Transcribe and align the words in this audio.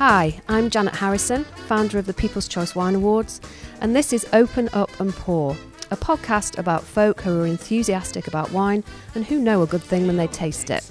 Hi, 0.00 0.40
I'm 0.48 0.70
Janet 0.70 0.94
Harrison, 0.94 1.44
founder 1.44 1.98
of 1.98 2.06
the 2.06 2.14
People's 2.14 2.48
Choice 2.48 2.74
Wine 2.74 2.94
Awards, 2.94 3.38
and 3.82 3.94
this 3.94 4.14
is 4.14 4.26
Open 4.32 4.70
Up 4.72 4.88
and 4.98 5.12
Pour, 5.12 5.54
a 5.90 5.96
podcast 5.98 6.56
about 6.56 6.84
folk 6.84 7.20
who 7.20 7.42
are 7.42 7.46
enthusiastic 7.46 8.26
about 8.26 8.50
wine 8.50 8.82
and 9.14 9.26
who 9.26 9.38
know 9.38 9.60
a 9.60 9.66
good 9.66 9.82
thing 9.82 10.06
when 10.06 10.16
they 10.16 10.26
taste 10.28 10.70
it. 10.70 10.90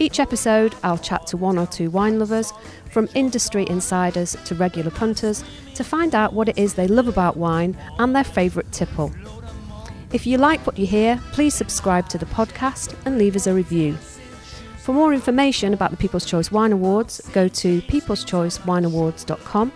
Each 0.00 0.18
episode, 0.18 0.74
I'll 0.82 0.98
chat 0.98 1.28
to 1.28 1.36
one 1.36 1.56
or 1.56 1.68
two 1.68 1.88
wine 1.88 2.18
lovers, 2.18 2.52
from 2.90 3.08
industry 3.14 3.64
insiders 3.70 4.36
to 4.44 4.56
regular 4.56 4.90
punters, 4.90 5.44
to 5.76 5.84
find 5.84 6.12
out 6.12 6.32
what 6.32 6.48
it 6.48 6.58
is 6.58 6.74
they 6.74 6.88
love 6.88 7.06
about 7.06 7.36
wine 7.36 7.78
and 8.00 8.12
their 8.12 8.24
favourite 8.24 8.72
tipple. 8.72 9.12
If 10.12 10.26
you 10.26 10.36
like 10.36 10.66
what 10.66 10.80
you 10.80 10.86
hear, 10.88 11.20
please 11.30 11.54
subscribe 11.54 12.08
to 12.08 12.18
the 12.18 12.26
podcast 12.26 12.92
and 13.04 13.18
leave 13.18 13.36
us 13.36 13.46
a 13.46 13.54
review. 13.54 13.96
For 14.90 14.94
more 14.94 15.14
information 15.14 15.72
about 15.72 15.92
the 15.92 15.96
People's 15.96 16.24
Choice 16.24 16.50
Wine 16.50 16.72
Awards, 16.72 17.20
go 17.32 17.46
to 17.46 17.80
peopleschoicewineawards.com. 17.82 19.72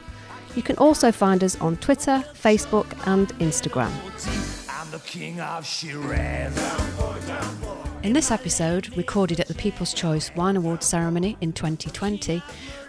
You 0.56 0.62
can 0.62 0.76
also 0.78 1.12
find 1.12 1.44
us 1.44 1.54
on 1.60 1.76
Twitter, 1.76 2.24
Facebook, 2.34 2.86
and 3.06 3.28
Instagram. 3.38 3.92
In 8.02 8.12
this 8.12 8.32
episode, 8.32 8.96
recorded 8.96 9.38
at 9.38 9.46
the 9.46 9.54
People's 9.54 9.94
Choice 9.94 10.34
Wine 10.34 10.56
Awards 10.56 10.84
ceremony 10.84 11.36
in 11.40 11.52
2020, 11.52 12.42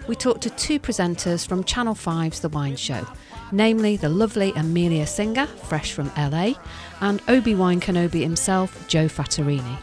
we 0.08 0.16
talked 0.16 0.42
to 0.42 0.50
two 0.50 0.80
presenters 0.80 1.48
from 1.48 1.64
Channel 1.64 1.94
5's 1.94 2.40
The 2.40 2.50
Wine 2.50 2.76
Show, 2.76 3.06
namely 3.52 3.98
the 3.98 4.10
lovely 4.10 4.52
Amelia 4.56 5.06
Singer, 5.06 5.46
fresh 5.46 5.92
from 5.92 6.12
LA, 6.18 6.54
and 7.02 7.22
Obi-Wan 7.28 7.80
Kenobi 7.80 8.24
himself, 8.24 8.88
Joe 8.88 9.06
Fattorini. 9.06 9.78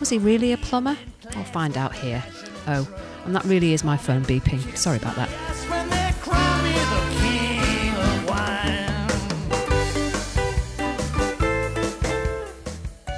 Was 0.00 0.10
he 0.10 0.18
really 0.18 0.52
a 0.52 0.58
plumber? 0.58 0.98
I'll 1.38 1.44
find 1.44 1.76
out 1.76 1.94
here. 1.94 2.22
Oh, 2.66 2.86
and 3.24 3.34
that 3.34 3.44
really 3.44 3.72
is 3.72 3.84
my 3.84 3.96
phone 3.96 4.24
beeping. 4.24 4.76
Sorry 4.76 4.96
about 4.96 5.14
that. 5.14 5.28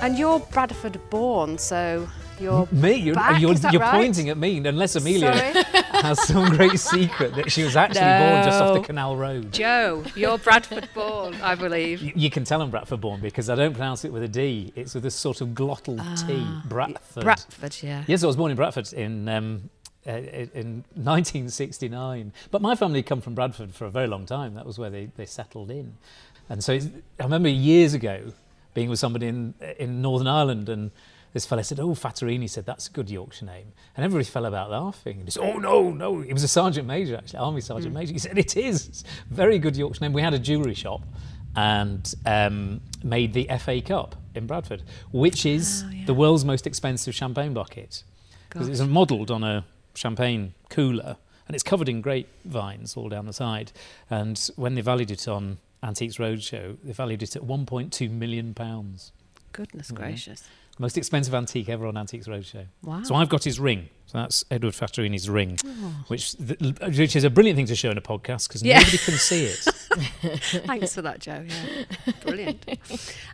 And 0.02 0.18
you're 0.18 0.40
Bradford 0.40 1.00
born, 1.08 1.56
so 1.56 2.08
you're 2.40 2.68
Me? 2.72 2.94
You're, 2.94 3.14
back, 3.14 3.40
you're, 3.40 3.54
you're 3.70 3.80
right? 3.80 3.92
pointing 3.92 4.28
at 4.28 4.38
me, 4.38 4.58
unless 4.58 4.96
Amelia 4.96 5.34
Sorry? 5.34 5.64
has 6.02 6.22
some 6.26 6.48
great 6.50 6.78
secret 6.78 7.34
that 7.34 7.52
she 7.52 7.62
was 7.62 7.76
actually 7.76 8.00
born 8.00 8.44
just 8.44 8.60
off 8.60 8.74
the 8.74 8.82
Canal 8.82 9.16
Road. 9.16 9.52
Joe, 9.52 10.04
you're 10.14 10.38
Bradford 10.38 10.88
born, 10.94 11.34
I 11.42 11.54
believe. 11.54 12.02
You, 12.02 12.12
you 12.14 12.30
can 12.30 12.44
tell 12.44 12.62
I'm 12.62 12.70
Bradford 12.70 13.00
born 13.00 13.20
because 13.20 13.50
I 13.50 13.54
don't 13.54 13.72
pronounce 13.72 14.04
it 14.04 14.12
with 14.12 14.22
a 14.22 14.28
D. 14.28 14.72
It's 14.74 14.94
with 14.94 15.04
a 15.06 15.10
sort 15.10 15.40
of 15.40 15.48
glottal 15.48 15.98
T. 16.26 16.46
Bradford. 16.68 17.24
Bradford, 17.24 17.76
yeah. 17.82 18.04
Yes, 18.06 18.24
I 18.24 18.26
was 18.26 18.36
born 18.36 18.50
in 18.50 18.56
Bradford 18.56 18.92
in 18.92 19.28
um, 19.28 19.70
uh, 20.06 20.12
in 20.12 20.84
1969. 20.94 22.32
But 22.50 22.62
my 22.62 22.74
family 22.74 23.02
come 23.02 23.20
from 23.20 23.34
Bradford 23.34 23.74
for 23.74 23.84
a 23.84 23.90
very 23.90 24.06
long 24.06 24.26
time. 24.26 24.54
That 24.54 24.66
was 24.66 24.78
where 24.78 24.90
they, 24.90 25.10
they 25.16 25.26
settled 25.26 25.70
in. 25.70 25.96
And 26.48 26.64
so 26.64 26.74
I 27.18 27.22
remember 27.22 27.48
years 27.48 27.94
ago 27.94 28.32
being 28.72 28.88
with 28.88 28.98
somebody 28.98 29.26
in 29.26 29.54
in 29.78 30.00
Northern 30.00 30.26
Ireland 30.26 30.68
and 30.68 30.90
this 31.32 31.46
fella 31.46 31.64
said, 31.64 31.80
"Oh, 31.80 31.90
Fattorini 31.94 32.48
said 32.48 32.66
that's 32.66 32.88
a 32.88 32.90
good 32.90 33.10
Yorkshire 33.10 33.46
name," 33.46 33.72
and 33.96 34.04
everybody 34.04 34.24
fell 34.24 34.46
about 34.46 34.70
laughing. 34.70 35.18
And 35.18 35.26
he 35.26 35.30
said, 35.30 35.42
"Oh 35.42 35.58
no, 35.58 35.90
no, 35.90 36.20
it 36.20 36.32
was 36.32 36.42
a 36.42 36.48
sergeant 36.48 36.86
major 36.86 37.16
actually, 37.16 37.38
army 37.38 37.60
sergeant 37.60 37.94
major." 37.94 38.12
He 38.12 38.18
said, 38.18 38.38
"It 38.38 38.56
is 38.56 38.88
It's 38.88 39.04
very 39.30 39.58
good 39.58 39.76
Yorkshire 39.76 40.04
name." 40.04 40.12
We 40.12 40.22
had 40.22 40.34
a 40.34 40.38
jewellery 40.38 40.74
shop 40.74 41.02
and 41.56 42.14
um, 42.26 42.80
made 43.02 43.32
the 43.32 43.48
FA 43.58 43.80
Cup 43.80 44.16
in 44.34 44.46
Bradford, 44.46 44.82
which 45.12 45.44
is 45.44 45.84
the 46.06 46.14
world's 46.14 46.44
most 46.44 46.66
expensive 46.66 47.14
champagne 47.14 47.54
bucket 47.54 48.04
because 48.48 48.68
it's 48.68 48.80
modelled 48.80 49.30
on 49.30 49.42
a 49.44 49.64
champagne 49.94 50.54
cooler 50.68 51.16
and 51.46 51.54
it's 51.54 51.64
covered 51.64 51.88
in 51.88 52.00
grapevines 52.00 52.96
all 52.96 53.08
down 53.08 53.26
the 53.26 53.32
side. 53.32 53.72
And 54.08 54.38
when 54.56 54.74
they 54.74 54.80
valued 54.80 55.10
it 55.10 55.26
on 55.26 55.58
Antiques 55.82 56.16
Roadshow, 56.16 56.76
they 56.82 56.92
valued 56.92 57.22
it 57.22 57.34
at 57.34 57.42
1.2 57.42 58.10
million 58.10 58.54
pounds. 58.54 59.12
Goodness 59.52 59.90
gracious. 59.90 60.44
Most 60.80 60.96
expensive 60.96 61.34
antique 61.34 61.68
ever 61.68 61.86
on 61.86 61.98
Antiques 61.98 62.26
Roadshow. 62.26 62.64
Wow. 62.82 63.02
So 63.02 63.14
I've 63.14 63.28
got 63.28 63.44
his 63.44 63.60
ring. 63.60 63.90
So 64.10 64.18
that's 64.18 64.44
Edward 64.50 64.74
Fattorini's 64.74 65.30
ring, 65.30 65.56
oh. 65.64 66.04
which 66.08 66.36
th- 66.36 66.58
which 66.98 67.14
is 67.14 67.22
a 67.22 67.30
brilliant 67.30 67.56
thing 67.56 67.66
to 67.66 67.76
show 67.76 67.90
in 67.92 67.96
a 67.96 68.00
podcast 68.00 68.48
because 68.48 68.60
Yeah. 68.60 68.80
nobody 68.80 68.98
can 68.98 69.14
see 69.14 69.44
it. 69.44 69.58
Thanks 70.66 70.96
for 70.96 71.02
that, 71.02 71.20
Joe. 71.20 71.44
Yeah, 71.46 72.12
brilliant. 72.20 72.66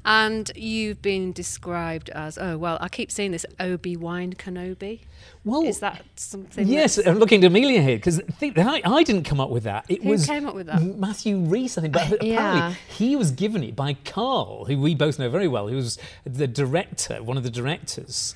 and 0.05 0.51
you've 0.55 1.01
been 1.01 1.33
described 1.33 2.11
as 2.11 2.37
oh 2.37 2.59
well, 2.59 2.77
I 2.79 2.91
keep 2.91 3.11
seeing 3.11 3.31
this 3.31 3.47
Obi 3.59 3.97
Wan 3.97 4.35
Kenobi. 4.35 5.01
Well, 5.47 5.63
Is 5.63 5.79
that 5.81 6.05
something? 6.17 6.69
Yes, 6.69 6.99
I'm 6.99 7.21
looking 7.21 7.41
to 7.41 7.47
Amelia 7.47 7.81
here 7.81 7.97
because 7.97 8.21
I, 8.43 8.83
I 8.85 9.03
didn't 9.03 9.25
come 9.25 9.41
up 9.41 9.49
with 9.49 9.63
that. 9.63 9.87
It 9.89 10.03
Who 10.03 10.11
was 10.11 10.27
came 10.27 10.47
up 10.47 10.55
with 10.55 10.67
that? 10.67 10.83
Matthew 10.83 11.39
Rhys, 11.39 11.79
I 11.79 11.81
think. 11.81 11.95
But 11.95 12.13
apparently, 12.13 12.77
he 12.91 13.17
was 13.17 13.31
given 13.31 13.63
it 13.63 13.75
by 13.75 13.95
Carl, 14.05 14.67
who 14.67 14.79
we 14.79 14.95
both 14.95 15.19
know 15.19 15.31
very 15.31 15.49
well, 15.49 15.69
who 15.69 15.77
was 15.77 15.99
the 16.25 16.47
director, 16.47 17.23
one 17.23 17.39
of 17.39 17.45
the 17.45 17.51
directors, 17.51 18.35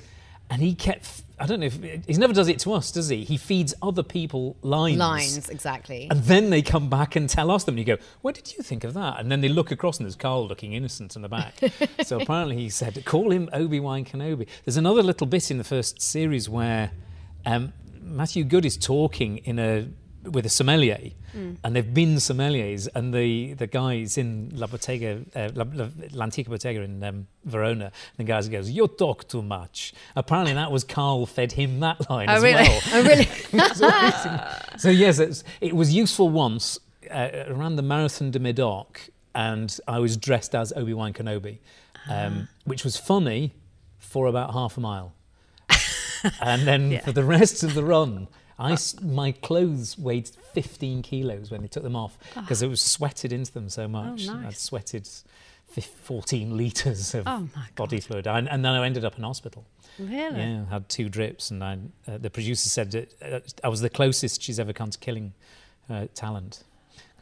and 0.48 0.62
he 0.62 0.74
kept. 0.74 1.22
I 1.40 1.46
don't 1.46 1.60
know 1.60 1.66
if 1.66 2.06
he 2.06 2.12
never 2.14 2.34
does 2.34 2.48
it 2.48 2.58
to 2.60 2.74
us, 2.74 2.92
does 2.92 3.08
he? 3.08 3.24
He 3.24 3.38
feeds 3.38 3.74
other 3.80 4.02
people 4.02 4.56
lines. 4.60 4.98
Lines, 4.98 5.48
exactly. 5.48 6.06
And 6.10 6.22
then 6.24 6.50
they 6.50 6.60
come 6.60 6.90
back 6.90 7.16
and 7.16 7.30
tell 7.30 7.50
us 7.50 7.64
them. 7.64 7.72
And 7.72 7.78
you 7.78 7.96
go, 7.96 8.02
what 8.20 8.34
did 8.34 8.52
you 8.52 8.62
think 8.62 8.84
of 8.84 8.92
that? 8.92 9.18
And 9.18 9.32
then 9.32 9.40
they 9.40 9.48
look 9.48 9.70
across 9.70 9.98
and 9.98 10.04
there's 10.04 10.16
Carl 10.16 10.46
looking 10.46 10.74
innocent 10.74 11.16
in 11.16 11.22
the 11.22 11.30
back. 11.30 11.58
so 12.04 12.20
apparently 12.20 12.56
he 12.56 12.68
said, 12.68 13.02
call 13.06 13.32
him 13.32 13.48
Obi-Wan 13.54 14.04
Kenobi. 14.04 14.46
There's 14.66 14.76
another 14.76 15.02
little 15.02 15.26
bit 15.26 15.50
in 15.50 15.56
the 15.56 15.64
first 15.64 16.02
series 16.02 16.46
where 16.46 16.90
um, 17.46 17.72
Matthew 18.02 18.44
Goode 18.44 18.66
is 18.66 18.76
talking 18.76 19.38
in 19.38 19.58
a 19.58 19.88
with 20.24 20.44
a 20.44 20.48
sommelier, 20.50 21.12
and 21.34 21.74
they've 21.76 21.94
been 21.94 22.16
sommeliers, 22.16 22.88
and 22.94 23.14
the, 23.14 23.54
the 23.54 23.66
guys 23.66 24.18
in 24.18 24.50
La 24.54 24.66
Bottega, 24.66 25.22
uh, 25.34 25.48
La, 25.54 25.64
La, 25.72 25.88
L'Antica 26.12 26.48
Bottega 26.50 26.82
in 26.82 27.02
um, 27.02 27.26
Verona, 27.44 27.90
the 28.16 28.24
guys 28.24 28.48
goes, 28.48 28.70
"You 28.70 28.86
talk 28.88 29.28
too 29.28 29.42
much." 29.42 29.92
Apparently, 30.16 30.52
that 30.54 30.70
was 30.72 30.84
Carl 30.84 31.24
fed 31.26 31.52
him 31.52 31.80
that 31.80 32.10
line 32.10 32.28
Oh, 32.28 32.34
as 32.34 32.42
really? 32.42 32.62
well. 32.68 32.80
oh, 32.92 33.02
really? 33.04 33.28
So 34.78 34.88
yes, 34.90 35.18
it's, 35.18 35.44
it 35.60 35.74
was 35.76 35.94
useful 35.94 36.28
once 36.28 36.78
uh, 37.10 37.28
around 37.48 37.76
the 37.76 37.82
Marathon 37.82 38.30
de 38.30 38.38
Medoc, 38.38 39.10
and 39.34 39.78
I 39.86 39.98
was 40.00 40.16
dressed 40.16 40.54
as 40.54 40.72
Obi 40.74 40.94
Wan 40.94 41.12
Kenobi, 41.12 41.58
um, 42.08 42.48
which 42.64 42.84
was 42.84 42.96
funny 42.96 43.52
for 43.98 44.26
about 44.26 44.52
half 44.52 44.76
a 44.76 44.80
mile, 44.80 45.12
and 46.40 46.66
then 46.66 46.90
Yeah. 46.92 47.00
for 47.04 47.12
the 47.12 47.24
rest 47.24 47.62
of 47.62 47.74
the 47.74 47.84
run. 47.84 48.28
I 48.60 48.76
my 49.02 49.32
clothes 49.32 49.98
weighed 49.98 50.28
15 50.52 51.02
kilos 51.02 51.50
when 51.50 51.62
they 51.62 51.68
took 51.68 51.82
them 51.82 51.96
off 51.96 52.18
because 52.34 52.62
it 52.62 52.68
was 52.68 52.80
sweated 52.80 53.32
into 53.32 53.52
them 53.52 53.68
so 53.68 53.88
much. 53.88 54.28
Oh, 54.28 54.34
nice. 54.34 54.46
I'd 54.46 54.56
sweated 54.58 55.08
fif- 55.68 55.86
14 55.86 56.56
litres 56.56 57.14
of 57.14 57.24
Oh, 57.26 57.48
body 57.76 58.00
fluid. 58.00 58.26
And, 58.26 58.48
and 58.48 58.64
then 58.64 58.72
I 58.72 58.84
ended 58.84 59.04
up 59.04 59.16
in 59.16 59.24
hospital. 59.24 59.64
Really? 59.98 60.38
Yeah, 60.40 60.64
I 60.68 60.72
had 60.74 60.88
two 60.88 61.08
drips, 61.08 61.50
and 61.50 61.62
I, 61.64 61.78
uh, 62.08 62.18
the 62.18 62.30
producer 62.30 62.68
said 62.68 62.90
that 62.92 63.14
uh, 63.22 63.40
I 63.64 63.68
was 63.68 63.80
the 63.80 63.90
closest 63.90 64.42
she's 64.42 64.58
ever 64.60 64.72
come 64.72 64.90
to 64.90 64.98
killing 64.98 65.32
uh, 65.88 66.06
talent. 66.14 66.64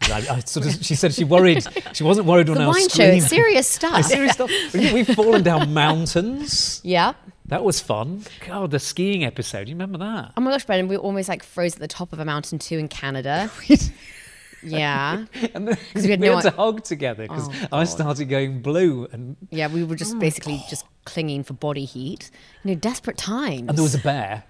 I, 0.02 0.26
I 0.30 0.38
sort 0.40 0.66
of, 0.66 0.84
she 0.84 0.94
said 0.94 1.12
she 1.12 1.24
worried. 1.24 1.64
She 1.92 2.04
wasn't 2.04 2.26
worried 2.28 2.48
when 2.48 2.58
the 2.58 2.64
I 2.64 2.66
was 2.68 2.76
wine 2.76 2.82
show, 2.88 2.94
screaming. 2.94 3.16
it's 3.18 3.28
serious 3.28 3.66
stuff. 3.68 4.04
Serious 4.04 4.32
stuff. 4.34 4.50
We've 4.72 5.08
fallen 5.08 5.42
down 5.42 5.74
mountains. 6.18 6.80
yeah. 6.84 7.14
That 7.48 7.64
was 7.64 7.80
fun. 7.80 8.24
God, 8.46 8.70
the 8.70 8.78
skiing 8.78 9.24
episode. 9.24 9.68
You 9.68 9.74
remember 9.74 9.98
that? 9.98 10.32
Oh 10.36 10.40
my 10.40 10.50
gosh, 10.50 10.64
Brendan, 10.66 10.88
we 10.88 10.96
almost 10.96 11.28
like 11.28 11.42
froze 11.42 11.74
at 11.74 11.80
the 11.80 11.88
top 11.88 12.12
of 12.12 12.18
a 12.20 12.24
mountain 12.24 12.58
too 12.58 12.76
in 12.78 12.88
Canada. 12.88 13.50
yeah. 14.62 15.24
And 15.54 15.68
then 15.68 15.78
we 15.94 16.02
we 16.16 16.26
had 16.26 16.34
had, 16.34 16.40
to 16.42 16.50
hug 16.50 16.82
together 16.84 17.22
because 17.24 17.48
Oh, 17.72 17.78
I 17.78 17.84
started 17.84 18.26
going 18.26 18.60
blue, 18.60 19.06
and 19.12 19.36
Yeah, 19.50 19.68
we 19.68 19.84
were 19.84 19.94
just 19.96 20.18
basically 20.18 20.62
just 20.68 20.84
clinging 21.04 21.42
for 21.44 21.54
body 21.54 21.84
heat. 21.84 22.30
You 22.64 22.72
know, 22.72 22.78
desperate 22.80 23.16
times. 23.16 23.68
and 23.68 23.76
there 23.78 23.82
was 23.82 23.94
a 23.94 23.98
bear. 24.00 24.44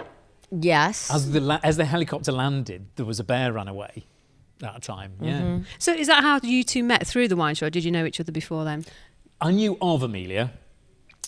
yes. 0.51 1.11
As 1.13 1.31
the 1.31 1.41
la- 1.41 1.61
as 1.63 1.77
the 1.77 1.85
helicopter 1.85 2.33
landed, 2.33 2.87
there 2.97 3.07
was 3.07 3.21
a 3.21 3.25
bear 3.25 3.53
ran 3.53 3.69
away. 3.69 4.07
That 4.61 4.83
time, 4.83 5.13
yeah. 5.21 5.41
Mm-hmm. 5.41 5.63
So 5.79 5.93
is 5.93 6.09
that 6.09 6.23
how 6.25 6.41
you 6.43 6.65
two 6.65 6.83
met 6.83 7.07
through 7.07 7.29
the 7.29 7.37
wine 7.37 7.55
show? 7.55 7.67
Or 7.67 7.71
did 7.71 7.85
you 7.85 7.93
know 7.93 8.05
each 8.05 8.19
other 8.19 8.33
before 8.33 8.65
then? 8.65 8.85
I 9.41 9.53
knew 9.53 9.79
of 9.81 10.03
Amelia. 10.03 10.51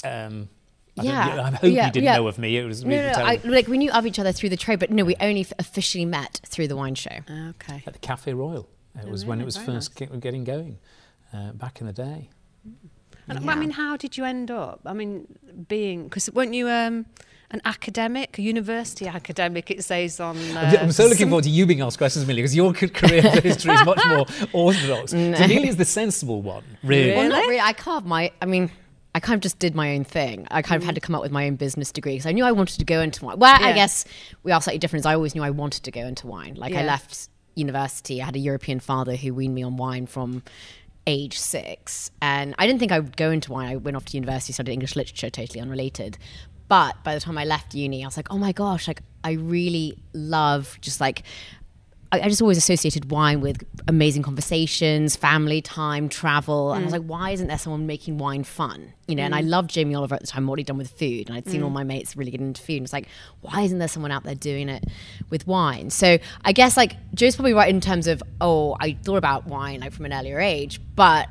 Um, 0.02 0.48
I, 0.98 1.02
Yeah, 1.02 1.42
I 1.42 1.50
hope 1.50 1.62
yeah, 1.62 1.86
you 1.86 1.92
didn't 1.92 2.04
yeah. 2.04 2.16
know 2.16 2.28
of 2.28 2.38
me. 2.38 2.56
It 2.56 2.64
was 2.64 2.84
no, 2.84 2.90
really 2.90 3.12
no, 3.12 3.18
no. 3.18 3.24
I, 3.24 3.40
like 3.44 3.68
we 3.68 3.78
knew 3.78 3.90
of 3.92 4.06
each 4.06 4.18
other 4.18 4.32
through 4.32 4.48
the 4.50 4.56
trade, 4.56 4.78
but 4.78 4.90
no, 4.90 5.04
we 5.04 5.16
only 5.20 5.46
officially 5.58 6.04
met 6.04 6.40
through 6.46 6.68
the 6.68 6.76
wine 6.76 6.94
show. 6.94 7.18
Okay. 7.50 7.82
at 7.86 7.92
the 7.92 7.98
Cafe 8.00 8.32
Royal. 8.34 8.68
It 9.00 9.08
was 9.08 9.24
when 9.24 9.40
it 9.40 9.44
was 9.44 9.56
Very 9.56 9.66
first 9.66 9.96
ge- 9.96 10.20
getting 10.20 10.44
going, 10.44 10.78
uh, 11.32 11.52
back 11.52 11.80
in 11.80 11.86
the 11.86 11.92
day. 11.92 12.28
And, 13.28 13.48
I 13.48 13.54
mean, 13.54 13.70
how 13.70 13.96
did 13.96 14.16
you 14.16 14.24
end 14.24 14.50
up? 14.50 14.80
I 14.84 14.92
mean, 14.92 15.26
being 15.68 16.04
because 16.04 16.28
weren't 16.32 16.52
you 16.52 16.68
um, 16.68 17.06
an 17.52 17.60
academic, 17.64 18.36
a 18.38 18.42
university 18.42 19.06
academic? 19.06 19.70
It 19.70 19.84
says 19.84 20.18
on. 20.18 20.36
Uh, 20.56 20.76
I'm 20.80 20.90
so 20.90 21.06
looking 21.06 21.28
forward 21.28 21.44
to 21.44 21.50
you 21.50 21.64
being 21.64 21.80
asked 21.80 21.98
questions, 21.98 22.24
Amelia, 22.24 22.42
because 22.42 22.56
your 22.56 22.74
c- 22.74 22.88
career 22.88 23.22
history 23.40 23.72
is 23.74 23.84
much 23.84 24.04
more 24.08 24.26
orthodox. 24.52 25.12
So 25.40 25.44
is 25.44 25.76
the 25.76 25.84
sensible 25.84 26.42
one, 26.42 26.64
really. 26.82 27.12
Well, 27.12 27.28
not 27.28 27.42
really. 27.46 27.60
I 27.60 27.72
carved 27.72 28.06
my. 28.06 28.32
I 28.42 28.46
mean, 28.46 28.70
I 29.14 29.20
kind 29.20 29.34
of 29.34 29.40
just 29.40 29.58
did 29.58 29.74
my 29.74 29.94
own 29.94 30.04
thing. 30.04 30.46
I 30.50 30.62
kind 30.62 30.80
of 30.80 30.86
had 30.86 30.92
mm. 30.92 30.96
to 30.96 31.00
come 31.00 31.14
up 31.14 31.22
with 31.22 31.32
my 31.32 31.46
own 31.46 31.56
business 31.56 31.90
degree 31.90 32.12
because 32.12 32.26
I 32.26 32.32
knew 32.32 32.44
I 32.44 32.52
wanted 32.52 32.78
to 32.78 32.84
go 32.84 33.00
into 33.00 33.24
wine. 33.24 33.38
Well, 33.38 33.58
I 33.60 33.72
guess 33.72 34.04
we 34.42 34.52
are 34.52 34.60
slightly 34.60 34.78
different. 34.78 35.04
I 35.06 35.14
always 35.14 35.34
knew 35.34 35.42
I 35.42 35.50
wanted 35.50 35.82
to 35.84 35.90
go 35.90 36.02
into 36.02 36.26
wine. 36.26 36.54
Like 36.54 36.74
I 36.74 36.84
left 36.84 37.28
university, 37.56 38.22
I 38.22 38.26
had 38.26 38.36
a 38.36 38.40
European 38.40 38.80
father 38.80 39.16
who 39.16 39.34
weaned 39.34 39.54
me 39.54 39.62
on 39.62 39.76
wine 39.76 40.06
from 40.06 40.42
age 41.06 41.38
six, 41.38 42.10
and 42.22 42.54
I 42.58 42.66
didn't 42.66 42.78
think 42.78 42.92
I 42.92 43.00
would 43.00 43.16
go 43.16 43.30
into 43.30 43.52
wine. 43.52 43.68
I 43.68 43.76
went 43.76 43.96
off 43.96 44.04
to 44.06 44.16
university, 44.16 44.52
studied 44.52 44.72
English 44.72 44.94
literature, 44.96 45.30
totally 45.30 45.60
unrelated. 45.60 46.16
But 46.68 47.02
by 47.02 47.14
the 47.14 47.20
time 47.20 47.36
I 47.36 47.44
left 47.44 47.74
uni, 47.74 48.04
I 48.04 48.06
was 48.06 48.16
like, 48.16 48.28
oh 48.30 48.38
my 48.38 48.52
gosh, 48.52 48.86
like 48.86 49.02
I 49.24 49.32
really 49.32 49.98
love 50.12 50.78
just 50.80 51.00
like 51.00 51.24
I, 52.12 52.20
I 52.20 52.28
just 52.28 52.42
always 52.42 52.58
associated 52.58 53.10
wine 53.10 53.40
with 53.40 53.62
amazing 53.86 54.22
conversations, 54.22 55.16
family 55.16 55.62
time, 55.62 56.08
travel. 56.08 56.72
And 56.72 56.82
I 56.82 56.84
was 56.84 56.92
mm. 56.92 56.98
like, 56.98 57.06
why 57.06 57.30
isn't 57.30 57.46
there 57.46 57.58
someone 57.58 57.86
making 57.86 58.18
wine 58.18 58.44
fun? 58.44 58.92
You 59.06 59.14
know, 59.14 59.22
and 59.22 59.34
I 59.34 59.42
mm. 59.42 59.48
loved 59.48 59.70
Jamie 59.70 59.94
Oliver 59.94 60.16
at 60.16 60.20
the 60.20 60.26
time, 60.26 60.46
what 60.46 60.58
he'd 60.58 60.66
done 60.66 60.78
with 60.78 60.90
food. 60.90 61.28
And 61.28 61.36
I'd 61.36 61.48
seen 61.48 61.62
all 61.62 61.70
mm. 61.70 61.74
my 61.74 61.84
mates 61.84 62.16
really 62.16 62.30
get 62.30 62.40
into 62.40 62.62
food. 62.62 62.76
And 62.76 62.84
it's 62.84 62.92
like, 62.92 63.08
why 63.40 63.62
isn't 63.62 63.78
there 63.78 63.88
someone 63.88 64.10
out 64.10 64.24
there 64.24 64.34
doing 64.34 64.68
it 64.68 64.84
with 65.30 65.46
wine? 65.46 65.90
So 65.90 66.18
I 66.44 66.52
guess 66.52 66.76
like 66.76 66.96
Joe's 67.14 67.36
probably 67.36 67.54
right 67.54 67.70
in 67.70 67.80
terms 67.80 68.06
of, 68.06 68.22
oh, 68.40 68.76
I 68.80 68.92
thought 69.04 69.16
about 69.16 69.46
wine 69.46 69.80
like 69.80 69.92
from 69.92 70.04
an 70.06 70.12
earlier 70.12 70.40
age, 70.40 70.80
but 70.96 71.28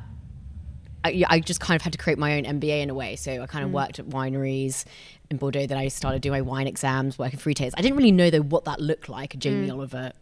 I, 1.04 1.24
I 1.28 1.40
just 1.40 1.60
kind 1.60 1.76
of 1.76 1.82
had 1.82 1.92
to 1.92 1.98
create 1.98 2.18
my 2.18 2.36
own 2.36 2.44
MBA 2.44 2.82
in 2.82 2.90
a 2.90 2.94
way. 2.94 3.16
So 3.16 3.42
I 3.42 3.46
kind 3.46 3.64
of 3.64 3.70
worked 3.70 3.98
at 3.98 4.06
wineries 4.06 4.84
in 5.30 5.36
Bordeaux. 5.36 5.66
Then 5.66 5.78
I 5.78 5.88
started 5.88 6.22
doing 6.22 6.32
my 6.32 6.42
wine 6.42 6.66
exams, 6.66 7.18
working 7.18 7.38
for 7.38 7.48
retailers. 7.48 7.74
I 7.76 7.82
didn't 7.82 7.96
really 7.96 8.12
know 8.12 8.30
though 8.30 8.40
what 8.40 8.64
that 8.64 8.80
looked 8.80 9.08
like, 9.08 9.34
a 9.34 9.36
Jamie 9.36 9.70
Oliver 9.70 10.12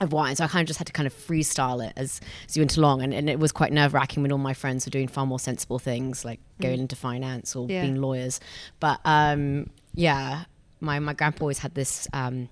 of 0.00 0.12
wine. 0.12 0.34
So 0.36 0.44
I 0.44 0.48
kind 0.48 0.62
of 0.62 0.66
just 0.66 0.78
had 0.78 0.86
to 0.88 0.92
kind 0.92 1.06
of 1.06 1.14
freestyle 1.14 1.86
it 1.86 1.92
as, 1.96 2.20
as 2.48 2.56
you 2.56 2.60
went 2.62 2.76
along. 2.76 3.02
And, 3.02 3.14
and 3.14 3.30
it 3.30 3.38
was 3.38 3.52
quite 3.52 3.72
nerve 3.72 3.94
wracking 3.94 4.22
when 4.22 4.32
all 4.32 4.38
my 4.38 4.54
friends 4.54 4.84
were 4.86 4.90
doing 4.90 5.06
far 5.08 5.24
more 5.26 5.38
sensible 5.38 5.78
things 5.78 6.24
like 6.24 6.40
going 6.60 6.80
into 6.80 6.96
finance 6.96 7.54
or 7.54 7.68
Yeah. 7.68 7.82
being 7.82 8.00
lawyers. 8.00 8.40
But 8.80 9.00
um, 9.04 9.70
yeah, 9.94 10.44
my, 10.80 10.98
my 10.98 11.12
grandpa 11.14 11.42
always 11.44 11.58
had 11.58 11.74
this. 11.74 12.08
Um, 12.12 12.48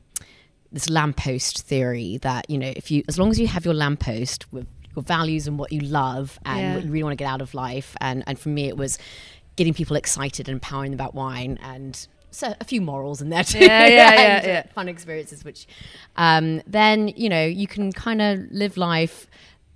this 0.74 0.88
lamppost 0.88 1.64
theory 1.64 2.16
that 2.22 2.48
you 2.48 2.56
know 2.56 2.72
if 2.74 2.90
you 2.90 3.02
as 3.06 3.18
long 3.18 3.30
as 3.30 3.38
you 3.38 3.46
have 3.46 3.66
your 3.66 3.74
lamppost 3.74 4.50
with 4.54 4.66
your 4.96 5.02
values 5.02 5.46
and 5.46 5.58
what 5.58 5.70
you 5.70 5.80
love 5.80 6.38
and 6.46 6.58
Yeah. 6.60 6.74
what 6.76 6.84
you 6.84 6.90
really 6.90 7.02
want 7.02 7.12
to 7.12 7.22
get 7.22 7.28
out 7.28 7.42
of 7.42 7.52
life 7.52 7.94
and 8.00 8.24
and 8.26 8.38
for 8.38 8.48
me 8.48 8.68
it 8.68 8.76
was 8.78 8.98
getting 9.56 9.74
people 9.74 9.96
excited 9.96 10.48
and 10.48 10.54
empowering 10.56 10.92
them 10.92 10.96
about 10.98 11.14
wine 11.14 11.58
and 11.62 12.06
so 12.32 12.54
a 12.60 12.64
few 12.64 12.80
morals 12.80 13.20
in 13.22 13.28
there 13.30 13.44
too 13.44 13.58
Yeah, 13.60 13.86
yeah, 13.86 13.88
yeah, 14.14 14.40
uh, 14.42 14.46
yeah. 14.46 14.62
fun 14.74 14.88
experiences 14.88 15.44
which 15.44 15.66
um, 16.16 16.60
then 16.66 17.08
you 17.08 17.28
know 17.28 17.44
you 17.44 17.66
can 17.68 17.92
kind 17.92 18.20
of 18.20 18.40
live 18.50 18.76
life 18.76 19.28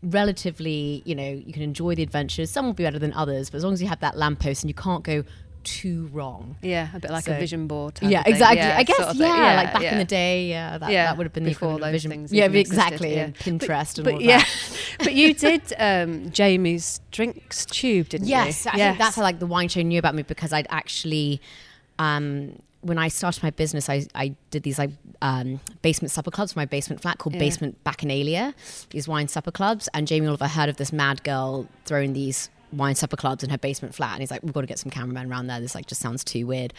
relatively 0.02 1.02
you 1.04 1.14
know 1.14 1.28
you 1.46 1.52
can 1.52 1.62
enjoy 1.62 1.94
the 1.94 2.02
adventures 2.02 2.50
some 2.50 2.66
will 2.66 2.72
be 2.74 2.84
better 2.84 2.98
than 2.98 3.12
others 3.14 3.50
but 3.50 3.56
as 3.56 3.64
long 3.64 3.72
as 3.72 3.82
you 3.82 3.88
have 3.88 4.00
that 4.00 4.16
lamppost 4.16 4.62
and 4.62 4.70
you 4.70 4.74
can't 4.74 5.02
go 5.04 5.24
too 5.64 6.08
wrong 6.12 6.54
Yeah, 6.62 6.88
a 6.94 7.00
bit 7.00 7.10
like 7.10 7.24
So- 7.24 7.34
a 7.34 7.40
vision 7.40 7.66
board. 7.66 7.98
yeah, 8.00 8.22
exactly. 8.24 8.58
Yeah, 8.58 8.76
I 8.78 8.84
guess 8.84 8.98
sort 8.98 9.08
of 9.08 9.16
yeah, 9.16 9.26
thing. 9.26 9.56
like 9.64 9.72
back 9.72 9.82
in 9.92 9.98
the 9.98 10.04
day, 10.04 10.48
yeah, 10.48 10.78
that, 10.78 10.92
Yeah, 10.92 11.06
that 11.06 11.16
would 11.18 11.24
have 11.26 11.32
been 11.32 11.42
before 11.42 11.80
those 11.80 11.90
vision. 11.90 12.08
things 12.12 12.32
yeah, 12.32 12.44
existed, 12.44 12.68
exactly. 12.72 13.14
yeah. 13.16 13.24
And 13.24 13.34
Pinterest 13.36 13.96
and 13.98 14.04
But 14.04 14.14
all 14.14 14.22
yeah, 14.22 14.38
that. 14.38 14.96
but 15.00 15.14
you 15.14 15.34
did 15.34 15.62
um, 15.76 16.30
Jamie's 16.30 17.00
drinks 17.10 17.66
tube, 17.66 18.10
didn't 18.10 18.28
you? 18.28 18.36
Yes, 18.36 18.64
you? 18.64 18.70
I 18.74 18.76
think 18.76 18.98
that's 18.98 19.16
how 19.16 19.22
like 19.22 19.40
the 19.40 19.46
wine 19.46 19.66
show 19.68 19.82
knew 19.82 19.98
about 19.98 20.14
me 20.14 20.22
because 20.22 20.52
I'd 20.52 20.68
actually, 20.70 21.40
um, 21.98 22.58
when 22.82 22.98
I 22.98 23.08
started 23.08 23.42
my 23.42 23.50
business, 23.50 23.88
I, 23.88 24.06
I 24.14 24.34
did 24.50 24.62
these 24.62 24.78
like 24.78 24.90
um, 25.22 25.60
basement 25.82 26.12
supper 26.12 26.30
clubs 26.30 26.52
for 26.52 26.60
my 26.60 26.66
basement 26.66 27.02
flat 27.02 27.18
called 27.18 27.34
Yeah. 27.34 27.40
Basement 27.40 27.82
Bacchanalia, 27.84 28.54
these 28.90 29.08
wine 29.08 29.28
supper 29.28 29.50
clubs. 29.50 29.88
And 29.92 30.06
Jamie 30.06 30.28
Oliver 30.28 30.46
heard 30.46 30.68
of 30.68 30.76
this 30.76 30.92
mad 30.92 31.24
girl 31.24 31.66
throwing 31.84 32.12
these 32.12 32.48
wine 32.76 32.94
supper 32.94 33.16
clubs 33.16 33.42
in 33.42 33.50
her 33.50 33.58
basement 33.58 33.94
flat, 33.94 34.12
and 34.12 34.20
he's 34.20 34.30
like, 34.30 34.42
"We've 34.42 34.52
got 34.52 34.60
to 34.60 34.66
get 34.66 34.78
some 34.78 34.90
cameramen 34.90 35.30
around 35.30 35.46
there. 35.46 35.60
This 35.60 35.74
like 35.74 35.86
just 35.86 36.00
sounds 36.00 36.22
too 36.22 36.46
weird." 36.46 36.72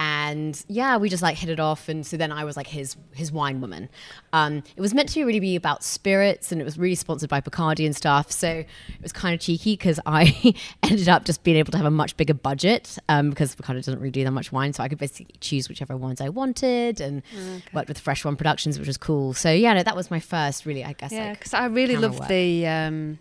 And 0.00 0.64
yeah, 0.68 0.96
we 0.96 1.08
just 1.08 1.24
like 1.24 1.36
hit 1.36 1.50
it 1.50 1.58
off, 1.58 1.88
and 1.88 2.06
so 2.06 2.16
then 2.16 2.30
I 2.30 2.44
was 2.44 2.56
like 2.56 2.68
his 2.68 2.96
his 3.14 3.32
wine 3.32 3.60
woman. 3.60 3.88
Um, 4.32 4.62
it 4.76 4.80
was 4.80 4.94
meant 4.94 5.08
to 5.10 5.24
really 5.24 5.40
be 5.40 5.56
about 5.56 5.82
spirits, 5.82 6.52
and 6.52 6.60
it 6.60 6.64
was 6.64 6.78
really 6.78 6.94
sponsored 6.94 7.28
by 7.28 7.40
Bacardi 7.40 7.84
and 7.84 7.96
stuff. 7.96 8.30
So 8.30 8.48
it 8.48 9.02
was 9.02 9.12
kind 9.12 9.34
of 9.34 9.40
cheeky 9.40 9.72
because 9.72 9.98
I 10.06 10.54
ended 10.84 11.08
up 11.08 11.24
just 11.24 11.42
being 11.42 11.56
able 11.56 11.72
to 11.72 11.78
have 11.78 11.86
a 11.86 11.90
much 11.90 12.16
bigger 12.16 12.34
budget 12.34 12.96
um, 13.08 13.30
because 13.30 13.56
Bacardi 13.56 13.76
doesn't 13.84 13.98
really 13.98 14.12
do 14.12 14.22
that 14.22 14.30
much 14.30 14.52
wine, 14.52 14.72
so 14.72 14.84
I 14.84 14.88
could 14.88 14.98
basically 14.98 15.34
choose 15.40 15.68
whichever 15.68 15.96
wines 15.96 16.20
I 16.20 16.28
wanted, 16.28 17.00
and 17.00 17.22
worked 17.72 17.88
with 17.88 17.98
Fresh 17.98 18.24
One 18.24 18.36
Productions, 18.36 18.78
which 18.78 18.86
was 18.86 18.96
cool. 18.96 19.34
So 19.34 19.50
yeah, 19.50 19.74
no, 19.74 19.82
that 19.82 19.96
was 19.96 20.10
my 20.10 20.20
first 20.20 20.64
really, 20.64 20.84
I 20.84 20.92
guess. 20.92 21.10
Yeah, 21.10 21.30
like, 21.30 21.38
because 21.38 21.54
I 21.54 21.66
really 21.66 21.96
loved 21.96 22.20
work. 22.20 22.28
the 22.28 22.66
um, 22.68 23.18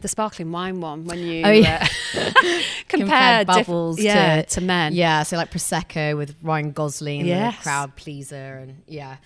the 0.00 0.08
sparkling 0.08 0.50
wine 0.52 0.80
one 0.80 1.04
when 1.04 1.18
you 1.20 1.42
Oh, 1.44 1.50
yeah. 1.50 1.86
uh, 2.16 2.30
compared 2.88 2.88
compared 2.88 3.46
diff- 3.46 3.66
bubbles 3.66 4.00
yeah, 4.00 4.42
to, 4.42 4.48
to 4.54 4.60
men. 4.60 4.94
Yeah, 4.94 5.22
so 5.22 5.36
like 5.36 5.50
prosecco 5.50 6.16
with 6.16 6.34
Ryan 6.42 6.72
Gosling 6.72 7.20
and 7.20 7.28
Yes. 7.28 7.56
the 7.58 7.62
crowd 7.62 7.96
pleaser, 7.96 8.58
and 8.62 8.82
yeah, 8.86 9.16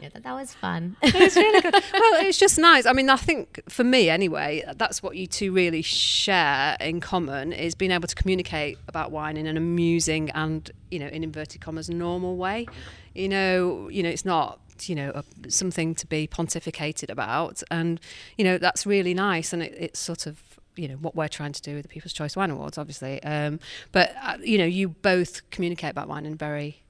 yeah, 0.00 0.08
that, 0.10 0.24
that 0.24 0.32
was 0.32 0.52
fun. 0.52 0.96
it 1.02 1.14
was 1.14 1.36
really 1.36 1.60
good. 1.60 1.72
Well, 1.92 2.26
it's 2.26 2.38
just 2.38 2.58
nice. 2.58 2.86
I 2.86 2.92
mean, 2.92 3.08
I 3.08 3.16
think 3.16 3.60
for 3.68 3.84
me 3.84 4.10
anyway, 4.10 4.64
that's 4.76 5.02
what 5.02 5.16
you 5.16 5.26
two 5.26 5.52
really 5.52 5.82
share 5.82 6.76
in 6.80 7.00
common 7.00 7.52
is 7.52 7.74
being 7.74 7.90
able 7.92 8.08
to 8.08 8.14
communicate 8.14 8.78
about 8.88 9.10
wine 9.10 9.36
in 9.36 9.46
an 9.46 9.56
amusing 9.56 10.30
and, 10.30 10.70
you 10.90 10.98
know, 10.98 11.06
in 11.06 11.24
inverted 11.24 11.60
commas, 11.60 11.88
normal 11.88 12.36
way. 12.36 12.66
You 13.14 13.28
know, 13.30 13.88
you 13.88 14.02
know, 14.02 14.10
it's 14.10 14.24
not 14.26 14.60
you 14.84 14.94
know 14.94 15.12
a, 15.14 15.50
something 15.50 15.94
to 15.96 16.06
be 16.06 16.26
pontificated 16.26 17.10
about, 17.10 17.62
and 17.70 18.00
you 18.36 18.44
know 18.44 18.58
that's 18.58 18.86
really 18.86 19.14
nice, 19.14 19.52
and 19.52 19.62
it, 19.62 19.74
it's 19.78 19.98
sort 19.98 20.26
of 20.26 20.40
you 20.76 20.88
know 20.88 20.96
what 20.96 21.14
we're 21.16 21.28
trying 21.28 21.52
to 21.52 21.62
do 21.62 21.74
with 21.74 21.82
the 21.84 21.88
People's 21.88 22.12
Choice 22.12 22.36
Wine 22.36 22.50
Awards, 22.50 22.76
obviously. 22.78 23.22
Um, 23.22 23.60
but 23.92 24.14
uh, 24.22 24.36
you 24.42 24.58
know, 24.58 24.64
you 24.66 24.88
both 24.88 25.48
communicate 25.50 25.90
about 25.90 26.08
wine 26.08 26.26
in 26.26 26.34
a 26.34 26.36
very 26.36 26.82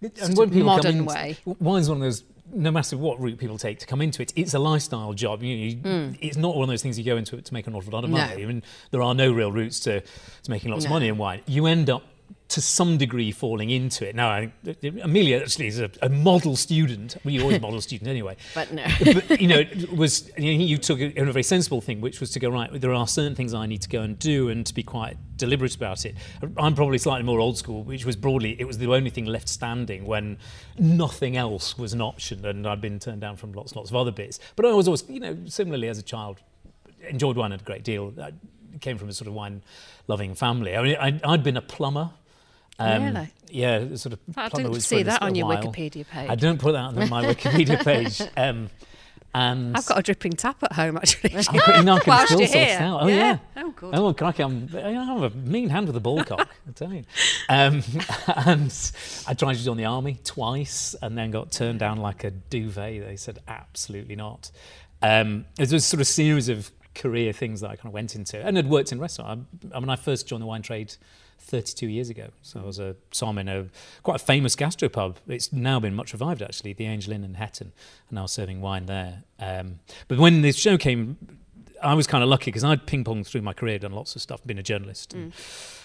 and 0.00 0.36
when 0.36 0.50
people 0.50 0.66
modern 0.66 0.82
come 0.82 1.00
into, 1.00 1.04
way. 1.14 1.36
wine's 1.60 1.88
one 1.88 1.98
of 1.98 2.02
those. 2.02 2.24
No 2.50 2.70
matter 2.70 2.96
what 2.96 3.20
route 3.20 3.36
people 3.38 3.58
take 3.58 3.78
to 3.80 3.86
come 3.86 4.00
into 4.00 4.22
it, 4.22 4.32
it's 4.34 4.54
a 4.54 4.58
lifestyle 4.58 5.12
job. 5.12 5.42
You, 5.42 5.54
you, 5.54 6.14
It's 6.22 6.38
not 6.38 6.56
one 6.56 6.62
of 6.62 6.68
those 6.70 6.80
things 6.82 6.98
you 6.98 7.04
go 7.04 7.18
into 7.18 7.36
it 7.36 7.44
to 7.44 7.52
make 7.52 7.66
an 7.66 7.74
awful 7.74 7.92
lot 7.92 8.04
of 8.04 8.10
No. 8.10 8.16
money. 8.16 8.42
I 8.42 8.46
mean, 8.46 8.62
there 8.90 9.02
are 9.02 9.14
no 9.14 9.30
real 9.30 9.52
routes 9.52 9.80
to, 9.80 10.00
to 10.00 10.50
making 10.50 10.70
lots 10.70 10.86
of 10.86 10.90
money 10.90 11.08
in 11.08 11.18
wine. 11.18 11.42
You 11.46 11.66
end 11.66 11.90
up 11.90 12.04
to 12.48 12.62
some 12.62 12.96
degree 12.96 13.30
falling 13.30 13.68
into 13.68 14.08
it. 14.08 14.14
Now, 14.14 14.30
I, 14.30 14.52
Amelia 15.02 15.38
actually 15.38 15.66
is 15.66 15.80
a, 15.80 15.90
a 16.00 16.08
model 16.08 16.56
student. 16.56 17.16
Well, 17.22 17.34
you're 17.34 17.42
always 17.42 17.58
a 17.58 17.60
model 17.68 17.80
student 17.82 18.08
anyway. 18.08 18.36
But 18.54 18.72
no. 18.72 18.86
but 19.04 19.40
you 19.40 19.48
know, 19.48 19.58
it 19.58 19.94
was 19.94 20.30
you, 20.38 20.56
know, 20.56 20.64
you 20.64 20.78
took 20.78 20.98
a, 21.00 21.12
a 21.20 21.32
very 21.32 21.42
sensible 21.42 21.82
thing, 21.82 22.00
which 22.00 22.20
was 22.20 22.30
to 22.30 22.40
go 22.40 22.48
right. 22.48 22.70
There 22.72 22.94
are 22.94 23.06
certain 23.06 23.34
things 23.34 23.52
I 23.52 23.66
need 23.66 23.82
to 23.82 23.88
go 23.88 24.00
and 24.00 24.18
do, 24.18 24.48
and 24.48 24.64
to 24.64 24.72
be 24.72 24.82
quite 24.82 25.18
deliberate 25.36 25.76
about 25.76 26.06
it. 26.06 26.14
I'm 26.56 26.74
probably 26.74 26.98
slightly 26.98 27.24
more 27.24 27.38
old 27.38 27.58
school, 27.58 27.82
which 27.82 28.06
was 28.06 28.16
broadly 28.16 28.58
it 28.58 28.64
was 28.64 28.78
the 28.78 28.92
only 28.92 29.10
thing 29.10 29.26
left 29.26 29.48
standing 29.48 30.06
when 30.06 30.38
nothing 30.78 31.36
else 31.36 31.76
was 31.76 31.92
an 31.92 32.00
option, 32.00 32.46
and 32.46 32.66
I'd 32.66 32.80
been 32.80 32.98
turned 32.98 33.20
down 33.20 33.36
from 33.36 33.52
lots 33.52 33.76
lots 33.76 33.90
of 33.90 33.96
other 33.96 34.12
bits. 34.12 34.40
But 34.56 34.64
I 34.64 34.72
was 34.72 34.88
always, 34.88 35.04
you 35.08 35.20
know, 35.20 35.36
similarly 35.46 35.88
as 35.88 35.98
a 35.98 36.02
child, 36.02 36.40
enjoyed 37.06 37.36
wine 37.36 37.52
a 37.52 37.58
great 37.58 37.84
deal. 37.84 38.14
I 38.18 38.32
came 38.80 38.96
from 38.96 39.10
a 39.10 39.12
sort 39.12 39.28
of 39.28 39.34
wine-loving 39.34 40.34
family. 40.34 40.76
I 40.76 40.82
mean, 40.82 40.96
I, 40.98 41.20
I'd 41.24 41.42
been 41.42 41.56
a 41.58 41.62
plumber. 41.62 42.10
Really? 42.78 43.30
Yeah, 43.50 43.96
sort 43.96 44.12
of. 44.14 44.20
I 44.36 44.48
didn't 44.48 44.80
see 44.80 45.02
that 45.04 45.22
on 45.22 45.34
your 45.34 45.46
while. 45.46 45.62
Wikipedia 45.62 46.06
page. 46.06 46.30
I 46.30 46.34
don't 46.34 46.60
put 46.60 46.72
that 46.72 46.84
on 46.84 47.08
my 47.08 47.24
Wikipedia 47.34 47.82
page. 47.82 48.20
Um, 48.36 48.70
and 49.34 49.76
I've 49.76 49.86
got 49.86 49.98
a 49.98 50.02
dripping 50.02 50.32
tap 50.32 50.62
at 50.62 50.72
home 50.72 50.96
actually. 50.96 51.36
I'm 51.36 51.44
pretty 51.44 51.84
knocking 51.84 52.10
Whilst 52.10 52.32
still 52.32 52.46
here. 52.46 52.78
out. 52.80 53.02
Oh 53.02 53.06
yeah. 53.08 53.38
Oh 53.56 53.70
good. 53.70 53.94
Oh, 53.94 54.12
crikey, 54.14 54.42
I'm, 54.42 54.68
I 54.74 54.90
have 54.92 55.22
a 55.22 55.30
mean 55.30 55.68
hand 55.68 55.86
with 55.86 55.96
a 55.96 56.00
ball 56.00 56.24
cock, 56.24 56.48
I 56.66 56.72
tell 56.72 56.92
you. 56.92 57.04
Um, 57.48 57.82
and 58.46 58.92
I 59.26 59.34
tried 59.34 59.54
to 59.56 59.64
join 59.64 59.76
the 59.76 59.84
army 59.84 60.18
twice 60.24 60.96
and 61.02 61.16
then 61.16 61.30
got 61.30 61.52
turned 61.52 61.78
down 61.78 61.98
like 61.98 62.24
a 62.24 62.30
duvet. 62.30 63.06
They 63.06 63.16
said 63.16 63.40
absolutely 63.46 64.16
not. 64.16 64.50
Um, 65.02 65.44
it 65.58 65.70
was 65.70 65.84
sort 65.84 66.00
of 66.00 66.06
series 66.06 66.48
of 66.48 66.70
career 66.94 67.32
things 67.32 67.60
that 67.60 67.70
I 67.70 67.76
kind 67.76 67.86
of 67.86 67.92
went 67.92 68.16
into 68.16 68.44
and 68.44 68.56
had 68.56 68.68
worked 68.68 68.92
in 68.92 68.98
restaurant. 68.98 69.46
I, 69.72 69.76
I 69.76 69.80
mean, 69.80 69.90
I 69.90 69.96
first 69.96 70.26
joined 70.26 70.42
the 70.42 70.46
wine 70.46 70.62
trade 70.62 70.94
32 71.40 71.86
years 71.86 72.10
ago. 72.10 72.28
So 72.42 72.60
I 72.60 72.64
was 72.64 72.78
a 72.78 72.96
som 73.10 73.38
in 73.38 73.48
a 73.48 73.66
quite 74.02 74.16
a 74.16 74.24
famous 74.24 74.54
gastropub. 74.56 75.16
It's 75.26 75.52
now 75.52 75.80
been 75.80 75.94
much 75.94 76.12
revived 76.12 76.42
actually, 76.42 76.72
the 76.74 76.86
Angel 76.86 77.12
Inn 77.12 77.24
in 77.24 77.34
Hetton, 77.34 77.72
and 78.08 78.16
now 78.16 78.26
serving 78.26 78.60
wine 78.60 78.86
there. 78.86 79.22
Um, 79.38 79.80
but 80.08 80.18
when 80.18 80.42
this 80.42 80.56
show 80.56 80.76
came, 80.76 81.16
I 81.82 81.94
was 81.94 82.06
kind 82.06 82.22
of 82.22 82.28
lucky 82.28 82.46
because 82.50 82.64
I'd 82.64 82.86
ping 82.86 83.04
ponged 83.04 83.26
through 83.26 83.42
my 83.42 83.52
career, 83.52 83.78
done 83.78 83.92
lots 83.92 84.14
of 84.16 84.22
stuff, 84.22 84.44
been 84.44 84.58
a 84.58 84.62
journalist 84.62 85.14
and, 85.14 85.32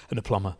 and 0.09 0.19
a 0.19 0.21
plumber, 0.21 0.55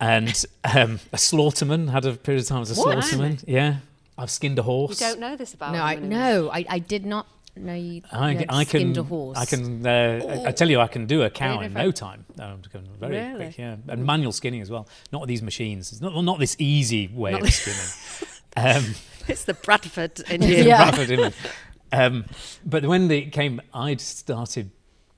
and 0.00 0.44
um, 0.64 0.98
a 1.12 1.16
slaughterman. 1.16 1.90
Had 1.90 2.04
a 2.06 2.14
period 2.14 2.42
of 2.42 2.48
time 2.48 2.62
as 2.62 2.76
a 2.76 2.80
What? 2.80 2.96
slaughterman. 2.98 3.44
Yeah, 3.46 3.76
I've 4.16 4.30
skinned 4.30 4.58
a 4.58 4.62
horse. 4.62 5.00
You 5.00 5.06
don't 5.08 5.20
know 5.20 5.36
this 5.36 5.54
about 5.54 5.72
no, 5.72 5.78
him 5.78 5.84
I, 5.84 5.92
anymore. 5.96 6.18
no, 6.18 6.50
I, 6.50 6.64
I 6.68 6.78
did 6.78 7.06
not 7.06 7.26
know 7.64 7.74
you. 7.74 8.02
I, 8.12 8.30
you 8.32 8.44
I 8.48 8.64
can, 8.64 8.80
skinned 8.80 8.96
a 8.98 9.02
horse. 9.02 9.38
I 9.38 9.44
can. 9.44 9.86
Uh, 9.86 10.42
I, 10.44 10.48
I 10.48 10.52
tell 10.52 10.68
you, 10.70 10.80
I 10.80 10.86
can 10.88 11.06
do 11.06 11.22
a 11.22 11.30
cow 11.30 11.60
in 11.60 11.72
no 11.72 11.90
time. 11.90 12.24
Um, 12.38 12.62
very 13.00 13.16
Really? 13.16 13.36
quick, 13.46 13.58
yeah. 13.58 13.76
And 13.88 14.04
manual 14.04 14.32
skinning 14.32 14.60
as 14.60 14.70
well. 14.70 14.88
Not 15.12 15.22
with 15.22 15.28
these 15.28 15.42
machines. 15.42 15.92
It's 15.92 16.00
not, 16.00 16.22
not 16.24 16.38
this 16.38 16.56
easy 16.58 17.08
way 17.08 17.32
Not 17.32 17.42
of 17.42 17.52
skinning. 17.52 18.28
Um, 18.56 18.94
It's 19.28 19.44
the 19.44 19.54
Bradford 19.54 20.20
in 20.30 20.42
you. 20.42 20.56
Yeah. 20.56 20.90
Bradford 20.90 21.10
image. 21.10 21.34
Um, 21.92 22.24
but 22.64 22.84
when 22.84 23.08
they 23.08 23.22
came, 23.22 23.60
I'd 23.74 24.00
started 24.00 24.70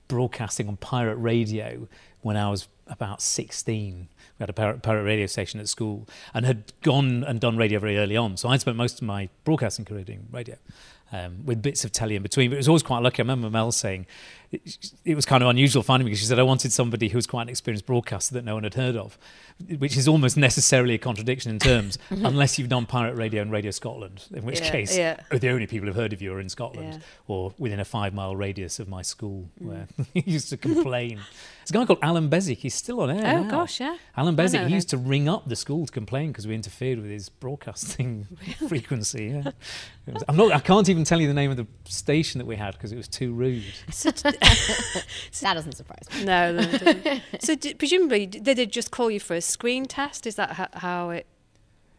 broadcasting 0.08 0.68
on 0.68 0.76
pirate 0.76 1.16
radio 1.16 1.88
when 2.22 2.36
I 2.36 2.50
was 2.50 2.68
about 2.86 3.22
16. 3.22 4.08
We 4.38 4.42
had 4.42 4.50
a 4.50 4.52
pirate, 4.52 4.82
pirate 4.82 5.04
radio 5.04 5.26
station 5.26 5.60
at 5.60 5.68
school 5.68 6.08
and 6.34 6.44
had 6.46 6.72
gone 6.82 7.22
and 7.24 7.40
done 7.40 7.56
radio 7.56 7.78
very 7.78 7.98
early 7.98 8.16
on. 8.16 8.36
So 8.36 8.48
I'd 8.48 8.60
spent 8.60 8.76
most 8.76 9.00
of 9.00 9.06
my 9.06 9.28
broadcasting 9.44 9.84
career 9.84 10.02
doing 10.04 10.26
radio 10.32 10.56
um, 11.12 11.44
with 11.44 11.62
bits 11.62 11.84
of 11.84 11.92
telly 11.92 12.16
in 12.16 12.22
between. 12.22 12.50
But 12.50 12.54
it 12.54 12.58
was 12.58 12.68
always 12.68 12.82
quite 12.82 13.00
lucky. 13.02 13.20
I 13.20 13.24
remember 13.24 13.50
Mel 13.50 13.72
saying 13.72 14.06
it, 14.52 14.92
it 15.04 15.14
was 15.14 15.24
kind 15.26 15.42
of 15.42 15.48
unusual 15.48 15.82
finding 15.82 16.04
me 16.04 16.10
because 16.10 16.20
she 16.20 16.26
said 16.26 16.38
I 16.38 16.42
wanted 16.42 16.72
somebody 16.72 17.08
who 17.08 17.16
was 17.18 17.26
quite 17.26 17.42
an 17.42 17.48
experienced 17.48 17.86
broadcaster 17.86 18.34
that 18.34 18.44
no 18.44 18.54
one 18.54 18.64
had 18.64 18.74
heard 18.74 18.96
of, 18.96 19.16
which 19.78 19.96
is 19.96 20.08
almost 20.08 20.36
necessarily 20.36 20.94
a 20.94 20.98
contradiction 20.98 21.50
in 21.52 21.58
terms, 21.58 21.98
unless 22.10 22.58
you've 22.58 22.68
done 22.68 22.84
pirate 22.86 23.14
radio 23.14 23.42
and 23.42 23.52
Radio 23.52 23.70
Scotland, 23.70 24.24
in 24.34 24.44
which 24.44 24.60
Yeah, 24.60 24.70
case 24.70 24.96
yeah. 24.96 25.20
the 25.30 25.50
only 25.50 25.66
people 25.66 25.86
who've 25.86 25.94
heard 25.96 26.12
of 26.12 26.20
you 26.20 26.32
are 26.32 26.40
in 26.40 26.48
Scotland 26.48 26.88
Yeah. 26.94 26.98
Mm. 26.98 27.02
or 27.28 27.54
within 27.58 27.78
a 27.80 27.84
five 27.84 28.12
mile 28.12 28.34
radius 28.34 28.80
of 28.80 28.88
my 28.88 29.02
school 29.02 29.48
where 29.58 29.86
he 30.14 30.22
used 30.26 30.48
to 30.50 30.56
complain. 30.56 31.20
There's 31.60 31.70
a 31.70 31.72
guy 31.74 31.84
called 31.86 31.98
Alan 32.02 32.28
Beswick. 32.28 32.58
He's 32.58 32.74
still 32.74 33.00
on 33.02 33.10
air. 33.10 33.36
Oh, 33.38 33.42
now. 33.44 33.50
gosh, 33.50 33.78
yeah. 33.80 33.96
Alan 34.16 34.34
Beswick. 34.34 34.66
He 34.66 34.74
used 34.74 34.88
to 34.88 34.96
ring 34.96 35.28
up 35.28 35.46
the 35.46 35.54
school 35.54 35.86
to 35.86 35.92
complain 35.92 36.32
because 36.32 36.46
we 36.48 36.54
interfered 36.56 36.98
with 37.00 37.10
his 37.10 37.28
broadcasting 37.28 38.26
frequency. 38.66 39.26
Yeah. 39.26 39.52
Was- 40.06 40.24
I'm 40.26 40.36
not. 40.36 40.50
I 40.52 40.58
can't 40.58 40.88
even 40.88 41.04
tell 41.04 41.20
you 41.20 41.28
the 41.28 41.34
name 41.34 41.50
of 41.52 41.56
the 41.58 41.66
station 41.84 42.38
that 42.38 42.46
we 42.46 42.56
had 42.56 42.72
because 42.72 42.90
it 42.90 42.96
was 42.96 43.06
too 43.06 43.32
rude. 43.32 43.62
That 44.40 45.54
doesn't 45.54 45.72
surprise 45.76 46.04
me. 46.14 46.24
No, 46.24 46.52
no, 46.52 46.62
it 46.62 46.80
doesn't. 46.80 47.22
so 47.42 47.54
d- 47.54 47.74
presumably 47.74 48.26
they 48.26 48.54
did 48.54 48.72
just 48.72 48.90
call 48.90 49.10
you 49.10 49.20
for 49.20 49.34
a 49.34 49.40
screen 49.40 49.86
test. 49.86 50.26
Is 50.26 50.34
that 50.36 50.52
ho- 50.52 50.66
how 50.74 51.10
it? 51.10 51.26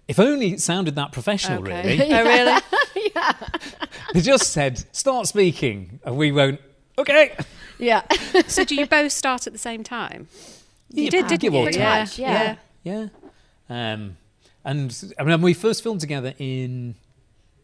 If 0.08 0.20
only 0.20 0.52
it 0.54 0.62
sounded 0.62 0.96
that 0.96 1.12
professional, 1.12 1.62
Okay. 1.64 1.98
really. 1.98 2.14
Oh, 2.14 2.24
really? 2.24 2.62
Yeah. 3.16 3.34
They 4.14 4.22
just 4.22 4.52
said, 4.52 4.84
"Start 4.96 5.28
speaking," 5.28 6.00
and 6.06 6.18
we 6.18 6.32
won't. 6.32 6.60
Okay. 6.98 7.36
Yeah. 7.80 8.04
so 8.48 8.64
do 8.64 8.76
you 8.76 8.86
both 8.86 9.12
start 9.12 9.48
at 9.48 9.54
the 9.54 9.60
same 9.60 9.84
time? 9.84 10.28
You 10.90 11.06
Yeah, 11.06 11.10
did, 11.10 11.28
didn't 11.28 11.42
give 11.42 11.56
or 11.56 11.66
you? 11.66 11.72
take. 11.72 11.80
Yeah, 11.80 12.00
Much, 12.02 12.20
yeah. 12.20 12.56
Yeah. 12.84 13.08
Um, 13.70 14.18
and 14.66 15.14
I 15.18 15.24
mean, 15.24 15.32
when 15.32 15.42
we 15.42 15.54
first 15.54 15.82
filmed 15.82 16.02
together 16.02 16.34
in 16.38 16.96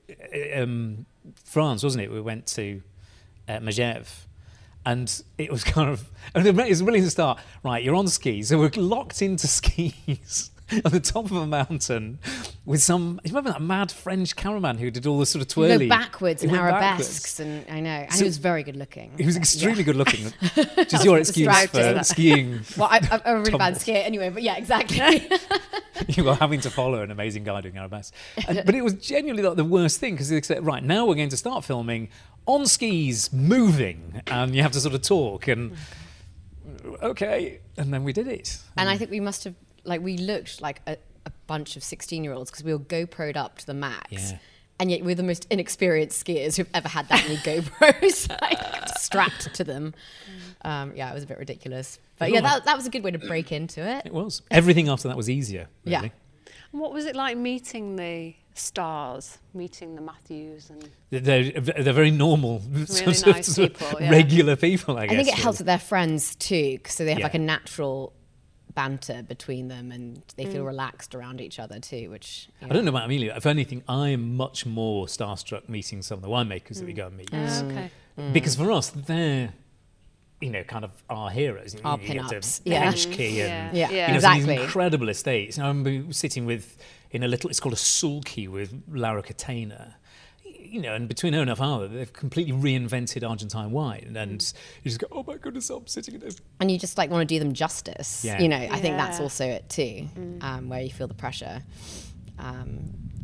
uh, 0.09 0.63
um, 0.63 1.05
France, 1.43 1.83
wasn't 1.83 2.03
it? 2.03 2.11
We 2.11 2.21
went 2.21 2.47
to 2.47 2.81
uh, 3.47 3.59
Megève. 3.59 4.07
And 4.87 5.21
it 5.37 5.51
was 5.51 5.65
kind 5.65 5.89
of, 5.89 6.09
I 6.33 6.41
mean, 6.41 6.57
it 6.59 6.69
was 6.69 6.81
really 6.81 7.01
the 7.01 7.09
start. 7.09 7.39
Right, 7.61 7.83
you're 7.83 7.95
on 7.95 8.07
skis. 8.07 8.47
So 8.47 8.57
we're 8.57 8.71
locked 8.77 9.21
into 9.21 9.45
skis 9.59 10.51
at 10.83 10.91
the 10.91 10.99
top 10.99 11.25
of 11.25 11.31
a 11.33 11.45
mountain 11.47 12.19
with 12.65 12.81
some, 12.81 13.19
you 13.23 13.29
remember 13.29 13.51
that 13.51 13.61
mad 13.61 13.89
French 13.91 14.35
cameraman 14.35 14.77
who 14.77 14.89
did 14.91 15.05
all 15.05 15.17
the 15.19 15.25
sort 15.25 15.41
of 15.41 15.47
You 15.49 15.53
twirly? 15.67 15.87
go 15.87 15.95
backwards 15.95 16.43
and 16.43 16.51
arabesques, 16.53 17.37
backwards. 17.37 17.67
and 17.69 17.77
I 17.77 17.79
know. 17.81 17.89
And 17.89 18.11
So- 18.13 18.19
he 18.19 18.23
was 18.25 18.37
very 18.37 18.63
good 18.63 18.75
looking. 18.77 19.11
He 19.17 19.25
was 19.25 19.35
Yeah. 19.35 19.41
extremely 19.41 19.83
good 19.83 19.95
looking, 19.97 20.25
which 20.75 20.93
is 20.93 21.03
your 21.05 21.17
excuse 21.19 21.67
for 21.69 22.03
skiing. 22.03 22.59
Well, 22.77 22.87
I, 22.89 22.99
I'm 23.11 23.21
a 23.37 23.39
really 23.39 23.51
bad 23.57 23.75
Tumbles. 23.75 23.83
skier 23.83 24.05
anyway, 24.05 24.29
but 24.29 24.43
yeah, 24.43 24.55
exactly. 24.57 25.29
you 26.09 26.23
were 26.23 26.35
having 26.35 26.59
to 26.61 26.69
follow 26.69 27.01
an 27.01 27.11
amazing 27.11 27.43
guy 27.45 27.59
doing 27.61 27.77
arabesque. 27.77 28.13
And, 28.47 28.63
but 28.65 28.75
it 28.75 28.83
was 28.83 28.93
genuinely 28.95 29.43
like 29.43 29.55
the 29.57 29.65
worst 29.65 29.99
thing 29.99 30.13
because 30.15 30.29
they 30.29 30.41
said, 30.41 30.65
right, 30.65 30.83
now 30.83 31.05
we're 31.05 31.15
going 31.15 31.29
to 31.29 31.37
start 31.37 31.63
filming 31.65 32.09
on 32.47 32.65
skis, 32.65 33.31
moving, 33.31 34.21
and 34.25 34.55
you 34.55 34.63
have 34.63 34.71
to 34.71 34.79
sort 34.79 34.95
of 34.95 35.03
talk 35.03 35.47
and 35.47 35.77
okay, 37.01 37.59
and 37.77 37.93
then 37.93 38.03
we 38.03 38.13
did 38.13 38.27
it. 38.27 38.57
and 38.77 38.89
I 38.89 38.97
think 38.97 39.11
we 39.11 39.19
must 39.19 39.43
have, 39.43 39.55
like, 39.83 40.01
we 40.01 40.17
looked 40.17 40.61
like 40.61 40.81
a, 40.87 40.97
a 41.25 41.31
bunch 41.47 41.75
of 41.75 41.83
16 41.83 42.23
year 42.23 42.33
olds 42.33 42.49
because 42.49 42.63
we 42.63 42.73
were 42.73 42.79
GoPro'd 42.79 43.37
up 43.37 43.59
to 43.59 43.65
the 43.65 43.73
max. 43.73 44.11
Yeah. 44.11 44.37
And 44.79 44.91
yet 44.91 45.03
we're 45.03 45.15
the 45.15 45.23
most 45.23 45.47
inexperienced 45.49 46.23
skiers 46.23 46.55
who've 46.55 46.69
ever 46.73 46.87
had 46.87 47.09
that 47.09 47.23
many 47.27 47.37
GoPros 47.37 48.29
like, 48.41 48.89
strapped 48.99 49.53
to 49.55 49.63
them. 49.63 49.95
Um, 50.61 50.93
yeah, 50.95 51.09
it 51.09 51.15
was 51.15 51.23
a 51.23 51.27
bit 51.27 51.39
ridiculous. 51.39 51.99
But 52.19 52.31
yeah, 52.31 52.41
that, 52.41 52.65
that 52.65 52.77
was 52.77 52.85
a 52.85 52.91
good 52.91 53.03
way 53.03 53.09
to 53.11 53.17
break 53.17 53.51
into 53.51 53.81
it. 53.81 54.05
It 54.05 54.13
was. 54.13 54.43
Everything 54.51 54.87
after 54.87 55.07
that 55.07 55.17
was 55.17 55.31
easier. 55.31 55.67
Yeah. 55.83 55.97
Really. 55.97 56.11
What 56.71 56.93
was 56.93 57.05
it 57.05 57.15
like 57.15 57.37
meeting 57.37 57.95
the 57.95 58.35
stars, 58.57 59.37
meeting 59.53 59.95
the 59.95 60.01
Matthews 60.01 60.69
and 60.69 60.89
They're, 61.09 61.51
they're 61.51 61.93
very 61.93 62.11
normal, 62.11 62.61
sort 62.85 63.07
of- 63.07 63.35
nice 63.35 63.55
people, 63.55 63.87
yeah. 64.01 64.09
regular 64.09 64.55
people, 64.55 64.97
I 64.97 65.07
guess. 65.07 65.13
I 65.13 65.15
think 65.17 65.27
it 65.27 65.31
really. 65.31 65.43
helps 65.43 65.57
with 65.59 65.67
their 65.67 65.79
friends 65.79 66.35
too, 66.35 66.79
so 66.85 67.05
they 67.05 67.13
have 67.13 67.23
like 67.23 67.33
a 67.33 67.39
natural 67.39 68.13
banter 68.73 69.23
between 69.23 69.69
them 69.69 69.91
and 69.91 70.21
they 70.35 70.45
feel 70.45 70.63
Mm. 70.63 70.67
relaxed 70.67 71.15
around 71.15 71.41
each 71.41 71.57
other 71.57 71.79
too, 71.79 72.11
which 72.11 72.47
you 72.61 72.67
I 72.67 72.73
don't 72.73 72.85
know 72.85 72.89
about 72.89 73.05
Amelia. 73.05 73.33
If 73.35 73.47
anything, 73.47 73.83
I 73.87 74.09
am 74.09 74.35
much 74.37 74.67
more 74.67 75.07
starstruck 75.07 75.67
meeting 75.67 76.03
some 76.03 76.17
of 76.17 76.21
the 76.21 76.27
winemakers 76.29 76.75
that 76.77 76.85
we 76.85 76.93
mm. 76.93 76.97
go 76.97 77.07
and 77.07 77.17
meet. 77.17 77.29
Oh, 77.33 77.65
okay. 77.65 77.89
Mm. 78.19 78.33
Because 78.33 78.55
for 78.55 78.71
us, 78.71 78.89
they're, 78.89 79.51
you 80.41 80.51
know, 80.51 80.63
kind 80.63 80.85
of 80.85 80.91
our 81.09 81.31
heroes. 81.31 81.75
Our 81.83 81.97
know, 81.97 82.03
you 82.03 82.09
pin-ups, 82.09 82.61
yeah. 82.65 82.83
Henschke 82.83 83.41
and 83.41 83.75
Yeah, 83.75 83.89
you 83.89 83.97
know, 83.97 84.13
exactly. 84.13 84.45
these 84.55 84.61
incredible 84.65 85.09
estates. 85.09 85.57
And 85.57 85.65
I 85.65 85.69
remember 85.69 86.13
sitting 86.13 86.45
with 86.45 86.77
in 87.11 87.23
a 87.23 87.27
little, 87.27 87.49
it's 87.49 87.59
called 87.59 87.73
a 87.73 87.77
sulky 87.77 88.47
with 88.47 88.73
Laura 88.91 89.23
Catena. 89.23 89.95
You 90.43 90.81
know, 90.81 90.93
and 90.93 91.07
between 91.07 91.31
her 91.31 91.39
and 91.39 91.49
her 91.49 91.55
father, 91.55 91.87
they've 91.87 92.11
completely 92.11 92.51
reinvented 92.53 93.27
Argentine 93.27 93.71
wine, 93.71 94.15
and 94.19 94.39
Mm. 94.41 94.53
you 94.83 94.89
just 94.91 94.99
go, 94.99 95.07
"Oh 95.13 95.23
my 95.25 95.37
goodness, 95.37 95.69
I'm 95.69 95.87
sitting 95.87 96.15
in 96.15 96.19
this." 96.19 96.35
and 96.59 96.69
you 96.69 96.77
just 96.77 96.97
like 96.97 97.09
want 97.09 97.27
to 97.27 97.33
do 97.35 97.39
them 97.39 97.53
justice. 97.53 98.25
Yeah. 98.25 98.41
You 98.41 98.49
know, 98.49 98.57
I 98.57 98.79
think 98.81 98.97
that's 98.97 99.21
also 99.21 99.45
it 99.45 99.69
too, 99.69 100.09
um, 100.41 100.67
where 100.67 100.81
you 100.81 100.89
feel 100.91 101.07
the 101.07 101.13
pressure. 101.13 101.63
Um, 102.37 102.79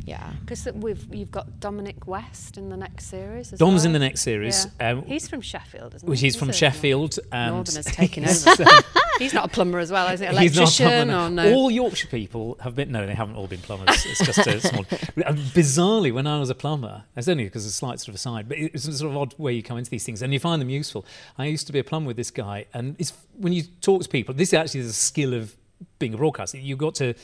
yeah. 0.06 0.32
Because 0.40 0.66
we've 0.74 1.06
you've 1.14 1.30
got 1.30 1.60
Dominic 1.60 1.93
West 2.06 2.58
in 2.58 2.68
the 2.68 2.76
next 2.76 3.06
series. 3.06 3.52
As 3.52 3.58
Dom's 3.58 3.80
well. 3.80 3.86
in 3.86 3.92
the 3.92 3.98
next 3.98 4.22
series, 4.22 4.66
Yeah. 4.80 4.90
um, 4.90 5.04
he's 5.04 5.28
from 5.28 5.40
Sheffield, 5.40 5.94
isn't 5.94 6.08
which 6.08 6.20
he? 6.20 6.26
is 6.28 6.36
from 6.36 6.50
a 6.50 6.52
Sheffield. 6.52 7.18
And 7.32 7.54
Northerners 7.54 7.86
taking 7.86 8.24
he's, 8.24 8.46
over. 8.46 8.62
um, 8.64 8.82
He's 9.18 9.32
not 9.32 9.44
a 9.44 9.48
plumber 9.48 9.78
as 9.78 9.92
well, 9.92 10.08
is 10.08 10.20
he? 10.20 10.26
He's 10.26 10.34
not 10.34 10.40
a 10.40 10.44
Electrician 10.44 10.86
plumber, 11.08 11.26
or 11.26 11.30
no. 11.30 11.50
no? 11.50 11.54
All 11.54 11.70
Yorkshire 11.70 12.08
people 12.08 12.56
have 12.60 12.74
been. 12.74 12.90
No, 12.90 13.06
they 13.06 13.14
haven't 13.14 13.36
all 13.36 13.46
been 13.46 13.60
plumbers. 13.60 14.04
It's 14.06 14.24
just 14.24 14.46
a 14.46 14.60
small. 14.60 14.84
Bizarrely, 14.84 16.12
when 16.12 16.26
I 16.26 16.40
was 16.40 16.50
a 16.50 16.54
plumber, 16.54 17.04
it's 17.16 17.28
only 17.28 17.44
because 17.44 17.64
it's 17.64 17.74
a 17.74 17.78
slight 17.78 18.00
sort 18.00 18.08
of 18.08 18.16
aside, 18.16 18.48
but 18.48 18.58
it's 18.58 18.88
a 18.88 18.92
sort 18.92 19.12
of 19.12 19.16
odd 19.16 19.38
way 19.38 19.52
you 19.52 19.62
come 19.62 19.78
into 19.78 19.90
these 19.90 20.04
things 20.04 20.20
and 20.22 20.32
you 20.32 20.40
find 20.40 20.60
them 20.60 20.70
useful. 20.70 21.06
I 21.38 21.46
used 21.46 21.66
to 21.68 21.72
be 21.72 21.78
a 21.78 21.84
plumber 21.84 22.08
with 22.08 22.16
this 22.16 22.30
guy, 22.30 22.66
and 22.74 22.96
it's 22.98 23.12
when 23.36 23.52
you 23.52 23.62
talk 23.80 24.02
to 24.02 24.08
people. 24.08 24.34
This 24.34 24.48
is 24.48 24.54
actually 24.54 24.80
is 24.80 24.90
a 24.90 24.92
skill 24.92 25.32
of 25.32 25.54
being 25.98 26.14
a 26.14 26.16
broadcaster. 26.16 26.58
You've 26.58 26.78
got 26.78 26.96
to 26.96 27.14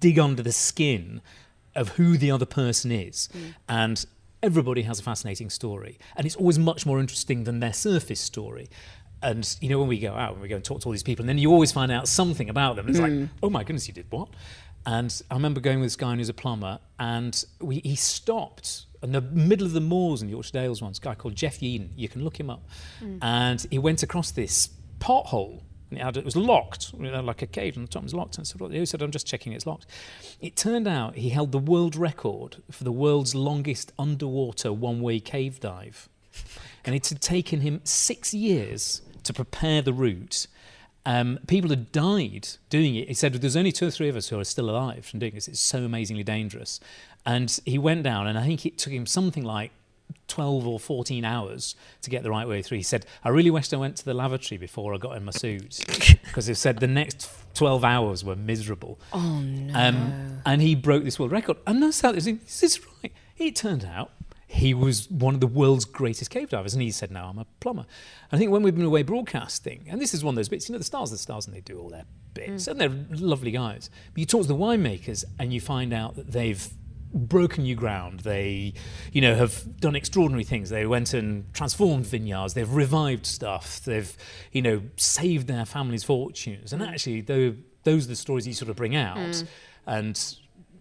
dig 0.00 0.18
under 0.18 0.42
the 0.42 0.52
skin 0.52 1.20
of 1.74 1.90
who 1.90 2.16
the 2.16 2.30
other 2.30 2.46
person 2.46 2.90
is, 2.90 3.28
hmm. 3.32 3.50
and 3.68 4.06
everybody 4.42 4.82
has 4.82 5.00
a 5.00 5.02
fascinating 5.02 5.50
story, 5.50 5.98
and 6.16 6.26
it's 6.26 6.36
always 6.36 6.58
much 6.58 6.86
more 6.86 7.00
interesting 7.00 7.44
than 7.44 7.60
their 7.60 7.72
surface 7.72 8.20
story. 8.20 8.68
And 9.22 9.56
you 9.60 9.70
know, 9.70 9.78
when 9.78 9.88
we 9.88 9.98
go 9.98 10.12
out 10.14 10.34
and 10.34 10.42
we 10.42 10.48
go 10.48 10.56
and 10.56 10.64
talk 10.64 10.80
to 10.82 10.86
all 10.86 10.92
these 10.92 11.02
people, 11.02 11.22
and 11.22 11.28
then 11.28 11.38
you 11.38 11.50
always 11.50 11.72
find 11.72 11.90
out 11.90 12.08
something 12.08 12.50
about 12.50 12.76
them. 12.76 12.88
It's 12.88 12.98
like, 12.98 13.12
hmm. 13.12 13.24
oh 13.42 13.50
my 13.50 13.64
goodness, 13.64 13.88
you 13.88 13.94
did 13.94 14.06
what? 14.10 14.28
And 14.86 15.22
I 15.30 15.34
remember 15.34 15.60
going 15.60 15.80
with 15.80 15.86
this 15.86 15.96
guy 15.96 16.14
who's 16.14 16.28
a 16.28 16.34
plumber, 16.34 16.78
and 16.98 17.42
we, 17.60 17.80
he 17.80 17.96
stopped 17.96 18.84
in 19.02 19.12
the 19.12 19.20
middle 19.20 19.66
of 19.66 19.72
the 19.72 19.80
moors 19.80 20.22
in 20.22 20.28
the 20.28 20.32
Yorkshire 20.32 20.52
Dales 20.52 20.82
once. 20.82 20.98
A 20.98 21.00
guy 21.00 21.14
called 21.14 21.36
Geoff 21.36 21.60
Yeadon. 21.60 21.90
You 21.96 22.08
can 22.08 22.24
look 22.24 22.38
him 22.38 22.50
up. 22.50 22.68
Hmm. 22.98 23.18
And 23.22 23.66
he 23.70 23.78
went 23.78 24.02
across 24.02 24.30
this 24.30 24.68
pothole. 24.98 25.62
And 25.90 25.98
it, 25.98 26.02
had, 26.02 26.16
it 26.16 26.24
was 26.24 26.36
locked, 26.36 26.92
you 26.94 27.10
know, 27.10 27.22
like 27.22 27.42
a 27.42 27.46
cave, 27.46 27.76
and 27.76 27.86
the 27.86 27.90
top 27.90 28.02
was 28.02 28.14
locked. 28.14 28.38
And 28.38 28.48
what? 28.58 28.72
He 28.72 28.86
said, 28.86 29.02
I'm 29.02 29.10
just 29.10 29.26
checking 29.26 29.52
it's 29.52 29.66
locked. 29.66 29.86
It 30.40 30.56
turned 30.56 30.88
out 30.88 31.16
he 31.16 31.30
held 31.30 31.52
the 31.52 31.58
world 31.58 31.96
record 31.96 32.62
for 32.70 32.84
the 32.84 32.92
world's 32.92 33.34
longest 33.34 33.92
underwater 33.98 34.72
one 34.72 35.00
way 35.00 35.20
cave 35.20 35.60
dive. 35.60 36.08
And 36.84 36.94
it 36.94 37.08
had 37.08 37.20
taken 37.20 37.60
him 37.60 37.80
six 37.84 38.34
years 38.34 39.02
to 39.22 39.32
prepare 39.32 39.82
the 39.82 39.92
route. 39.92 40.46
Um, 41.06 41.38
people 41.46 41.70
had 41.70 41.92
died 41.92 42.48
doing 42.70 42.94
it. 42.94 43.08
He 43.08 43.14
said, 43.14 43.34
There's 43.34 43.56
only 43.56 43.72
two 43.72 43.86
or 43.86 43.90
three 43.90 44.08
of 44.08 44.16
us 44.16 44.28
who 44.28 44.38
are 44.38 44.44
still 44.44 44.70
alive 44.70 45.04
from 45.04 45.18
doing 45.20 45.34
this. 45.34 45.48
It's 45.48 45.60
so 45.60 45.84
amazingly 45.84 46.24
dangerous. 46.24 46.80
And 47.26 47.58
he 47.64 47.78
went 47.78 48.02
down, 48.02 48.26
and 48.26 48.38
I 48.38 48.46
think 48.46 48.66
it 48.66 48.78
took 48.78 48.92
him 48.92 49.06
something 49.06 49.44
like 49.44 49.70
12 50.28 50.66
or 50.66 50.80
14 50.80 51.24
hours 51.24 51.76
to 52.02 52.10
get 52.10 52.22
the 52.22 52.30
right 52.30 52.48
way 52.48 52.62
through. 52.62 52.78
He 52.78 52.82
said, 52.82 53.06
I 53.22 53.28
really 53.28 53.50
wished 53.50 53.72
I 53.72 53.76
went 53.76 53.96
to 53.98 54.04
the 54.04 54.14
lavatory 54.14 54.58
before 54.58 54.94
I 54.94 54.98
got 54.98 55.16
in 55.16 55.24
my 55.24 55.32
suit 55.32 55.84
because 56.24 56.46
he 56.46 56.54
said 56.54 56.78
the 56.78 56.86
next 56.86 57.30
12 57.54 57.84
hours 57.84 58.24
were 58.24 58.36
miserable. 58.36 58.98
Oh 59.12 59.40
no. 59.40 59.78
Um, 59.78 60.40
and 60.46 60.62
he 60.62 60.74
broke 60.74 61.04
this 61.04 61.18
world 61.18 61.32
record. 61.32 61.58
And 61.66 61.94
sat 61.94 62.12
there 62.12 62.20
thinking, 62.20 62.46
is 62.46 62.60
this 62.60 62.80
right? 63.02 63.12
It 63.36 63.56
turned 63.56 63.84
out 63.84 64.12
he 64.46 64.72
was 64.72 65.10
one 65.10 65.34
of 65.34 65.40
the 65.40 65.46
world's 65.46 65.84
greatest 65.84 66.30
cave 66.30 66.48
divers. 66.48 66.74
And 66.74 66.82
he 66.82 66.90
said, 66.90 67.10
now 67.10 67.28
I'm 67.28 67.38
a 67.38 67.46
plumber. 67.60 67.86
I 68.30 68.38
think 68.38 68.50
when 68.50 68.62
we've 68.62 68.74
been 68.74 68.84
away 68.84 69.02
broadcasting, 69.02 69.86
and 69.88 70.00
this 70.00 70.14
is 70.14 70.22
one 70.22 70.32
of 70.32 70.36
those 70.36 70.48
bits, 70.48 70.68
you 70.68 70.72
know, 70.72 70.78
the 70.78 70.84
stars 70.84 71.10
are 71.10 71.14
the 71.14 71.18
stars 71.18 71.46
and 71.46 71.54
they 71.54 71.60
do 71.60 71.78
all 71.78 71.88
their 71.88 72.04
bits. 72.34 72.68
And 72.68 72.80
they're 72.80 72.88
lovely 73.10 73.50
guys. 73.50 73.90
But 74.12 74.20
you 74.20 74.26
talk 74.26 74.42
to 74.42 74.48
the 74.48 74.56
winemakers 74.56 75.24
and 75.38 75.52
you 75.52 75.60
find 75.60 75.92
out 75.92 76.14
that 76.16 76.30
they've 76.32 76.68
broken 77.14 77.62
new 77.62 77.76
ground. 77.76 78.20
They, 78.20 78.74
you 79.12 79.20
know, 79.20 79.34
have 79.34 79.80
done 79.80 79.96
extraordinary 79.96 80.44
things. 80.44 80.70
They 80.70 80.86
went 80.86 81.14
and 81.14 81.52
transformed 81.54 82.06
vineyards. 82.06 82.54
They've 82.54 82.70
revived 82.70 83.26
stuff. 83.26 83.80
They've, 83.84 84.14
you 84.52 84.62
know, 84.62 84.82
saved 84.96 85.46
their 85.46 85.64
families' 85.64 86.04
fortunes. 86.04 86.72
And 86.72 86.82
mm. 86.82 86.88
actually, 86.88 87.20
though, 87.22 87.54
those 87.84 88.06
are 88.06 88.08
the 88.08 88.16
stories 88.16 88.46
you 88.46 88.52
sort 88.52 88.68
of 88.68 88.76
bring 88.76 88.96
out. 88.96 89.16
Mm. 89.16 89.46
And, 89.86 90.34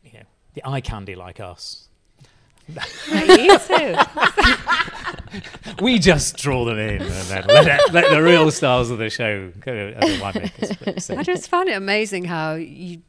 you 0.04 0.13
know, 0.13 0.25
the 0.54 0.68
eye 0.68 0.82
candy 0.82 1.16
like 1.16 1.40
us. 1.40 1.88
You 3.12 3.60
too. 3.60 3.96
we 5.82 6.00
just 6.00 6.38
draw 6.38 6.66
them 6.66 6.78
in 6.78 7.02
and 7.02 7.12
then 7.12 7.46
let, 7.48 7.68
it, 7.68 7.94
let 7.94 8.10
the 8.10 8.22
real 8.22 8.50
stars 8.52 8.90
of 8.90 8.98
the 9.00 9.10
show 9.10 9.52
go 9.60 9.94
winemakers. 10.00 11.18
I 11.18 11.24
just 11.24 11.50
find 11.50 11.70
it 11.70 11.74
amazing 11.74 12.25
how 12.25 12.54
you 12.54 13.02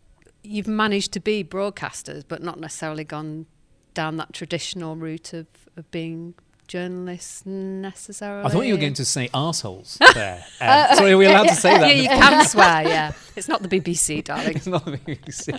you've 0.44 0.68
managed 0.68 1.12
to 1.12 1.20
be 1.20 1.42
broadcasters, 1.42 2.22
but 2.26 2.42
not 2.42 2.60
necessarily 2.60 3.04
gone 3.04 3.46
down 3.94 4.16
that 4.18 4.32
traditional 4.32 4.94
route 4.96 5.32
of, 5.32 5.46
of 5.76 5.90
being 5.90 6.34
journalists 6.66 7.44
necessarily. 7.44 8.44
I 8.44 8.48
thought 8.48 8.62
you 8.66 8.74
were 8.74 8.80
going 8.80 8.94
to 8.94 9.04
say 9.04 9.28
assholes 9.34 9.98
there. 10.14 10.42
Um, 10.60 10.96
sorry, 10.96 11.12
are 11.12 11.18
we 11.18 11.26
allowed 11.26 11.48
to 11.48 11.54
say 11.54 11.76
that? 11.78 11.88
Yeah, 11.94 12.02
you 12.02 12.08
can 12.08 12.44
swear. 12.46 12.82
Yeah, 12.88 13.12
it's 13.36 13.48
not 13.48 13.62
the 13.62 13.68
BBC, 13.68 14.24
darling. 14.24 14.56
It's 14.56 14.66
not 14.66 14.84
the 14.84 14.98
BBC. 14.98 15.52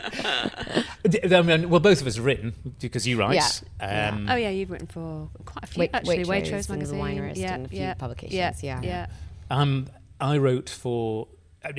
D- 1.04 1.36
I 1.36 1.42
mean, 1.42 1.70
well, 1.70 1.80
both 1.80 2.01
of 2.01 2.08
us 2.08 2.15
have 2.15 2.25
written 2.25 2.54
because 2.80 3.08
you 3.08 3.20
write. 3.20 3.62
Yeah. 3.80 4.10
Um, 4.13 4.27
Oh 4.30 4.36
yeah, 4.36 4.50
you've 4.50 4.72
written 4.72 4.88
for 4.88 5.30
quite 5.46 5.63
a 5.63 5.68
few 5.68 5.80
Wait- 5.82 5.89
actually. 5.94 6.24
Waitrose 6.25 6.27
Waitrose 6.27 6.70
and 6.70 6.82
The 6.82 6.94
magazine, 6.94 7.00
Winerist 7.00 7.38
yeah, 7.38 7.54
and 7.54 7.65
a 7.65 7.70
few 7.70 7.80
yeah, 7.80 7.94
publications, 7.94 8.63
yeah. 8.63 8.82
yeah. 8.82 9.08
Um, 9.50 9.88
I 10.20 10.38
wrote 10.38 10.70
for. 10.70 11.27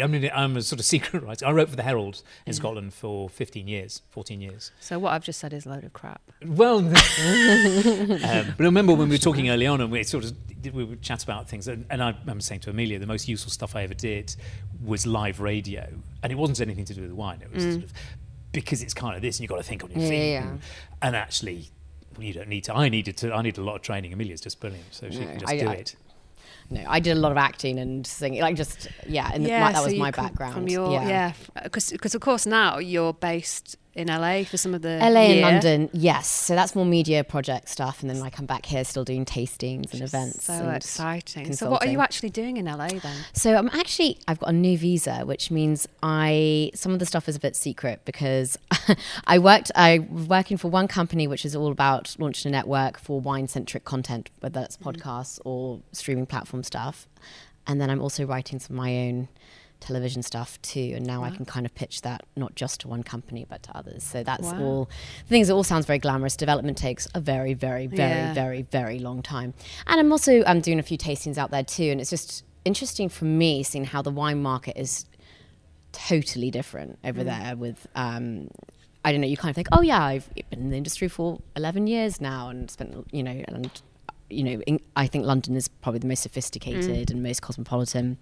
I 0.02 0.06
mean, 0.06 0.30
I'm 0.34 0.56
a 0.56 0.62
sort 0.62 0.80
of 0.80 0.86
secret 0.94 1.22
writer. 1.22 1.46
I 1.46 1.52
wrote 1.52 1.68
for 1.70 1.76
the 1.76 1.82
Herald 1.82 2.22
in 2.44 2.52
Mm. 2.52 2.56
Scotland 2.56 2.94
for 2.94 3.28
15 3.28 3.68
years, 3.68 4.02
14 4.10 4.40
years. 4.40 4.72
So 4.80 4.98
what 4.98 5.12
I've 5.12 5.24
just 5.24 5.38
said 5.40 5.52
is 5.52 5.66
a 5.66 5.70
load 5.70 5.84
of 5.84 5.92
crap. 5.92 6.20
Well, 6.44 6.78
um, 6.86 6.92
but 6.92 8.22
I 8.24 8.54
remember 8.58 8.94
when 8.94 9.08
we 9.08 9.14
were 9.14 9.18
talking 9.30 9.48
early 9.50 9.66
on, 9.66 9.80
and 9.80 9.90
we 9.90 10.02
sort 10.04 10.24
of 10.24 10.32
we 10.74 10.82
would 10.84 11.00
chat 11.02 11.22
about 11.22 11.48
things, 11.48 11.68
and, 11.68 11.84
and 11.90 12.02
I 12.02 12.10
remember 12.20 12.42
saying 12.42 12.60
to 12.62 12.70
Amelia, 12.70 12.98
the 12.98 13.06
most 13.06 13.28
useful 13.28 13.50
stuff 13.52 13.76
I 13.76 13.82
ever 13.82 13.94
did 13.94 14.34
was 14.84 15.06
live 15.06 15.40
radio, 15.40 15.86
and 16.22 16.32
it 16.32 16.36
wasn't 16.36 16.60
anything 16.60 16.84
to 16.86 16.94
do 16.94 17.02
with 17.02 17.12
wine. 17.12 17.40
It 17.42 17.52
was 17.52 17.62
sort 17.62 17.84
of 17.84 17.92
because 18.52 18.82
it's 18.82 18.94
kind 18.94 19.14
of 19.16 19.22
this, 19.22 19.36
and 19.36 19.42
you've 19.42 19.50
got 19.50 19.56
to 19.58 19.62
think 19.62 19.84
on 19.84 19.90
your 19.90 20.00
Yeah, 20.00 20.08
feet, 20.08 20.32
yeah. 20.32 20.48
And, 20.48 20.60
and 21.02 21.16
actually. 21.16 21.68
You 22.18 22.32
don't 22.32 22.48
need 22.48 22.64
to. 22.64 22.74
I 22.74 22.88
needed 22.88 23.18
to. 23.18 23.34
I 23.34 23.42
need 23.42 23.58
a 23.58 23.62
lot 23.62 23.76
of 23.76 23.82
training. 23.82 24.10
Amelia's 24.14 24.40
just 24.40 24.58
brilliant, 24.58 24.86
so 24.90 25.10
she 25.10 25.18
No, 25.18 25.26
can 25.26 25.38
just 25.40 25.52
I- 25.52 25.58
do 25.58 25.68
I- 25.68 25.72
it. 25.74 25.96
No, 26.68 26.84
I 26.88 27.00
did 27.00 27.16
a 27.16 27.20
lot 27.20 27.32
of 27.32 27.38
acting 27.38 27.78
and 27.78 28.06
singing, 28.06 28.40
like 28.40 28.56
just 28.56 28.88
yeah, 29.06 29.30
and 29.32 29.44
like, 29.44 29.52
that 29.52 29.76
so 29.76 29.84
was 29.84 29.94
my 29.94 30.10
background. 30.10 30.54
From 30.54 30.68
your, 30.68 30.90
yeah, 30.92 31.32
because 31.62 32.14
of 32.14 32.20
course 32.20 32.46
now 32.46 32.78
you're 32.78 33.12
based 33.12 33.76
in 33.96 34.08
LA 34.08 34.44
for 34.44 34.56
some 34.58 34.74
of 34.74 34.82
the 34.82 34.98
LA 34.98 35.20
and. 35.20 35.40
London, 35.40 35.90
yes. 35.92 36.30
So 36.30 36.54
that's 36.54 36.74
more 36.74 36.84
media 36.84 37.24
project 37.24 37.68
stuff, 37.68 38.02
and 38.02 38.10
then 38.10 38.20
like 38.20 38.34
I 38.34 38.36
come 38.36 38.46
back 38.46 38.66
here 38.66 38.84
still 38.84 39.04
doing 39.04 39.24
tastings 39.24 39.92
and 39.92 40.02
events. 40.02 40.44
So 40.44 40.52
and 40.52 40.76
exciting. 40.76 41.52
So 41.54 41.70
what 41.70 41.84
are 41.84 41.90
you 41.90 42.00
actually 42.00 42.30
doing 42.30 42.58
in 42.58 42.66
LA 42.66 42.88
then? 42.88 43.16
So 43.32 43.56
I'm 43.56 43.68
actually 43.70 44.18
I've 44.28 44.38
got 44.38 44.50
a 44.50 44.52
new 44.52 44.76
visa, 44.76 45.20
which 45.24 45.50
means 45.50 45.88
I 46.02 46.70
some 46.74 46.92
of 46.92 46.98
the 46.98 47.06
stuff 47.06 47.28
is 47.28 47.36
a 47.36 47.40
bit 47.40 47.56
secret 47.56 48.02
because 48.04 48.58
I 49.26 49.38
worked 49.38 49.72
I 49.74 50.06
was 50.10 50.26
working 50.26 50.56
for 50.56 50.68
one 50.68 50.88
company 50.88 51.26
which 51.26 51.44
is 51.44 51.56
all 51.56 51.72
about 51.72 52.14
launching 52.18 52.50
a 52.50 52.52
network 52.52 52.98
for 52.98 53.20
wine 53.20 53.48
centric 53.48 53.84
content, 53.84 54.28
whether 54.40 54.60
that's 54.60 54.76
mm-hmm. 54.76 54.90
podcasts 54.90 55.40
or 55.44 55.80
streaming 55.92 56.26
platform 56.26 56.62
stuff, 56.62 57.08
and 57.66 57.80
then 57.80 57.88
I'm 57.88 58.02
also 58.02 58.26
writing 58.26 58.58
some 58.58 58.76
of 58.76 58.82
my 58.82 58.94
own 58.98 59.28
television 59.80 60.22
stuff 60.22 60.60
too 60.62 60.92
and 60.96 61.06
now 61.06 61.22
I 61.22 61.30
can 61.30 61.44
kind 61.44 61.66
of 61.66 61.74
pitch 61.74 62.02
that 62.02 62.22
not 62.34 62.54
just 62.54 62.80
to 62.80 62.88
one 62.88 63.02
company 63.02 63.46
but 63.48 63.62
to 63.64 63.76
others. 63.76 64.02
So 64.02 64.22
that's 64.22 64.42
Wow. 64.52 64.60
all 64.60 64.84
the 65.24 65.28
things 65.28 65.48
it 65.50 65.52
all 65.52 65.64
sounds 65.64 65.86
very 65.86 65.98
glamorous. 65.98 66.34
Development 66.36 66.76
takes 66.78 67.06
a 67.14 67.20
very 67.20 67.54
very 67.54 67.86
very 67.86 67.98
Yeah. 68.26 68.32
very 68.32 68.62
very 68.62 68.98
long 68.98 69.22
time. 69.22 69.54
And 69.86 70.00
I'm 70.00 70.10
also 70.12 70.42
I'm 70.44 70.60
doing 70.60 70.78
a 70.78 70.82
few 70.82 70.98
tastings 70.98 71.36
out 71.38 71.50
there 71.50 71.62
too 71.62 71.84
and 71.90 72.00
it's 72.00 72.10
just 72.10 72.44
interesting 72.64 73.08
for 73.08 73.26
me 73.26 73.62
seeing 73.62 73.84
how 73.84 74.02
the 74.02 74.10
wine 74.10 74.42
market 74.42 74.76
is 74.80 75.04
totally 75.92 76.50
different 76.50 76.98
over 77.04 77.24
there 77.24 77.56
with 77.56 77.86
um 77.94 78.48
I 79.04 79.12
don't 79.12 79.20
know 79.20 79.26
you 79.28 79.36
kind 79.36 79.50
of 79.50 79.56
think 79.56 79.68
oh 79.72 79.82
yeah 79.82 80.02
I've 80.02 80.28
been 80.50 80.60
in 80.60 80.70
the 80.70 80.76
industry 80.76 81.08
for 81.08 81.40
11 81.54 81.86
years 81.86 82.20
now 82.20 82.48
and 82.48 82.70
spent 82.70 83.06
you 83.12 83.22
know 83.22 83.42
and 83.48 83.70
you 84.28 84.42
know 84.42 84.60
in, 84.62 84.80
I 84.96 85.06
think 85.06 85.24
London 85.24 85.54
is 85.56 85.68
probably 85.68 86.00
the 86.00 86.08
most 86.08 86.22
sophisticated 86.22 87.10
and 87.10 87.22
most 87.22 87.40
cosmopolitan 87.42 88.18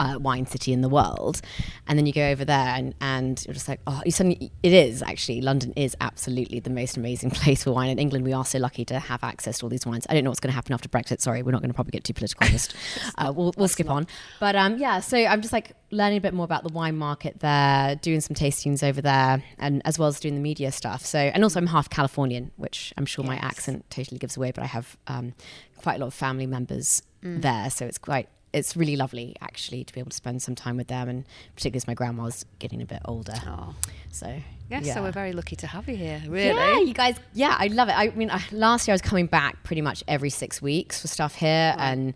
uh, 0.00 0.18
wine 0.18 0.46
city 0.46 0.72
in 0.72 0.80
the 0.80 0.88
world, 0.88 1.40
and 1.86 1.98
then 1.98 2.06
you 2.06 2.12
go 2.12 2.28
over 2.28 2.44
there 2.44 2.74
and, 2.74 2.94
and 3.00 3.44
you're 3.46 3.54
just 3.54 3.68
like, 3.68 3.80
oh, 3.86 4.02
you 4.04 4.10
suddenly 4.10 4.50
it 4.62 4.72
is 4.72 5.02
actually 5.02 5.40
London 5.40 5.72
is 5.76 5.96
absolutely 6.00 6.60
the 6.60 6.70
most 6.70 6.96
amazing 6.96 7.30
place 7.32 7.64
for 7.64 7.72
wine. 7.72 7.90
In 7.90 7.98
England, 7.98 8.24
we 8.24 8.32
are 8.32 8.44
so 8.44 8.58
lucky 8.58 8.84
to 8.86 8.98
have 8.98 9.22
access 9.22 9.58
to 9.58 9.66
all 9.66 9.70
these 9.70 9.86
wines. 9.86 10.06
I 10.08 10.14
don't 10.14 10.24
know 10.24 10.30
what's 10.30 10.40
going 10.40 10.50
to 10.50 10.54
happen 10.54 10.72
after 10.74 10.88
Brexit. 10.88 11.20
Sorry, 11.20 11.42
we're 11.42 11.52
not 11.52 11.60
going 11.60 11.70
to 11.70 11.74
probably 11.74 11.92
get 11.92 12.04
too 12.04 12.14
political. 12.14 12.46
Just 12.48 12.74
uh, 13.18 13.32
we'll, 13.34 13.54
we'll 13.56 13.68
skip 13.68 13.88
on. 13.88 14.06
But 14.40 14.56
um, 14.56 14.78
yeah, 14.78 15.00
so 15.00 15.16
I'm 15.16 15.40
just 15.40 15.52
like 15.52 15.72
learning 15.90 16.18
a 16.18 16.20
bit 16.20 16.34
more 16.34 16.44
about 16.44 16.64
the 16.64 16.72
wine 16.72 16.96
market 16.96 17.40
there, 17.40 17.94
doing 17.96 18.20
some 18.20 18.34
tastings 18.34 18.82
over 18.82 19.00
there, 19.00 19.42
and 19.58 19.80
as 19.84 19.98
well 19.98 20.08
as 20.08 20.18
doing 20.18 20.34
the 20.34 20.40
media 20.40 20.72
stuff. 20.72 21.04
So 21.04 21.18
and 21.18 21.42
also 21.44 21.60
I'm 21.60 21.68
half 21.68 21.88
Californian, 21.88 22.50
which 22.56 22.92
I'm 22.96 23.06
sure 23.06 23.24
my 23.24 23.36
accent 23.36 23.88
totally 23.90 24.18
gives 24.18 24.36
away. 24.36 24.50
But 24.50 24.64
I 24.64 24.68
have 24.68 24.96
um, 25.06 25.34
quite 25.76 25.96
a 25.96 25.98
lot 25.98 26.08
of 26.08 26.14
family 26.14 26.46
members 26.46 27.02
there, 27.22 27.70
so 27.70 27.86
it's 27.86 27.96
quite 27.96 28.28
it's 28.54 28.76
really 28.76 28.94
lovely 28.94 29.34
actually 29.40 29.82
to 29.84 29.92
be 29.92 29.98
able 30.00 30.10
to 30.10 30.16
spend 30.16 30.40
some 30.40 30.54
time 30.54 30.76
with 30.76 30.86
them, 30.86 31.08
and 31.08 31.24
particularly 31.56 31.78
as 31.78 31.86
my 31.86 31.94
grandma's 31.94 32.46
getting 32.60 32.80
a 32.80 32.86
bit 32.86 33.00
older. 33.04 33.34
Oh, 33.46 33.74
So 34.10 34.28
yes. 34.70 34.86
yeah. 34.86 34.94
So 34.94 35.02
we're 35.02 35.10
very 35.10 35.32
lucky 35.32 35.56
to 35.56 35.66
have 35.66 35.88
you 35.88 35.96
here. 35.96 36.22
Really. 36.26 36.54
Yeah, 36.56 36.78
you 36.78 36.94
guys. 36.94 37.16
Yeah, 37.34 37.56
I 37.58 37.66
love 37.66 37.88
it. 37.88 37.98
I 37.98 38.10
mean, 38.10 38.30
I, 38.30 38.42
last 38.52 38.86
year 38.86 38.92
I 38.92 38.94
was 38.94 39.02
coming 39.02 39.26
back 39.26 39.62
pretty 39.64 39.82
much 39.82 40.04
every 40.06 40.30
six 40.30 40.62
weeks 40.62 41.00
for 41.00 41.08
stuff 41.08 41.34
here, 41.34 41.74
and 41.78 42.14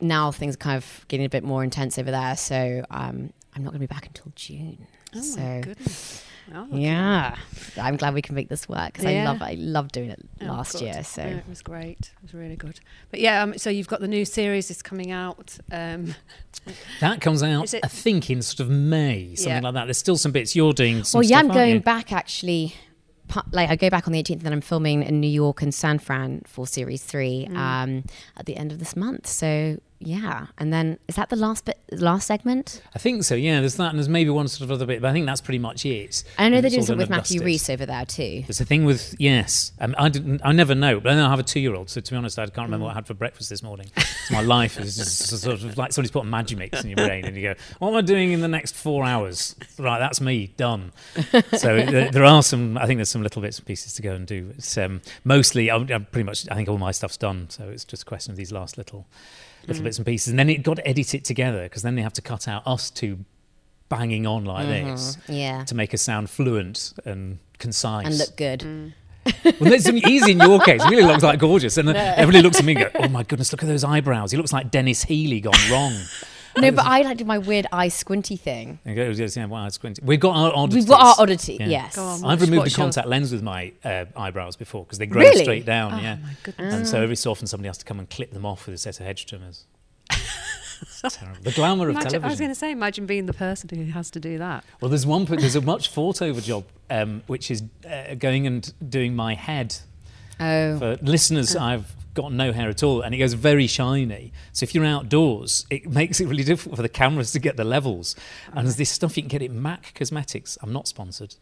now 0.00 0.30
things 0.30 0.54
are 0.54 0.58
kind 0.58 0.76
of 0.76 1.04
getting 1.08 1.24
a 1.24 1.30
bit 1.30 1.42
more 1.42 1.64
intense 1.64 1.98
over 1.98 2.10
there. 2.10 2.36
So 2.36 2.84
um, 2.90 3.32
I'm 3.54 3.64
not 3.64 3.70
going 3.70 3.80
to 3.80 3.86
be 3.88 3.92
back 3.92 4.06
until 4.06 4.30
June. 4.36 4.86
Oh 5.16 5.22
so 5.22 5.40
my 5.40 5.60
goodness. 5.60 6.24
Oh, 6.54 6.66
yeah, 6.72 7.36
I'm 7.80 7.96
glad 7.96 8.14
we 8.14 8.22
can 8.22 8.34
make 8.34 8.48
this 8.48 8.68
work 8.68 8.92
because 8.94 9.04
Yeah. 9.04 9.22
I 9.22 9.24
love 9.24 9.42
I 9.42 9.54
love 9.58 9.92
doing 9.92 10.10
it 10.10 10.18
Oh, 10.40 10.46
last 10.46 10.72
good. 10.72 10.82
year. 10.82 11.04
So 11.04 11.22
Yeah, 11.22 11.28
it 11.36 11.44
was 11.48 11.60
great. 11.62 11.98
It 12.00 12.22
was 12.22 12.32
really 12.34 12.56
good. 12.56 12.80
But 13.10 13.20
yeah, 13.20 13.42
um, 13.42 13.58
so 13.58 13.68
you've 13.70 13.88
got 13.88 14.00
the 14.00 14.08
new 14.08 14.24
series 14.24 14.70
is 14.70 14.80
coming 14.82 15.10
out. 15.10 15.58
Um, 15.70 16.14
That 17.00 17.20
comes 17.20 17.42
out, 17.42 17.64
Is 17.64 17.74
it- 17.74 17.84
I 17.84 17.88
think, 17.88 18.30
in 18.30 18.42
sort 18.42 18.60
of 18.60 18.68
May, 18.70 19.34
something 19.34 19.52
Yeah. 19.54 19.60
like 19.60 19.74
that. 19.74 19.84
There's 19.84 19.98
still 19.98 20.16
some 20.18 20.32
bits 20.32 20.54
you're 20.56 20.72
doing. 20.72 21.04
Some 21.04 21.20
well, 21.20 21.28
yeah, 21.28 21.38
stuff, 21.40 21.50
I'm 21.50 21.56
going 21.56 21.80
back 21.80 22.12
actually. 22.12 22.74
Like 23.52 23.68
I 23.68 23.76
go 23.76 23.90
back 23.90 24.06
on 24.06 24.12
the 24.14 24.18
18th, 24.22 24.36
and 24.38 24.40
then 24.40 24.52
I'm 24.54 24.62
filming 24.62 25.02
in 25.02 25.20
New 25.20 25.28
York 25.30 25.60
and 25.60 25.74
San 25.74 25.98
Fran 25.98 26.42
for 26.46 26.66
series 26.66 27.02
three 27.04 27.46
Mm. 27.50 27.56
um, 27.56 28.04
at 28.38 28.46
the 28.46 28.56
end 28.56 28.72
of 28.72 28.78
this 28.78 28.96
month. 28.96 29.26
So 29.26 29.78
yeah, 30.00 30.46
and 30.58 30.72
then 30.72 30.98
is 31.08 31.16
that 31.16 31.28
the 31.28 31.36
last 31.36 31.64
bit, 31.64 31.78
last 31.90 32.26
segment? 32.26 32.82
I 32.94 32.98
think 32.98 33.24
so. 33.24 33.34
Yeah, 33.34 33.60
there's 33.60 33.76
that, 33.76 33.90
and 33.90 33.98
there's 33.98 34.08
maybe 34.08 34.30
one 34.30 34.48
sort 34.48 34.62
of 34.62 34.72
other 34.72 34.86
bit, 34.86 35.02
but 35.02 35.08
I 35.08 35.12
think 35.12 35.26
that's 35.26 35.40
pretty 35.40 35.58
much 35.58 35.84
it. 35.84 36.24
I 36.38 36.48
know 36.48 36.60
they're 36.60 36.70
doing 36.70 36.82
something 36.82 36.98
with 36.98 37.10
Matthew. 37.10 37.42
Rhys 37.42 37.68
over 37.68 37.86
there 37.86 38.04
too. 38.04 38.42
There's 38.46 38.60
a 38.60 38.64
thing 38.64 38.84
with 38.84 39.14
yes. 39.18 39.72
Um, 39.80 39.94
I 39.98 40.08
didn't. 40.08 40.40
I 40.44 40.52
never 40.52 40.74
know. 40.74 41.00
But 41.00 41.12
I 41.12 41.16
know 41.16 41.26
I 41.26 41.30
have 41.30 41.38
a 41.38 41.44
two-year-old, 41.44 41.90
so 41.90 42.00
to 42.00 42.10
be 42.10 42.16
honest, 42.16 42.38
I 42.38 42.46
can't 42.46 42.68
remember 42.68 42.84
what 42.84 42.92
I 42.92 42.94
had 42.94 43.06
for 43.06 43.14
breakfast 43.14 43.50
this 43.50 43.62
morning. 43.62 43.90
So 43.96 44.34
my 44.34 44.42
life 44.42 44.78
is 44.78 44.96
just 44.96 45.18
sort 45.40 45.62
of 45.62 45.76
like 45.76 45.92
somebody's 45.92 46.10
put 46.10 46.24
a 46.24 46.28
Magimix 46.28 46.82
in 46.82 46.90
your 46.90 46.96
brain, 46.96 47.24
and 47.24 47.36
you 47.36 47.42
go, 47.42 47.54
"What 47.78 47.90
am 47.90 47.96
I 47.96 48.02
doing 48.02 48.32
in 48.32 48.40
the 48.40 48.48
next 48.48 48.74
four 48.76 49.04
hours?" 49.04 49.56
Right, 49.78 49.98
that's 49.98 50.20
me 50.20 50.52
done. 50.56 50.92
So 51.58 51.76
there, 51.76 52.10
there 52.10 52.24
are 52.24 52.42
some. 52.42 52.78
I 52.78 52.86
think 52.86 52.98
there's 52.98 53.10
some 53.10 53.22
little 53.22 53.42
bits 53.42 53.58
and 53.58 53.66
pieces 53.66 53.94
to 53.94 54.02
go 54.02 54.12
and 54.12 54.26
do. 54.26 54.52
It's 54.56 54.76
um, 54.78 55.00
mostly. 55.24 55.70
I'm, 55.70 55.90
I'm 55.90 56.04
pretty 56.06 56.24
much. 56.24 56.48
I 56.50 56.54
think 56.54 56.68
all 56.68 56.78
my 56.78 56.92
stuff's 56.92 57.16
done. 57.16 57.50
So 57.50 57.68
it's 57.68 57.84
just 57.84 58.02
a 58.02 58.06
question 58.06 58.30
of 58.32 58.36
these 58.36 58.52
last 58.52 58.78
little, 58.78 59.06
little 59.66 59.82
bits 59.82 59.98
and 59.98 60.06
pieces, 60.06 60.28
and 60.28 60.38
then 60.38 60.48
it 60.48 60.62
got 60.62 60.76
to 60.76 60.86
edit 60.86 61.14
it 61.14 61.24
together 61.24 61.64
because 61.64 61.82
then 61.82 61.94
they 61.94 62.02
have 62.02 62.12
to 62.14 62.22
cut 62.22 62.48
out 62.48 62.62
us 62.66 62.90
two 62.90 63.24
banging 63.88 64.26
on 64.26 64.44
like 64.44 64.66
this 64.66 65.16
Yeah, 65.28 65.64
to 65.64 65.74
make 65.74 65.94
us 65.94 66.02
sound 66.02 66.30
fluent 66.30 66.92
and 67.04 67.38
concise 67.58 68.06
and 68.06 68.18
look 68.18 68.36
good. 68.36 68.60
Mm. 68.60 68.92
well, 69.60 69.72
it's 69.72 69.88
easy 69.88 70.32
in 70.32 70.38
your 70.38 70.60
case. 70.60 70.82
He 70.84 70.90
really 70.90 71.04
looks 71.04 71.22
like 71.22 71.38
gorgeous. 71.38 71.76
And 71.76 71.88
then 71.88 71.96
everybody 71.96 72.42
looks 72.42 72.58
at 72.58 72.64
me 72.64 72.74
and 72.74 72.84
go, 72.84 73.00
oh 73.00 73.08
my 73.08 73.22
goodness, 73.22 73.52
look 73.52 73.62
at 73.62 73.66
those 73.66 73.84
eyebrows. 73.84 74.30
He 74.30 74.38
looks 74.38 74.52
like 74.52 74.70
Denis 74.70 75.04
Healey 75.04 75.40
gone 75.40 75.70
wrong. 75.70 75.94
No, 76.56 76.70
but 76.72 76.84
I 76.86 77.02
like 77.02 77.18
did 77.18 77.26
my 77.26 77.38
weird 77.38 77.66
eye 77.72 77.88
squinty 77.88 78.36
thing. 78.36 78.78
And 78.84 78.90
he 78.90 78.94
goes, 78.96 79.18
yes, 79.20 79.36
yeah, 79.36 79.44
wow, 79.46 79.66
it's 79.66 79.74
squinty. 79.76 80.02
We've 80.04 80.18
got 80.20 80.34
our 80.34 80.52
oddities. 80.54 80.84
We've 80.84 80.88
got 80.88 81.00
our 81.18 81.22
oddity. 81.22 81.58
Yeah. 81.60 81.66
Yes. 81.66 81.96
Go 81.96 82.04
on. 82.04 82.24
I've 82.24 82.40
removed 82.40 82.58
what's 82.60 82.74
the 82.74 82.78
your- 82.80 82.86
contact 82.86 83.06
lens 83.08 83.30
with 83.32 83.42
my 83.42 83.72
uh, 83.84 84.06
eyebrows 84.16 84.56
before 84.56 84.84
because 84.84 84.98
they 84.98 85.06
grow 85.06 85.22
Really? 85.22 85.42
straight 85.42 85.64
down. 85.66 85.94
Oh 85.94 85.98
yeah. 86.00 86.16
my 86.16 86.32
goodness. 86.42 86.74
And 86.74 86.88
so 86.88 87.02
every 87.02 87.16
so 87.16 87.30
often 87.30 87.46
somebody 87.46 87.68
has 87.68 87.78
to 87.78 87.84
come 87.84 87.98
and 87.98 88.08
clip 88.10 88.32
them 88.32 88.44
off 88.46 88.66
with 88.66 88.74
a 88.74 88.78
set 88.78 88.98
of 89.00 89.06
hedge 89.06 89.26
trimmers. 89.26 89.64
It's 90.10 91.16
terrible. 91.16 91.42
The 91.42 91.50
glamour 91.52 91.88
of 91.88 91.96
Imagine, 91.96 92.24
I 92.24 92.28
was 92.28 92.38
going 92.38 92.50
to 92.52 92.54
say, 92.54 92.70
imagine 92.70 93.06
being 93.06 93.26
the 93.26 93.32
person 93.34 93.68
who 93.68 93.84
has 93.86 94.10
to 94.12 94.20
do 94.20 94.38
that. 94.38 94.64
Well, 94.80 94.88
there's 94.88 95.06
one. 95.06 95.24
There's 95.24 95.56
a 95.56 95.60
much 95.60 95.88
fought 95.88 96.22
over 96.22 96.40
job, 96.40 96.64
um, 96.88 97.22
which 97.26 97.50
is 97.50 97.64
uh, 97.88 98.14
going 98.14 98.46
and 98.46 98.72
doing 98.88 99.14
my 99.16 99.34
head 99.34 99.76
Oh, 100.40 100.78
For 100.78 100.96
listeners, 101.02 101.56
I've 101.56 101.92
got 102.22 102.32
no 102.32 102.52
hair 102.52 102.68
at 102.68 102.82
all, 102.82 103.00
and 103.00 103.14
it 103.14 103.18
goes 103.18 103.32
very 103.34 103.66
shiny. 103.66 104.32
So 104.52 104.64
if 104.64 104.74
you're 104.74 104.84
outdoors, 104.84 105.66
it 105.70 105.88
makes 106.00 106.20
it 106.20 106.26
really 106.26 106.44
difficult 106.44 106.76
for 106.76 106.82
the 106.82 106.88
cameras 106.88 107.32
to 107.32 107.38
get 107.38 107.56
the 107.56 107.64
levels. 107.64 108.14
And 108.52 108.66
there's 108.66 108.76
this 108.76 108.90
stuff 108.90 109.16
you 109.16 109.22
can 109.22 109.28
get 109.28 109.42
at 109.42 109.50
Mac 109.50 109.92
Cosmetics. 109.94 110.58
I'm 110.62 110.72
not 110.72 110.88
sponsored. 110.88 111.36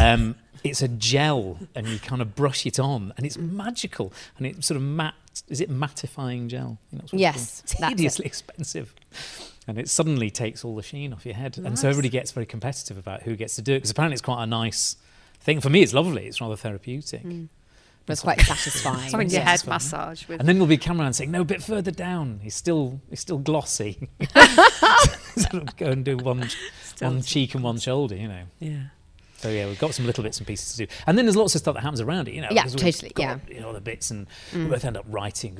Um, 0.00 0.36
it's 0.64 0.82
a 0.82 0.88
gel, 0.88 1.58
and 1.74 1.88
you 1.88 1.98
kind 1.98 2.22
of 2.22 2.34
brush 2.34 2.64
it 2.66 2.78
on, 2.78 3.12
and 3.16 3.26
it's 3.26 3.36
magical. 3.38 4.12
And 4.38 4.46
it 4.46 4.64
sort 4.64 4.76
of 4.76 4.82
matte. 4.82 5.14
Is 5.48 5.60
it 5.60 5.70
mattifying 5.70 6.48
gel? 6.48 6.78
I 6.88 6.90
think 6.90 7.02
it's 7.04 7.12
Yes. 7.12 7.60
It's 7.64 7.74
that's 7.74 8.20
it. 8.20 8.26
expensive. 8.26 8.94
And 9.66 9.78
it 9.78 9.88
suddenly 9.88 10.30
takes 10.30 10.64
all 10.64 10.74
the 10.74 10.82
sheen 10.82 11.12
off 11.12 11.24
your 11.24 11.34
head. 11.34 11.58
And 11.58 11.78
so 11.78 11.88
everybody 11.88 12.08
gets 12.08 12.32
very 12.32 12.46
competitive 12.46 12.98
about 12.98 13.22
who 13.22 13.36
gets 13.36 13.54
to 13.56 13.62
do 13.62 13.72
it. 13.74 13.78
Because 13.78 13.90
apparently 13.90 14.14
it's 14.14 14.22
quite 14.22 14.42
a 14.42 14.46
nice 14.46 14.96
thing. 15.40 15.60
For 15.60 15.70
me, 15.70 15.82
it's 15.82 15.92
lovely. 15.92 16.26
It's 16.26 16.40
rather 16.40 16.56
therapeutic. 16.56 17.22
It 18.02 18.08
was 18.08 18.20
quite 18.20 18.40
satisfying. 18.40 19.10
Having 19.10 19.30
your 19.30 19.40
Yeah. 19.42 19.50
head 19.50 19.66
massage 19.66 20.26
with. 20.26 20.40
And 20.40 20.48
then 20.48 20.56
there'll 20.56 20.66
be 20.66 20.74
a 20.74 20.78
cameraman 20.78 21.12
saying, 21.12 21.30
"No, 21.30 21.42
a 21.42 21.44
bit 21.44 21.62
further 21.62 21.90
down. 21.92 22.40
He's 22.42 22.54
still 22.56 23.00
he's 23.08 23.20
still 23.20 23.38
glossy." 23.38 24.08
sort 25.36 25.54
of 25.68 25.76
go 25.76 25.86
and 25.86 26.04
do 26.04 26.16
one 26.16 26.48
one 27.00 27.22
cheek 27.22 27.54
and 27.54 27.62
one 27.64 27.78
shoulder, 27.78 28.16
you 28.16 28.28
know. 28.28 28.42
yeah. 28.58 28.82
So 29.38 29.48
yeah, 29.48 29.64
we've 29.66 29.78
got 29.78 29.94
some 29.94 30.04
little 30.04 30.22
bits 30.22 30.36
and 30.36 30.46
pieces 30.46 30.72
to 30.72 30.86
do, 30.86 30.92
and 31.06 31.16
then 31.16 31.24
there's 31.24 31.36
lots 31.36 31.54
of 31.54 31.62
stuff 31.62 31.74
that 31.74 31.80
happens 31.80 32.02
around 32.02 32.28
it, 32.28 32.34
you 32.34 32.42
know. 32.42 32.48
Yeah, 32.50 32.62
'cause 32.64 32.74
we've 32.74 32.82
totally, 32.92 33.10
got, 33.14 33.22
yeah. 33.22 33.34
Mm. 33.36 33.54
You 33.54 33.60
know, 33.60 33.72
the 33.72 33.80
bits, 33.80 34.10
and 34.10 34.26
we 34.54 34.66
both 34.66 34.84
end 34.84 34.98
up 34.98 35.06
writing. 35.08 35.56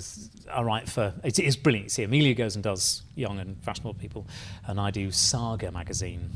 I 0.53 0.61
write 0.61 0.87
for 0.87 1.15
it 1.25 1.39
is 1.39 1.57
brilliant. 1.57 1.91
See, 1.93 2.03
Amelia 2.03 2.35
goes 2.35 2.57
and 2.57 2.63
does 2.63 3.03
young 3.15 3.39
and 3.39 3.57
fashionable 3.63 3.95
people, 3.95 4.27
and 4.67 4.79
I 4.79 4.91
do 4.91 5.11
Saga 5.11 5.73
magazine. 5.73 6.29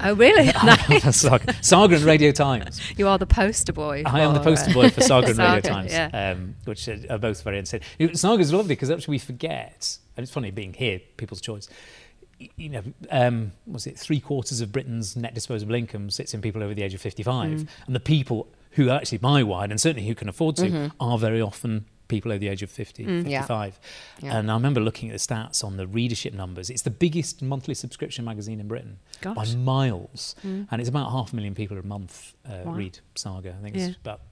Oh, 0.00 0.14
really? 0.14 0.46
nice. 0.64 1.16
Saga, 1.20 1.54
Saga 1.62 1.96
and 1.96 2.04
Radio 2.04 2.32
Times. 2.32 2.80
You 2.96 3.08
are 3.08 3.18
the 3.18 3.26
poster 3.26 3.72
boy. 3.72 4.02
I 4.06 4.20
am 4.20 4.34
the 4.34 4.40
poster 4.40 4.70
uh, 4.70 4.74
boy 4.74 4.90
for 4.90 5.00
Saga 5.00 5.28
and 5.30 5.38
Radio 5.38 5.60
Times, 5.60 5.92
yeah. 5.92 6.32
um, 6.36 6.54
which 6.64 6.88
are, 6.88 6.98
are 7.10 7.18
both 7.18 7.42
very 7.42 7.58
entertaining. 7.58 7.86
You 7.98 8.08
is 8.08 8.52
lovely 8.52 8.68
because 8.74 8.90
actually 8.90 9.12
we 9.12 9.18
forget, 9.18 9.98
and 10.16 10.22
it's 10.24 10.32
funny 10.32 10.50
being 10.50 10.72
here, 10.74 11.00
people's 11.16 11.40
choice. 11.40 11.68
You 12.56 12.68
know, 12.68 12.82
um, 13.10 13.52
was 13.66 13.86
it 13.86 13.98
three 13.98 14.20
quarters 14.20 14.60
of 14.60 14.70
Britain's 14.70 15.16
net 15.16 15.34
disposable 15.34 15.74
income 15.74 16.08
sits 16.10 16.34
in 16.34 16.40
people 16.40 16.62
over 16.62 16.72
the 16.74 16.82
age 16.82 16.94
of 16.94 17.00
55, 17.00 17.48
Mm. 17.50 17.68
and 17.86 17.96
the 17.96 18.00
people 18.00 18.48
who 18.72 18.90
actually 18.90 19.18
buy 19.18 19.42
wine 19.42 19.70
and 19.72 19.80
certainly 19.80 20.06
who 20.06 20.14
can 20.14 20.28
afford 20.28 20.54
to 20.56 20.66
Mm-hmm. 20.66 20.86
are 21.00 21.18
very 21.18 21.40
often 21.40 21.86
people 22.08 22.32
over 22.32 22.38
the 22.38 22.48
age 22.48 22.62
of 22.62 22.70
50, 22.70 23.04
Mm. 23.04 23.24
55. 23.24 23.78
Yeah. 24.22 24.36
And 24.38 24.50
I 24.50 24.54
remember 24.54 24.80
looking 24.80 25.10
at 25.10 25.12
the 25.12 25.18
stats 25.34 25.62
on 25.62 25.76
the 25.76 25.86
readership 25.86 26.32
numbers. 26.34 26.70
It's 26.70 26.82
the 26.82 26.90
biggest 26.90 27.42
monthly 27.42 27.74
subscription 27.74 28.24
magazine 28.24 28.60
in 28.60 28.66
Britain 28.68 28.98
by 29.22 29.34
Gosh. 29.34 29.54
miles, 29.54 30.34
and 30.42 30.80
it's 30.80 30.88
about 30.88 31.10
half 31.12 31.32
a 31.32 31.36
million 31.36 31.54
people 31.54 31.78
a 31.78 31.82
month 31.82 32.34
uh, 32.46 32.62
Wow. 32.64 32.72
read 32.72 32.98
Saga. 33.14 33.54
I 33.58 33.62
think 33.62 33.76
Yeah. 33.76 33.88
it's 33.88 33.96
about 33.98 34.22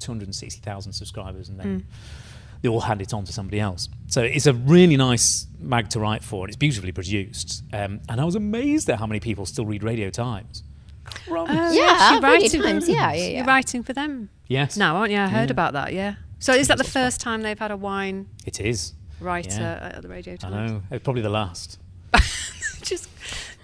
260,000 0.00 0.92
subscribers, 0.92 1.48
and 1.48 1.58
then 1.58 1.86
they 2.62 2.68
all 2.68 2.80
hand 2.80 3.02
it 3.02 3.12
on 3.12 3.24
to 3.24 3.32
somebody 3.32 3.60
else. 3.60 3.88
So 4.06 4.22
it's 4.22 4.46
a 4.46 4.52
really 4.54 4.96
nice 4.96 5.46
mag 5.60 5.88
to 5.90 6.00
write 6.00 6.22
for, 6.22 6.44
and 6.44 6.48
it's 6.50 6.56
beautifully 6.56 6.92
produced. 6.92 7.62
Um, 7.72 8.00
and 8.08 8.20
I 8.20 8.24
was 8.24 8.34
amazed 8.34 8.88
at 8.90 8.98
how 8.98 9.06
many 9.06 9.20
people 9.20 9.46
still 9.46 9.66
read 9.66 9.82
Radio 9.82 10.10
Times. 10.10 10.62
Oh, 11.28 11.44
Yeah, 11.46 12.12
you're 12.12 12.20
Radio 12.22 12.28
writing 12.42 12.62
Times, 12.62 12.84
for, 12.86 12.90
yeah, 12.90 13.12
yeah, 13.12 13.24
yeah. 13.24 13.36
You're 13.38 13.44
writing 13.46 13.82
for 13.82 13.92
them 13.92 14.30
Yes, 14.48 14.76
now, 14.76 14.96
aren't 14.96 15.12
you? 15.12 15.18
I 15.18 15.28
heard 15.28 15.48
Yeah. 15.50 15.52
about 15.52 15.72
that. 15.74 15.92
Yeah. 15.92 16.14
So 16.44 16.52
is 16.52 16.68
that 16.68 16.76
the 16.76 16.84
first 16.84 17.22
time 17.22 17.40
they've 17.40 17.58
had 17.58 17.70
a 17.70 17.76
wine 17.76 18.26
it 18.44 18.60
is. 18.60 18.92
writer 19.18 19.48
Yeah. 19.80 19.92
at 19.96 20.02
the 20.02 20.08
Radio 20.08 20.36
Times? 20.36 20.52
I 20.52 20.56
Times? 20.58 20.72
know. 20.72 20.82
It's 20.90 21.02
probably 21.02 21.22
the 21.22 21.30
last. 21.30 21.78
Just 22.82 23.08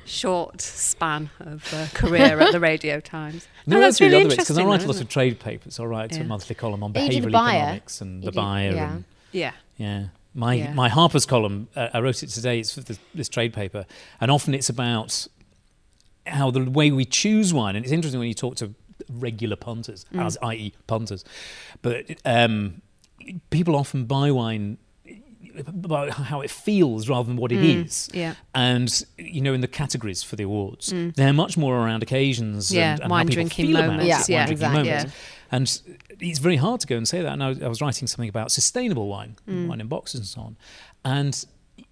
short 0.06 0.62
span 0.62 1.28
of 1.40 1.68
uh, 1.74 1.88
career 1.92 2.40
at 2.40 2.52
the 2.52 2.58
Radio 2.60 2.98
Times. 3.00 3.46
No, 3.66 3.76
Oh, 3.76 3.80
that's 3.80 3.98
that's 3.98 4.00
really 4.00 4.12
really 4.14 4.24
other 4.24 4.36
bits 4.36 4.44
because 4.48 4.56
I 4.58 4.64
write 4.64 4.80
though, 4.80 4.86
a 4.86 4.88
lot 4.88 4.94
isn't 4.94 5.02
of 5.02 5.08
trade 5.10 5.38
papers. 5.40 5.78
I 5.78 5.84
write 5.84 6.12
Yeah. 6.16 6.22
a 6.22 6.24
monthly 6.24 6.54
column 6.54 6.82
on 6.82 6.94
Yeah, 6.94 7.02
you 7.02 7.20
do 7.20 7.28
behavioural 7.28 7.48
economics 7.58 8.00
and 8.00 8.24
You 8.24 8.30
the 8.30 8.32
buyer 8.32 8.72
yeah. 8.72 8.90
and 8.92 9.04
Yeah. 9.32 9.52
Yeah. 9.76 10.04
My 10.32 10.54
Yeah. 10.54 10.72
my 10.72 10.88
Harper's 10.88 11.26
column, 11.26 11.68
uh, 11.76 11.88
I 11.92 12.00
wrote 12.00 12.22
it 12.22 12.28
today. 12.30 12.60
It's 12.60 12.72
for 12.72 12.80
this, 12.80 12.98
this 13.14 13.28
trade 13.28 13.52
paper, 13.52 13.84
and 14.22 14.30
often 14.30 14.54
it's 14.54 14.70
about 14.70 15.26
how 16.26 16.50
the 16.50 16.64
way 16.70 16.90
we 16.90 17.04
choose 17.04 17.52
wine. 17.52 17.76
And 17.76 17.84
it's 17.84 17.92
interesting 17.92 18.20
when 18.20 18.28
you 18.28 18.34
talk 18.34 18.56
to 18.56 18.72
regular 19.18 19.56
punters, 19.56 20.04
Mm. 20.12 20.24
as 20.26 20.38
i.e. 20.42 20.72
punters, 20.86 21.24
but 21.82 22.04
um, 22.24 22.82
people 23.50 23.74
often 23.76 24.04
buy 24.04 24.30
wine 24.30 24.78
about 25.66 26.10
how 26.10 26.40
it 26.40 26.50
feels 26.50 27.08
rather 27.08 27.26
than 27.26 27.36
what 27.36 27.50
it 27.52 27.62
is. 27.62 28.08
Mm. 28.12 28.14
Yeah. 28.14 28.34
And 28.54 29.04
you 29.18 29.40
know, 29.40 29.52
in 29.52 29.60
the 29.60 29.68
categories 29.68 30.22
for 30.22 30.36
the 30.36 30.44
awards, 30.44 30.92
they're 31.16 31.32
much 31.32 31.56
more 31.56 31.76
around 31.76 32.02
occasions 32.02 32.70
Mm. 32.70 32.74
Yeah, 32.74 32.92
and, 32.92 33.00
and 33.02 33.10
wine 33.10 33.26
how 33.26 33.34
drinking 33.34 33.72
moments. 33.72 34.06
Yeah, 34.06 34.18
yeah, 34.28 34.46
drinking 34.46 34.52
exactly. 34.52 34.84
moments. 34.90 35.14
And 35.52 35.80
it's 36.20 36.38
very 36.38 36.56
hard 36.56 36.80
to 36.82 36.86
go 36.86 36.96
and 36.96 37.08
say 37.08 37.20
that. 37.22 37.32
And 37.32 37.42
I 37.42 37.48
I 37.64 37.68
was 37.68 37.80
writing 37.80 38.06
something 38.06 38.28
about 38.28 38.52
sustainable 38.52 39.08
wine, 39.08 39.36
wine 39.46 39.80
in 39.80 39.88
boxes 39.88 40.20
and 40.20 40.26
so 40.28 40.40
on. 40.42 40.56
And 41.04 41.44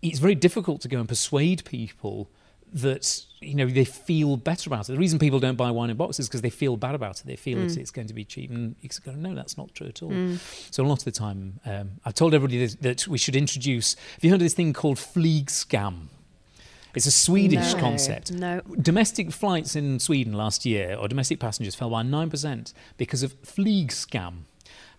it's 0.02 0.18
very 0.20 0.35
difficult 0.37 0.81
to 0.83 0.88
go 0.88 0.98
and 1.00 1.09
persuade 1.09 1.64
people 1.64 2.31
that 2.72 3.24
you 3.40 3.55
know 3.55 3.66
they 3.66 3.85
feel 3.85 4.37
better 4.37 4.68
about 4.68 4.88
it. 4.88 4.92
The 4.92 4.98
reason 4.98 5.18
people 5.18 5.38
don't 5.40 5.57
buy 5.57 5.70
wine 5.70 5.90
in 5.90 5.96
boxes 5.96 6.24
is 6.24 6.29
because 6.29 6.42
they 6.42 6.51
feel 6.51 6.77
bad 6.77 6.94
about 6.94 7.20
it. 7.20 7.27
They 7.27 7.37
feel 7.37 7.59
it's, 7.62 7.77
it's 7.77 7.90
going 7.90 8.09
to 8.09 8.14
be 8.14 8.24
cheap, 8.24 8.51
and 8.51 8.74
you 8.81 8.88
go, 9.05 9.12
no, 9.12 9.35
that's 9.35 9.57
not 9.57 9.74
true 9.74 9.87
at 9.88 10.03
all. 10.03 10.12
So 10.70 10.83
a 10.83 10.87
lot 10.87 10.98
of 10.98 11.05
the 11.05 11.11
time, 11.12 11.61
um, 11.64 11.92
I've 12.05 12.14
told 12.14 12.35
everybody 12.35 12.66
that, 12.66 12.83
that 12.83 13.09
we 13.09 13.18
should 13.18 13.37
introduce. 13.37 13.94
Have 14.14 14.24
you 14.24 14.31
heard 14.31 14.37
of 14.40 14.44
this 14.44 14.55
thing 14.55 14.72
called 14.72 14.96
Flygskam? 14.98 16.09
It's 16.94 17.07
a 17.07 17.11
Swedish 17.12 17.74
No. 17.74 17.81
concept. 17.81 18.33
No. 18.33 18.61
Domestic 18.81 19.31
flights 19.31 19.77
in 19.77 20.01
Sweden 20.01 20.33
last 20.33 20.64
year, 20.66 20.96
or 20.96 21.07
domestic 21.07 21.38
passengers, 21.38 21.74
fell 21.74 21.90
by 21.90 22.03
9% 22.03 22.72
because 22.96 23.22
of 23.22 23.40
flygskam. 23.42 24.38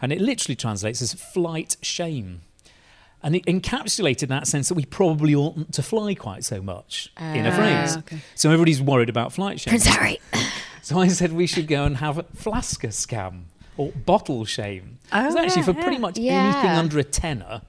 And 0.02 0.13
it 0.13 0.21
literally 0.21 0.56
translates 0.56 1.02
as 1.02 1.13
flight 1.13 1.75
shame. 1.82 2.41
And 3.21 3.36
it 3.36 3.45
encapsulated 3.45 4.29
that 4.29 4.47
sense 4.47 4.69
that 4.69 4.75
we 4.75 4.86
probably 4.86 5.36
oughtn't 5.36 5.73
to 5.73 5.84
fly 5.84 6.15
quite 6.15 6.43
so 6.45 6.62
much 6.62 7.12
in 7.19 7.45
a 7.45 7.49
Ah, 7.49 7.55
phrase. 7.55 7.97
okay. 7.97 8.19
So 8.36 8.49
everybody's 8.49 8.82
worried 8.82 9.10
about 9.10 9.34
flight 9.34 9.60
shame. 9.60 9.79
Harry. 9.79 10.19
So 10.82 10.97
I 10.99 11.10
said 11.10 11.34
we 11.34 11.45
should 11.45 11.67
go 11.67 11.84
and 11.84 11.97
have 11.97 12.17
a 12.17 12.23
flasker 12.23 12.88
scam 12.89 13.43
or 13.77 13.91
bottle 13.91 14.45
shame. 14.45 14.97
Oh, 15.12 15.21
Because 15.21 15.36
actually, 15.36 15.62
yeah, 15.62 15.65
for 15.65 15.73
pretty 15.73 15.97
much 15.99 16.17
Yeah. 16.17 16.43
anything 16.53 16.71
under 16.71 16.97
a 16.97 17.03
tenner, 17.03 17.62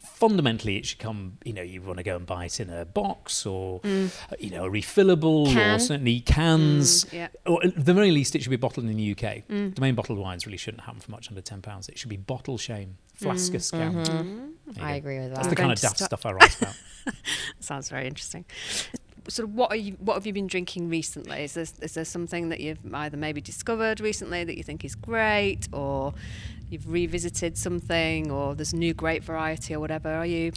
fundamentally 0.00 0.76
it 0.76 0.86
should 0.86 0.98
come. 0.98 1.38
You 1.44 1.52
know, 1.52 1.62
you 1.62 1.82
want 1.82 1.98
to 1.98 2.02
go 2.02 2.16
and 2.16 2.26
buy 2.26 2.46
it 2.46 2.58
in 2.60 2.70
a 2.70 2.84
box 2.84 3.44
or 3.46 3.80
uh, 3.84 4.08
you 4.38 4.50
know 4.50 4.64
a 4.66 4.70
refillable 4.70 5.48
or 5.54 5.78
certainly 5.78 6.20
cans. 6.20 7.04
Mm, 7.06 7.12
yeah. 7.12 7.28
Or 7.46 7.64
at 7.64 7.84
the 7.84 7.94
very 7.94 8.10
least, 8.10 8.34
it 8.34 8.42
should 8.42 8.50
be 8.50 8.56
bottled 8.56 8.86
in 8.86 8.96
the 8.96 9.12
UK. 9.12 9.46
The 9.48 9.80
main 9.80 9.94
bottled 9.94 10.18
wines 10.18 10.46
really 10.46 10.58
shouldn't 10.58 10.82
happen 10.84 11.00
for 11.00 11.10
much 11.10 11.28
under 11.28 11.40
ten 11.40 11.60
pounds. 11.62 11.88
It 11.88 11.98
should 11.98 12.10
be 12.10 12.16
bottle 12.16 12.58
shame, 12.58 12.96
flasker 13.20 13.56
scam. 13.60 14.04
There 14.06 14.24
you 14.24 14.52
I 14.80 14.92
go. 14.92 14.96
agree 14.98 15.18
with 15.18 15.30
that. 15.30 15.36
That's 15.36 15.48
the 15.48 15.56
kind 15.56 15.72
of 15.72 15.80
daft 15.80 15.98
stuff 15.98 16.24
I 16.26 16.32
write 16.32 16.56
about. 16.60 16.74
Sounds 17.60 17.88
very 17.88 18.06
interesting. 18.06 18.44
Sort 19.28 19.48
of, 19.48 19.54
what 19.54 19.70
are 19.70 19.76
you? 19.76 19.92
What 20.00 20.14
have 20.14 20.26
you 20.26 20.32
been 20.32 20.46
drinking 20.46 20.88
recently? 20.88 21.44
Is 21.44 21.54
there 21.54 21.66
is 21.82 21.94
there 21.94 22.04
something 22.04 22.48
that 22.48 22.60
you've 22.60 22.78
either 22.94 23.16
maybe 23.16 23.40
discovered 23.40 24.00
recently 24.00 24.44
that 24.44 24.56
you 24.56 24.62
think 24.62 24.84
is 24.84 24.94
great, 24.94 25.68
or 25.72 26.14
you've 26.70 26.90
revisited 26.90 27.58
something, 27.58 28.30
or 28.30 28.54
there's 28.54 28.72
a 28.72 28.76
new 28.76 28.94
great 28.94 29.22
variety, 29.22 29.74
or 29.74 29.80
whatever? 29.80 30.12
Are 30.12 30.26
you? 30.26 30.52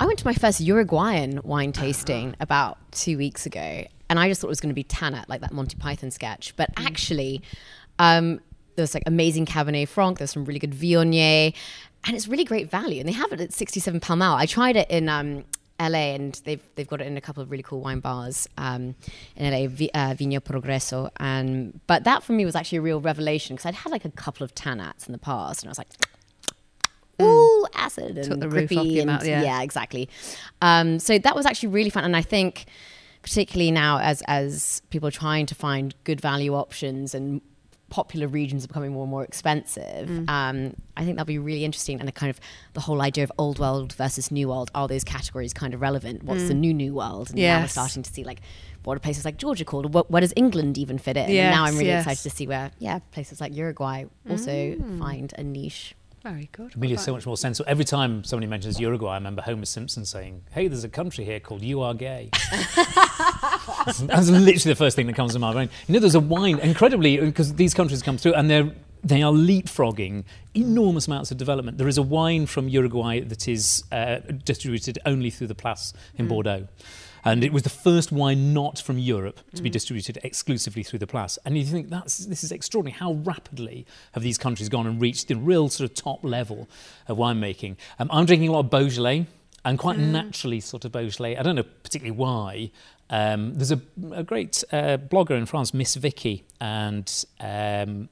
I 0.00 0.06
went 0.06 0.18
to 0.18 0.26
my 0.26 0.34
first 0.34 0.60
Uruguayan 0.60 1.40
wine 1.44 1.72
tasting 1.72 2.34
about 2.40 2.78
two 2.90 3.16
weeks 3.18 3.46
ago, 3.46 3.84
and 4.08 4.18
I 4.18 4.28
just 4.28 4.40
thought 4.40 4.48
it 4.48 4.50
was 4.50 4.60
going 4.60 4.70
to 4.70 4.74
be 4.74 4.84
Tannat, 4.84 5.28
like 5.28 5.40
that 5.42 5.52
Monty 5.52 5.76
Python 5.76 6.10
sketch. 6.10 6.54
But 6.56 6.70
actually, 6.76 7.42
um, 7.98 8.40
there 8.76 8.82
was 8.82 8.94
like 8.94 9.04
amazing 9.06 9.46
Cabernet 9.46 9.88
Franc. 9.88 10.18
There's 10.18 10.32
some 10.32 10.44
really 10.44 10.58
good 10.58 10.72
Viognier, 10.72 11.54
and 12.06 12.14
it's 12.16 12.28
really 12.28 12.44
great 12.44 12.70
value. 12.70 13.00
And 13.00 13.08
they 13.08 13.12
have 13.12 13.32
it 13.32 13.40
at 13.40 13.52
67 13.52 14.00
Pall 14.00 14.16
Mall. 14.16 14.36
I 14.36 14.46
tried 14.46 14.76
it 14.76 14.90
in 14.90 15.08
um, 15.08 15.44
LA, 15.80 16.14
and 16.14 16.40
they've 16.44 16.60
they've 16.74 16.86
got 16.88 17.00
it 17.00 17.06
in 17.06 17.16
a 17.16 17.20
couple 17.20 17.42
of 17.42 17.50
really 17.50 17.62
cool 17.62 17.80
wine 17.80 18.00
bars 18.00 18.46
um, 18.58 18.94
in 19.36 19.52
LA, 19.52 19.66
Vi- 19.68 19.90
uh, 19.94 20.14
Vino 20.16 20.40
Progreso. 20.40 21.10
And 21.18 21.80
but 21.86 22.04
that 22.04 22.22
for 22.22 22.32
me 22.32 22.44
was 22.44 22.54
actually 22.54 22.78
a 22.78 22.82
real 22.82 23.00
revelation 23.00 23.56
because 23.56 23.66
I'd 23.66 23.74
had 23.74 23.90
like 23.90 24.04
a 24.04 24.10
couple 24.10 24.44
of 24.44 24.54
Tannats 24.54 25.06
in 25.06 25.12
the 25.12 25.18
past, 25.18 25.62
and 25.62 25.68
I 25.68 25.70
was 25.70 25.78
like. 25.78 25.88
Ooh, 27.22 27.64
acid 27.76 28.18
and 28.18 28.24
Took 28.28 28.40
the 28.40 28.48
roof 28.48 28.72
off 28.72 28.84
and- 28.86 29.06
mouth, 29.06 29.24
yeah. 29.24 29.40
yeah, 29.42 29.62
exactly. 29.62 30.08
Um, 30.60 30.98
so 30.98 31.16
that 31.16 31.36
was 31.36 31.46
actually 31.46 31.68
really 31.68 31.88
fun, 31.90 32.02
and 32.02 32.16
I 32.16 32.22
think 32.22 32.64
particularly 33.22 33.70
now 33.70 33.98
as 34.00 34.20
as 34.26 34.82
people 34.90 35.06
are 35.08 35.12
trying 35.12 35.46
to 35.46 35.54
find 35.54 35.94
good 36.02 36.20
value 36.20 36.54
options 36.54 37.14
and 37.14 37.40
popular 37.98 38.26
regions 38.40 38.64
are 38.64 38.68
becoming 38.68 38.92
more 38.92 39.04
and 39.04 39.10
more 39.16 39.24
expensive. 39.24 40.08
Mm. 40.08 40.28
Um, 40.28 40.56
I 40.96 41.04
think 41.04 41.16
that'll 41.16 41.26
be 41.38 41.38
really 41.50 41.64
interesting, 41.64 42.00
and 42.00 42.08
the 42.08 42.12
kind 42.22 42.30
of 42.34 42.38
the 42.72 42.80
whole 42.80 43.00
idea 43.10 43.22
of 43.24 43.32
old 43.38 43.58
world 43.58 43.92
versus 44.02 44.30
new 44.30 44.48
world. 44.48 44.68
Are 44.74 44.88
those 44.88 45.04
categories 45.04 45.52
kind 45.62 45.72
of 45.74 45.80
relevant? 45.80 46.24
What's 46.24 46.48
the 46.48 46.54
new 46.64 46.74
new 46.74 46.92
world? 46.94 47.30
And 47.30 47.38
now 47.38 47.60
we're 47.60 47.66
Mm. 47.66 47.70
Starting 47.70 48.02
to 48.02 48.12
see 48.12 48.24
like. 48.24 48.40
What 48.86 48.96
are 48.98 49.00
places 49.08 49.24
like 49.24 49.38
Georgia 49.38 49.64
called? 49.64 49.94
What, 49.94 50.10
where 50.10 50.20
does 50.20 50.34
England 50.36 50.76
even 50.76 50.98
fit 50.98 51.16
in? 51.16 51.24
and 51.30 51.50
now 51.56 51.64
I'm 51.64 51.72
really 51.80 51.86
yes. 51.86 52.02
excited 52.02 52.22
to 52.28 52.36
see 52.36 52.46
where, 52.46 52.70
yeah, 52.78 52.98
places 53.16 53.40
like 53.40 53.54
Uruguay 53.56 54.04
also 54.28 54.50
Mm. 54.52 54.98
find 54.98 55.32
a 55.38 55.42
niche. 55.42 55.94
Very 56.24 56.48
good. 56.52 56.70
It 56.70 56.76
Amelia's 56.76 57.04
so 57.04 57.12
much 57.12 57.26
more 57.26 57.36
sensible. 57.36 57.68
Every 57.68 57.84
time 57.84 58.24
somebody 58.24 58.46
mentions 58.48 58.80
Uruguay, 58.80 59.12
I 59.12 59.16
remember 59.16 59.42
Homer 59.42 59.66
Simpson 59.66 60.06
saying, 60.06 60.42
"Hey, 60.52 60.68
there's 60.68 60.82
a 60.82 60.88
country 60.88 61.22
here 61.22 61.38
called 61.38 61.60
You 61.60 61.82
Are 61.82 61.92
Gay." 61.92 62.30
that's, 63.84 63.98
that's 64.06 64.30
literally 64.30 64.56
the 64.56 64.74
first 64.74 64.96
thing 64.96 65.06
that 65.06 65.16
comes 65.16 65.34
to 65.34 65.38
my 65.38 65.52
brain. 65.52 65.68
You 65.86 65.92
know, 65.92 66.00
there's 66.00 66.14
a 66.14 66.20
wine, 66.20 66.58
incredibly, 66.60 67.18
because 67.18 67.52
these 67.56 67.74
countries 67.74 68.02
come 68.02 68.16
through 68.16 68.32
and 68.34 68.48
they're 68.48 68.72
they 69.02 69.22
are 69.22 69.32
leapfrogging 69.32 70.24
enormous 70.54 71.06
amounts 71.06 71.30
of 71.30 71.36
development. 71.36 71.76
There 71.76 71.88
is 71.88 71.98
a 71.98 72.02
wine 72.02 72.46
from 72.46 72.68
Uruguay 72.70 73.20
that 73.20 73.46
is 73.46 73.84
uh, 73.92 74.20
distributed 74.46 74.98
only 75.04 75.28
through 75.28 75.48
the 75.48 75.54
Place 75.54 75.92
in 76.16 76.26
Bordeaux. 76.26 76.68
And 77.24 77.42
it 77.42 77.52
was 77.52 77.62
the 77.62 77.70
first 77.70 78.12
wine 78.12 78.52
not 78.52 78.78
from 78.78 78.98
Europe 78.98 79.40
to 79.54 79.62
be 79.62 79.70
distributed 79.70 80.18
exclusively 80.22 80.82
through 80.82 80.98
the 80.98 81.06
Place. 81.06 81.38
And 81.44 81.56
you 81.56 81.64
think 81.64 81.88
that's 81.88 82.18
this 82.26 82.44
is 82.44 82.52
extraordinary. 82.52 82.98
How 82.98 83.12
rapidly 83.12 83.86
have 84.12 84.22
these 84.22 84.38
countries 84.38 84.68
gone 84.68 84.86
and 84.86 85.00
reached 85.00 85.28
the 85.28 85.36
real 85.36 85.68
sort 85.68 85.90
of 85.90 85.94
top 85.96 86.22
level 86.22 86.68
of 87.08 87.16
winemaking? 87.16 87.76
Um, 87.98 88.10
I'm 88.12 88.26
drinking 88.26 88.48
a 88.48 88.52
lot 88.52 88.60
of 88.60 88.70
Beaujolais, 88.70 89.26
and 89.64 89.78
quite 89.78 89.98
naturally, 89.98 90.60
sort 90.60 90.84
of 90.84 90.92
Beaujolais. 90.92 91.36
I 91.36 91.42
don't 91.42 91.56
know 91.56 91.62
particularly 91.62 92.16
why. 92.16 92.70
Um, 93.10 93.54
there's 93.54 93.72
a, 93.72 93.80
a 94.12 94.22
great 94.22 94.64
uh, 94.72 94.98
blogger 94.98 95.32
in 95.32 95.46
France, 95.46 95.72
Miss 95.72 95.94
Vicky, 95.94 96.44
and 96.60 97.24
um, 97.40 98.08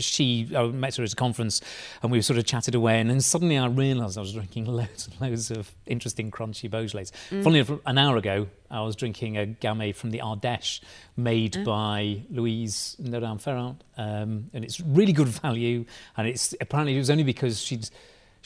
she, 0.00 0.48
I 0.54 0.66
met 0.66 0.96
her 0.96 1.04
at 1.04 1.12
a 1.12 1.16
conference 1.16 1.60
and 2.02 2.10
we 2.12 2.20
sort 2.22 2.38
of 2.38 2.44
chatted 2.46 2.74
away. 2.74 3.00
And 3.00 3.10
then 3.10 3.20
suddenly 3.20 3.58
I 3.58 3.66
realised 3.66 4.18
I 4.18 4.20
was 4.20 4.32
drinking 4.32 4.64
loads 4.66 5.08
and 5.08 5.20
loads 5.20 5.50
of 5.50 5.72
interesting 5.86 6.30
crunchy 6.30 6.70
Beaujolais. 6.70 7.06
Funnily 7.28 7.60
enough, 7.60 7.80
an 7.86 7.98
hour 7.98 8.16
ago, 8.16 8.48
I 8.70 8.82
was 8.82 8.96
drinking 8.96 9.36
a 9.36 9.46
Gamay 9.46 9.94
from 9.94 10.10
the 10.10 10.18
Ardèche 10.18 10.80
made 11.16 11.64
by 11.64 12.22
Louise 12.30 12.96
Nodan 13.00 13.40
Ferrand. 13.40 13.84
Um, 13.96 14.50
and 14.52 14.64
it's 14.64 14.80
really 14.80 15.12
good 15.12 15.28
value. 15.28 15.84
And 16.16 16.26
it's 16.28 16.54
apparently 16.60 16.94
it 16.94 16.98
was 16.98 17.10
only 17.10 17.24
because 17.24 17.60
she'd 17.60 17.88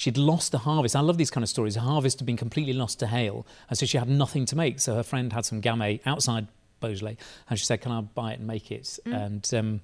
she'd 0.00 0.16
lost 0.16 0.50
the 0.50 0.58
harvest. 0.58 0.96
I 0.96 1.00
love 1.00 1.18
these 1.18 1.30
kind 1.30 1.42
of 1.42 1.48
stories. 1.50 1.74
Her 1.74 1.82
harvest 1.82 2.20
had 2.20 2.26
been 2.26 2.36
completely 2.36 2.72
lost 2.72 2.98
to 3.00 3.06
hail, 3.06 3.46
and 3.68 3.78
so 3.78 3.84
she 3.84 3.98
had 3.98 4.08
nothing 4.08 4.46
to 4.46 4.56
make. 4.56 4.80
So 4.80 4.94
her 4.94 5.02
friend 5.02 5.32
had 5.32 5.44
some 5.44 5.60
Gamay 5.60 6.00
outside 6.06 6.48
Beaujolais, 6.80 7.18
and 7.48 7.58
she 7.58 7.66
said, 7.66 7.82
"Can 7.82 7.92
I 7.92 8.00
buy 8.00 8.32
it 8.32 8.38
and 8.38 8.46
make 8.46 8.70
it?" 8.72 8.98
And 9.04 9.48
um, 9.54 9.80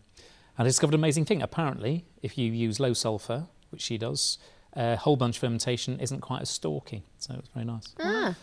I 0.59 0.64
discovered 0.64 0.95
an 0.95 1.01
amazing 1.01 1.25
thing. 1.27 1.42
Apparently, 1.42 2.05
if 2.23 2.38
you 2.38 2.51
use 2.51 2.81
low 2.81 2.92
sulfur, 2.92 3.47
which 3.71 3.83
she 3.83 3.99
does, 3.99 4.38
uh, 4.75 4.97
whole 4.97 5.16
bunch 5.16 5.38
fermentation 5.38 5.99
isn't 6.01 6.21
quite 6.21 6.42
as 6.42 6.51
stalky. 6.51 7.03
So 7.19 7.35
it 7.35 7.40
was 7.40 7.49
very 7.55 7.66
nice. 7.66 7.95
Ah. 8.01 8.35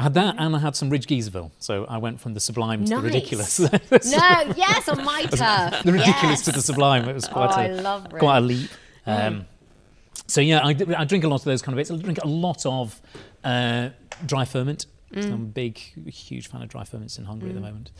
I 0.00 0.04
had 0.04 0.14
that, 0.14 0.36
and 0.38 0.54
I 0.54 0.60
had 0.60 0.76
some 0.76 0.90
Ridge 0.90 1.06
Geyserville. 1.08 1.50
So 1.58 1.84
I 1.88 1.98
went 1.98 2.20
from 2.20 2.34
the 2.34 2.40
sublime 2.40 2.84
to 2.84 2.94
the 2.96 3.00
ridiculous. 3.02 3.58
No, 3.60 3.68
yes, 4.56 4.88
on 4.88 5.04
my 5.04 5.22
turf. 5.30 5.82
the 5.82 5.92
ridiculous 5.92 6.38
yes. 6.38 6.42
to 6.44 6.52
the 6.52 6.62
sublime. 6.62 7.08
It 7.08 7.14
was 7.14 7.26
quite 7.26 7.50
Oh, 7.50 7.60
a 7.60 7.64
I 7.64 7.66
love 7.68 8.08
quite 8.10 8.38
a 8.38 8.40
Ridge. 8.42 8.48
leap. 8.60 8.70
Um, 9.06 9.46
so 10.28 10.40
yeah, 10.40 10.60
I 10.64 10.72
drink 11.04 11.24
a 11.24 11.28
lot 11.28 11.40
of 11.40 11.44
those 11.44 11.62
kind 11.62 11.72
of 11.72 11.76
bits. 11.78 11.90
I 11.90 11.96
drink 11.96 12.18
a 12.22 12.28
lot 12.28 12.64
of 12.66 13.00
uh, 13.42 13.88
dry 14.24 14.44
ferment. 14.44 14.86
So 15.14 15.20
I'm 15.20 15.32
a 15.32 15.36
big, 15.38 15.78
huge 15.78 16.48
fan 16.48 16.60
of 16.62 16.68
dry 16.68 16.84
ferments 16.84 17.18
in 17.18 17.24
Hungary 17.24 17.48
at 17.48 17.54
the 17.54 17.62
moment. 17.62 17.90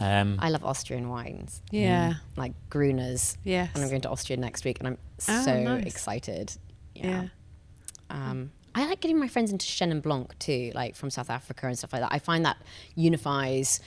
Um, 0.00 0.38
I 0.40 0.48
love 0.48 0.64
Austrian 0.64 1.08
wines, 1.10 1.60
Yeah. 1.70 2.14
like 2.36 2.52
Gruner's. 2.70 3.36
Yes. 3.44 3.70
And 3.74 3.82
I'm 3.84 3.90
going 3.90 4.00
to 4.02 4.10
Austria 4.10 4.36
next 4.38 4.64
week, 4.64 4.78
and 4.78 4.88
I'm 4.88 4.98
Oh, 5.28 5.44
so 5.44 5.62
nice. 5.62 5.84
excited. 5.84 6.52
Yeah. 6.94 7.06
Yeah. 7.06 7.28
Um, 8.08 8.50
I 8.74 8.86
like 8.86 9.00
getting 9.00 9.18
my 9.18 9.28
friends 9.28 9.52
into 9.52 9.66
Chenin 9.66 10.00
Blanc 10.02 10.36
too, 10.38 10.72
like 10.74 10.96
from 10.96 11.10
South 11.10 11.28
Africa 11.30 11.66
and 11.66 11.76
stuff 11.76 11.92
like 11.92 12.02
that. 12.02 12.12
I 12.12 12.18
find 12.18 12.44
that 12.44 12.56
unifies 12.94 13.80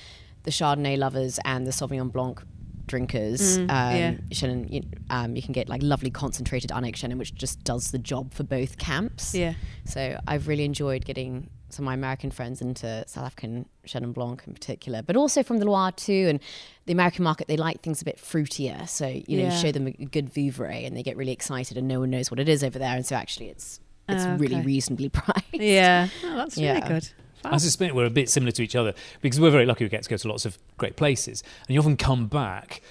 the 0.43 0.51
Chardonnay 0.51 0.97
lovers 0.97 1.39
and 1.45 1.65
the 1.65 1.71
Sauvignon 1.71 2.11
Blanc 2.11 2.41
drinkers. 2.85 3.57
um, 3.57 3.67
yeah. 3.69 4.13
Chenin, 4.29 4.69
you, 4.71 4.83
um, 5.09 5.35
you 5.35 5.41
can 5.41 5.53
get 5.53 5.69
like 5.69 5.81
lovely 5.81 6.11
concentrated 6.11 6.71
Annex 6.71 7.01
Chenin, 7.01 7.17
which 7.17 7.33
just 7.33 7.63
does 7.63 7.91
the 7.91 7.97
job 7.97 8.33
for 8.33 8.43
both 8.43 8.77
camps. 8.77 9.33
Yeah. 9.33 9.53
So 9.85 10.19
I've 10.27 10.47
really 10.49 10.65
enjoyed 10.65 11.05
getting 11.05 11.49
some 11.73 11.83
of 11.83 11.87
my 11.87 11.93
American 11.93 12.31
friends 12.31 12.61
into 12.61 13.03
South 13.07 13.25
African 13.25 13.65
Chenin 13.85 14.13
Blanc 14.13 14.43
in 14.47 14.53
particular, 14.53 15.01
but 15.01 15.15
also 15.15 15.43
from 15.43 15.57
the 15.57 15.65
Loire 15.65 15.91
too. 15.91 16.27
And 16.29 16.39
the 16.85 16.93
American 16.93 17.23
market, 17.23 17.47
they 17.47 17.57
like 17.57 17.81
things 17.81 18.01
a 18.01 18.05
bit 18.05 18.17
fruitier. 18.17 18.87
So, 18.87 19.07
you 19.07 19.37
know, 19.37 19.43
Yeah. 19.45 19.53
you 19.53 19.59
show 19.61 19.71
them 19.71 19.87
a 19.87 19.91
good 19.91 20.33
Vouvray 20.33 20.85
and 20.85 20.95
they 20.95 21.03
get 21.03 21.17
really 21.17 21.31
excited 21.31 21.77
and 21.77 21.87
no 21.87 21.99
one 21.99 22.09
knows 22.09 22.29
what 22.31 22.39
it 22.39 22.47
is 22.47 22.63
over 22.63 22.77
there. 22.79 22.95
And 22.95 23.05
so 23.05 23.15
actually 23.15 23.49
it's, 23.49 23.79
it's 24.09 24.23
Oh, 24.25 24.35
really 24.37 24.61
reasonably 24.61 25.09
priced. 25.19 25.53
Yeah. 25.53 26.07
Oh, 26.23 26.35
that's 26.35 26.55
really 26.57 26.67
Yeah. 26.67 26.87
good. 26.87 27.09
I 27.45 27.57
suspect 27.57 27.93
we're 27.93 28.05
a 28.05 28.09
bit 28.09 28.29
similar 28.29 28.51
to 28.53 28.63
each 28.63 28.75
other 28.75 28.93
because 29.21 29.37
we're 29.39 29.51
very 29.51 29.65
lucky 29.65 29.83
we 29.83 29.89
get 29.89 30.03
to 30.03 30.09
go 30.09 30.15
to 30.15 30.27
lots 30.29 30.45
of 30.45 30.57
great 30.77 30.95
places, 30.95 31.43
and 31.67 31.73
you 31.73 31.79
often 31.81 31.97
come 31.97 32.27
back 32.27 32.81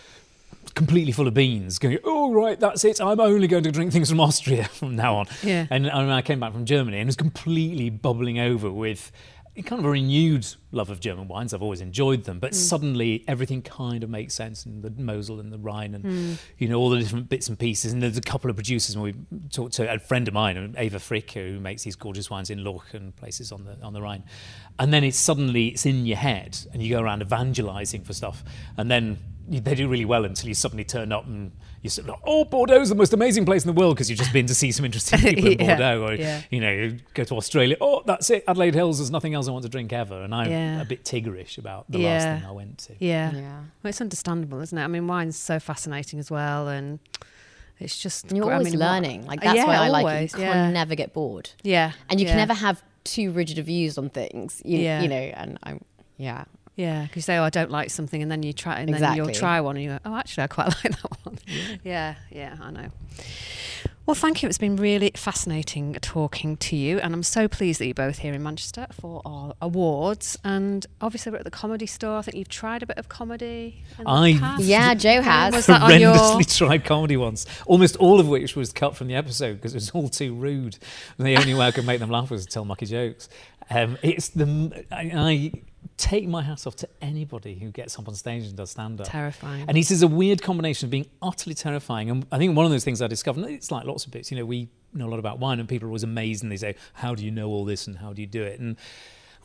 completely 0.74 1.12
full 1.12 1.26
of 1.28 1.34
beans, 1.34 1.78
going, 1.78 1.98
"Oh 2.04 2.32
right, 2.32 2.58
that's 2.58 2.84
it. 2.84 3.00
I'm 3.00 3.20
only 3.20 3.46
going 3.46 3.64
to 3.64 3.72
drink 3.72 3.92
things 3.92 4.10
from 4.10 4.20
Austria 4.20 4.64
from 4.72 4.96
now 4.96 5.16
on." 5.16 5.26
Yeah. 5.42 5.66
And 5.70 5.90
I, 5.90 6.18
I 6.18 6.22
came 6.22 6.40
back 6.40 6.52
from 6.52 6.64
Germany 6.64 6.98
and 6.98 7.06
was 7.06 7.16
completely 7.16 7.90
bubbling 7.90 8.38
over 8.38 8.70
with 8.70 9.12
kind 9.60 9.80
of 9.80 9.84
a 9.84 9.90
renewed 9.90 10.46
love 10.70 10.88
of 10.88 10.98
German 11.00 11.28
wines. 11.28 11.52
I've 11.52 11.62
always 11.62 11.82
enjoyed 11.82 12.24
them, 12.24 12.38
but 12.38 12.52
hmm. 12.52 12.56
suddenly 12.56 13.24
everything 13.28 13.60
kind 13.60 14.02
of 14.02 14.08
makes 14.08 14.32
sense 14.32 14.64
in 14.64 14.80
the 14.80 14.90
Mosel 14.90 15.40
and 15.40 15.52
the 15.52 15.58
Rhine 15.58 15.94
and 15.94 16.04
hmm. 16.04 16.32
you 16.56 16.68
know 16.68 16.78
all 16.78 16.88
the 16.88 16.98
different 16.98 17.28
bits 17.28 17.48
and 17.48 17.58
pieces. 17.58 17.92
And 17.92 18.02
there's 18.02 18.16
a 18.16 18.22
couple 18.22 18.48
of 18.48 18.56
producers, 18.56 18.94
and 18.94 19.04
we 19.04 19.14
talked 19.50 19.74
to 19.74 19.92
a 19.92 19.98
friend 19.98 20.26
of 20.26 20.32
mine, 20.32 20.74
Eva 20.78 20.98
Fricke, 20.98 21.52
who 21.52 21.60
makes 21.60 21.82
these 21.82 21.96
gorgeous 21.96 22.30
wines 22.30 22.48
in 22.48 22.64
Lorch 22.64 22.94
and 22.94 23.14
places 23.16 23.52
on 23.52 23.64
the 23.64 23.76
on 23.82 23.92
the 23.92 24.00
Rhine. 24.00 24.24
And 24.78 24.92
then 24.92 25.04
it's 25.04 25.18
suddenly 25.18 25.68
it's 25.68 25.84
in 25.84 26.06
your 26.06 26.16
head, 26.16 26.58
and 26.72 26.82
you 26.82 26.96
go 26.96 27.02
around 27.02 27.20
evangelizing 27.20 28.04
for 28.04 28.14
stuff, 28.14 28.42
and 28.78 28.90
then 28.90 29.18
they 29.48 29.74
do 29.74 29.88
really 29.88 30.04
well 30.04 30.24
until 30.24 30.48
you 30.48 30.54
suddenly 30.54 30.84
turn 30.84 31.12
up 31.12 31.26
and 31.26 31.52
you 31.82 31.90
sort 31.90 32.08
of, 32.08 32.14
oh, 32.24 32.44
Bordeaux's 32.44 32.88
the 32.90 32.94
most 32.94 33.12
amazing 33.12 33.44
place 33.44 33.64
in 33.64 33.74
the 33.74 33.78
world 33.78 33.96
because 33.96 34.08
you've 34.08 34.18
just 34.18 34.32
been 34.32 34.46
to 34.46 34.54
see 34.54 34.70
some 34.72 34.84
interesting 34.84 35.18
people 35.34 35.46
in 35.50 35.58
Yeah, 35.60 35.66
Bordeaux, 35.76 36.04
or 36.06 36.14
yeah. 36.14 36.42
you 36.50 36.60
know, 36.60 36.72
you 36.72 36.98
go 37.14 37.24
to 37.24 37.34
Australia. 37.36 37.76
Oh, 37.80 38.02
that's 38.06 38.30
it, 38.30 38.44
Adelaide 38.46 38.74
Hills. 38.74 38.98
There's 38.98 39.10
nothing 39.10 39.34
else 39.34 39.48
I 39.48 39.50
want 39.50 39.64
to 39.64 39.68
drink 39.68 39.92
ever, 39.92 40.22
and 40.22 40.32
I'm 40.34 40.50
Yeah. 40.50 40.80
a 40.80 40.84
bit 40.84 41.04
tiggerish 41.04 41.58
about 41.58 41.86
the 41.90 41.98
last 41.98 42.24
thing 42.24 42.44
I 42.48 42.52
went 42.52 42.78
to. 42.78 42.94
Yeah. 43.00 43.32
Yeah. 43.34 43.58
Well, 43.82 43.88
it's 43.90 44.00
understandable, 44.00 44.60
isn't 44.60 44.78
it? 44.78 44.82
I 44.82 44.86
mean, 44.86 45.06
wine's 45.08 45.36
so 45.36 45.58
fascinating 45.58 46.18
as 46.20 46.30
well, 46.30 46.68
and 46.68 47.00
it's 47.80 47.98
just. 47.98 48.26
And 48.28 48.36
you're 48.36 48.48
I 48.50 48.54
always 48.54 48.70
mean, 48.70 48.78
what- 48.80 48.86
learning. 48.86 49.26
Like 49.26 49.40
uh, 49.40 49.44
that's 49.46 49.56
Yeah, 49.56 49.66
why 49.66 49.74
I 49.76 49.88
like 49.88 50.04
it. 50.04 50.08
always, 50.08 50.32
You 50.34 50.38
can 50.38 50.72
never 50.72 50.94
get 50.94 51.12
bored. 51.12 51.50
Yeah. 51.64 51.92
And 52.08 52.20
you 52.20 52.26
yeah. 52.26 52.32
can 52.32 52.38
never 52.38 52.54
have 52.54 52.80
too 53.04 53.32
rigid 53.32 53.58
of 53.58 53.66
views 53.66 53.98
on 53.98 54.08
things. 54.10 54.62
You, 54.64 54.78
Yeah. 54.78 55.02
you 55.02 55.08
know, 55.08 55.16
and 55.16 55.58
I'm, 55.64 55.80
yeah. 56.16 56.44
Yeah, 56.76 57.02
because 57.02 57.16
you 57.16 57.22
say, 57.22 57.36
"Oh, 57.36 57.42
I 57.44 57.50
don't 57.50 57.70
like 57.70 57.90
something," 57.90 58.22
and 58.22 58.30
then 58.30 58.42
you 58.42 58.52
try, 58.52 58.80
and 58.80 58.92
then 58.92 59.16
you'll 59.16 59.30
try 59.30 59.60
one, 59.60 59.76
and 59.76 59.84
you 59.84 59.90
go, 59.90 59.98
"Oh, 60.06 60.16
actually, 60.16 60.44
I 60.44 60.46
quite 60.46 60.66
like 60.84 61.00
that 61.00 61.10
one." 61.24 61.38
Yeah, 61.84 62.14
yeah, 62.30 62.56
I 62.60 62.70
know. 62.70 62.88
Well, 64.04 64.16
thank 64.16 64.42
you. 64.42 64.48
It's 64.48 64.58
been 64.58 64.74
really 64.76 65.12
fascinating 65.14 65.94
talking 66.00 66.56
to 66.56 66.74
you, 66.74 66.98
and 66.98 67.14
I'm 67.14 67.22
so 67.22 67.46
pleased 67.46 67.78
that 67.80 67.86
you're 67.86 67.94
both 67.94 68.18
here 68.18 68.34
in 68.34 68.42
Manchester 68.42 68.88
for 68.90 69.22
our 69.24 69.54
awards. 69.62 70.36
And 70.42 70.84
obviously, 71.00 71.30
we're 71.30 71.38
at 71.38 71.44
the 71.44 71.52
comedy 71.52 71.86
store. 71.86 72.16
I 72.18 72.22
think 72.22 72.36
you've 72.36 72.48
tried 72.48 72.82
a 72.82 72.86
bit 72.86 72.98
of 72.98 73.08
comedy. 73.08 73.84
In 73.98 74.04
the 74.04 74.10
I- 74.10 74.38
past. 74.38 74.64
Yeah, 74.64 74.94
Joe 74.94 75.22
has. 75.22 75.54
Was 75.54 75.66
that 75.66 75.82
on 75.82 76.00
your? 76.00 76.14
horrendously 76.14 76.56
tried 76.56 76.84
comedy 76.84 77.16
once, 77.16 77.46
almost 77.66 77.94
all 77.96 78.18
of 78.18 78.26
which 78.28 78.56
was 78.56 78.72
cut 78.72 78.96
from 78.96 79.06
the 79.06 79.14
episode 79.14 79.56
because 79.56 79.72
it 79.72 79.76
was 79.76 79.90
all 79.90 80.08
too 80.08 80.34
rude. 80.34 80.78
And 81.18 81.26
the 81.26 81.36
only 81.36 81.54
way 81.54 81.66
I 81.66 81.70
could 81.70 81.86
make 81.86 82.00
them 82.00 82.10
laugh 82.10 82.30
was 82.30 82.44
to 82.44 82.50
tell 82.50 82.64
mucky 82.64 82.86
jokes. 82.86 83.28
Um, 83.70 83.98
it's 84.02 84.30
the 84.30 84.84
I, 84.90 85.12
I 85.14 85.52
take 85.96 86.26
my 86.26 86.42
hat 86.42 86.66
off 86.66 86.76
to 86.76 86.88
anybody 87.00 87.54
who 87.54 87.70
gets 87.70 87.98
up 87.98 88.08
on 88.08 88.14
stage 88.14 88.44
and 88.44 88.56
does 88.56 88.70
stand 88.70 89.00
up. 89.00 89.08
Terrifying. 89.08 89.64
And 89.68 89.76
he 89.76 89.82
says 89.82 90.02
a 90.02 90.08
weird 90.08 90.42
combination 90.42 90.86
of 90.86 90.90
being 90.90 91.06
utterly 91.20 91.54
terrifying. 91.54 92.10
And 92.10 92.26
I 92.32 92.38
think 92.38 92.56
one 92.56 92.64
of 92.64 92.72
those 92.72 92.84
things 92.84 93.02
I 93.02 93.06
discovered, 93.06 93.44
it's 93.48 93.70
like 93.70 93.86
lots 93.86 94.04
of 94.04 94.12
bits, 94.12 94.30
you 94.30 94.36
know, 94.36 94.44
we 94.44 94.68
know 94.92 95.06
a 95.06 95.10
lot 95.10 95.18
about 95.18 95.38
wine 95.38 95.60
and 95.60 95.68
people 95.68 95.86
are 95.86 95.90
always 95.90 96.02
amazed 96.02 96.42
and 96.42 96.50
they 96.50 96.56
say, 96.56 96.74
How 96.94 97.14
do 97.14 97.24
you 97.24 97.30
know 97.30 97.48
all 97.48 97.64
this 97.64 97.86
and 97.86 97.98
how 97.98 98.12
do 98.12 98.20
you 98.20 98.26
do 98.26 98.42
it? 98.42 98.60
And 98.60 98.76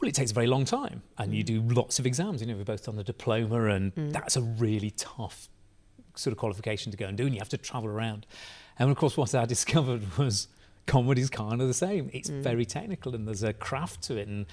well, 0.01 0.09
it 0.09 0.15
takes 0.15 0.31
a 0.31 0.33
very 0.33 0.47
long 0.47 0.65
time 0.65 1.01
and 1.17 1.33
you 1.33 1.43
mm. 1.43 1.47
do 1.47 1.61
lots 1.61 1.99
of 1.99 2.05
exams. 2.05 2.41
You 2.41 2.47
know, 2.47 2.55
we've 2.55 2.65
both 2.65 2.85
done 2.85 2.95
the 2.95 3.03
diploma 3.03 3.65
and 3.65 3.95
mm. 3.95 4.11
that's 4.11 4.35
a 4.35 4.41
really 4.41 4.91
tough 4.91 5.49
sort 6.15 6.31
of 6.31 6.37
qualification 6.37 6.91
to 6.91 6.97
go 6.97 7.05
and 7.05 7.17
do, 7.17 7.25
and 7.25 7.33
you 7.33 7.39
have 7.39 7.49
to 7.49 7.57
travel 7.57 7.89
around. 7.89 8.25
And 8.79 8.89
of 8.89 8.97
course, 8.97 9.17
what 9.17 9.33
I 9.33 9.45
discovered 9.55 10.17
was 10.17 10.47
comedy's 10.87 11.29
kind 11.29 11.61
of 11.61 11.67
the 11.67 11.73
same. 11.73 12.09
It's 12.13 12.29
mm. 12.29 12.41
very 12.41 12.65
technical, 12.65 13.13
and 13.13 13.27
there's 13.27 13.43
a 13.43 13.53
craft 13.53 14.01
to 14.03 14.17
it, 14.17 14.27
and 14.27 14.47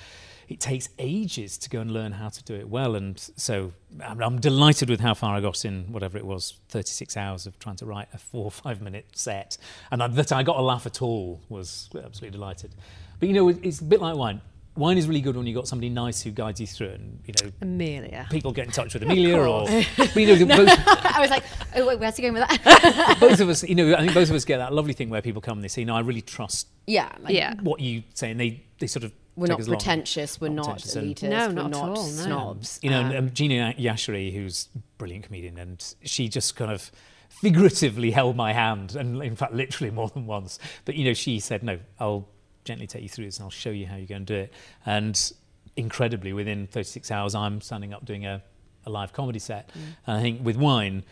it 0.49 0.61
takes 0.61 0.88
ages 0.99 1.57
to 1.59 1.70
go 1.70 1.81
and 1.81 1.90
learn 1.90 2.12
how 2.12 2.29
to 2.29 2.42
do 2.44 2.55
it 2.55 2.68
well. 2.68 2.94
And 2.97 3.18
so 3.37 3.73
I'm, 4.05 4.23
I'm 4.23 4.40
delighted 4.40 4.90
with 4.90 5.01
how 5.01 5.14
far 5.14 5.35
I 5.37 5.40
got 5.40 5.64
in 5.64 5.92
whatever 5.92 6.18
it 6.18 6.27
was, 6.27 6.55
36 6.68 7.16
hours 7.16 7.47
of 7.47 7.59
trying 7.59 7.77
to 7.77 7.87
write 7.87 8.09
a 8.12 8.18
four 8.18 8.44
or 8.44 8.51
five 8.51 8.83
minute 8.83 9.07
set, 9.14 9.57
and 9.90 10.03
I, 10.03 10.09
that 10.09 10.33
I 10.33 10.42
got 10.42 10.59
a 10.59 10.62
laugh 10.62 10.85
at 10.85 11.01
all 11.01 11.40
was 11.49 11.88
absolutely 11.94 12.31
delighted. 12.31 12.75
But 13.18 13.29
you 13.29 13.35
know, 13.35 13.49
it's 13.49 13.81
a 13.81 13.85
bit 13.85 14.01
like 14.01 14.16
wine. 14.16 14.42
Wine 14.76 14.98
is 14.98 15.06
really 15.06 15.20
good 15.20 15.37
when 15.37 15.46
you've 15.46 15.54
got 15.54 15.68
somebody 15.68 15.88
nice 15.88 16.20
who 16.22 16.30
guides 16.32 16.60
you 16.60 16.66
through, 16.66 16.88
it 16.88 17.00
and 17.00 17.20
you 17.26 17.34
know, 17.42 17.52
Amelia. 17.62 18.26
people 18.30 18.52
get 18.52 18.66
in 18.66 18.72
touch 18.72 18.92
with 18.94 19.04
Amelia 19.04 19.37
or 19.38 19.66
but, 19.96 20.16
you 20.16 20.26
know, 20.26 20.34
the- 20.34 20.46
both, 20.46 20.68
I 21.16 21.20
was 21.20 21.30
like, 21.30 21.44
oh, 21.76 21.87
wait, 21.87 22.00
where's 22.00 22.16
he 22.16 22.22
going 22.22 22.34
with 22.34 22.48
that? 22.48 23.16
both 23.20 23.38
of 23.40 23.48
us, 23.48 23.62
you 23.62 23.76
know, 23.76 23.94
I 23.94 24.00
think 24.00 24.14
both 24.14 24.30
of 24.30 24.34
us 24.34 24.44
get 24.44 24.58
that 24.58 24.72
lovely 24.72 24.92
thing 24.92 25.10
where 25.10 25.22
people 25.22 25.40
come 25.40 25.58
and 25.58 25.64
they 25.64 25.68
say, 25.68 25.84
"No, 25.84 25.94
I 25.94 26.00
really 26.00 26.22
trust 26.22 26.66
yeah. 26.87 27.12
Like, 27.20 27.34
Yeah. 27.34 27.54
what 27.60 27.78
you 27.80 28.02
say," 28.14 28.32
and 28.32 28.40
they 28.40 28.64
they 28.80 28.88
sort 28.88 29.04
of 29.04 29.12
We're 29.37 29.46
not 29.46 29.60
us 29.60 29.66
along. 29.68 29.78
pretentious. 29.78 30.40
We're 30.40 30.48
Not 30.48 30.66
not, 30.66 30.82
pretentious 30.82 30.96
and- 30.96 31.14
elitist. 31.16 31.28
No, 31.30 31.46
we're 31.48 31.52
not 31.54 31.64
at 31.66 31.70
not 31.70 31.88
all, 31.90 31.94
no. 31.94 32.10
snobs. 32.10 32.80
You 32.82 32.90
know, 32.90 33.00
Um, 33.00 33.06
and, 33.06 33.16
um, 33.16 33.30
Gina 33.32 33.74
Yashere, 33.78 34.32
who's 34.34 34.68
a 34.74 34.78
brilliant 34.98 35.24
comedian, 35.26 35.56
and 35.58 35.94
she 36.02 36.28
just 36.28 36.56
kind 36.56 36.72
of 36.72 36.90
figuratively 37.28 38.10
held 38.10 38.37
my 38.37 38.52
hand, 38.52 38.96
and 38.96 39.22
in 39.22 39.37
fact, 39.37 39.52
literally 39.54 39.90
more 39.92 40.08
than 40.08 40.26
once. 40.26 40.58
But 40.84 40.96
you 40.96 41.04
know, 41.04 41.14
she 41.14 41.38
said, 41.40 41.62
"No, 41.62 41.78
I'll 42.00 42.28
gently 42.64 42.87
take 42.87 43.03
you 43.03 43.09
through 43.09 43.27
this, 43.27 43.38
and 43.38 43.44
I'll 43.44 43.50
show 43.50 43.70
you 43.70 43.87
how 43.87 43.96
you're 43.96 44.07
going 44.07 44.27
to 44.27 44.35
do 44.35 44.40
it." 44.40 44.53
And 44.87 45.33
incredibly, 45.77 46.33
within 46.33 46.66
36 46.66 47.11
hours, 47.11 47.35
I'm 47.35 47.61
standing 47.61 47.92
up 47.92 48.05
doing 48.05 48.27
a, 48.27 48.42
a 48.87 48.90
live 48.90 49.12
comedy 49.12 49.38
set. 49.38 49.68
Mm. 49.68 49.81
And 50.07 50.16
I 50.16 50.20
think 50.20 50.44
with 50.44 50.57
wine, 50.57 51.05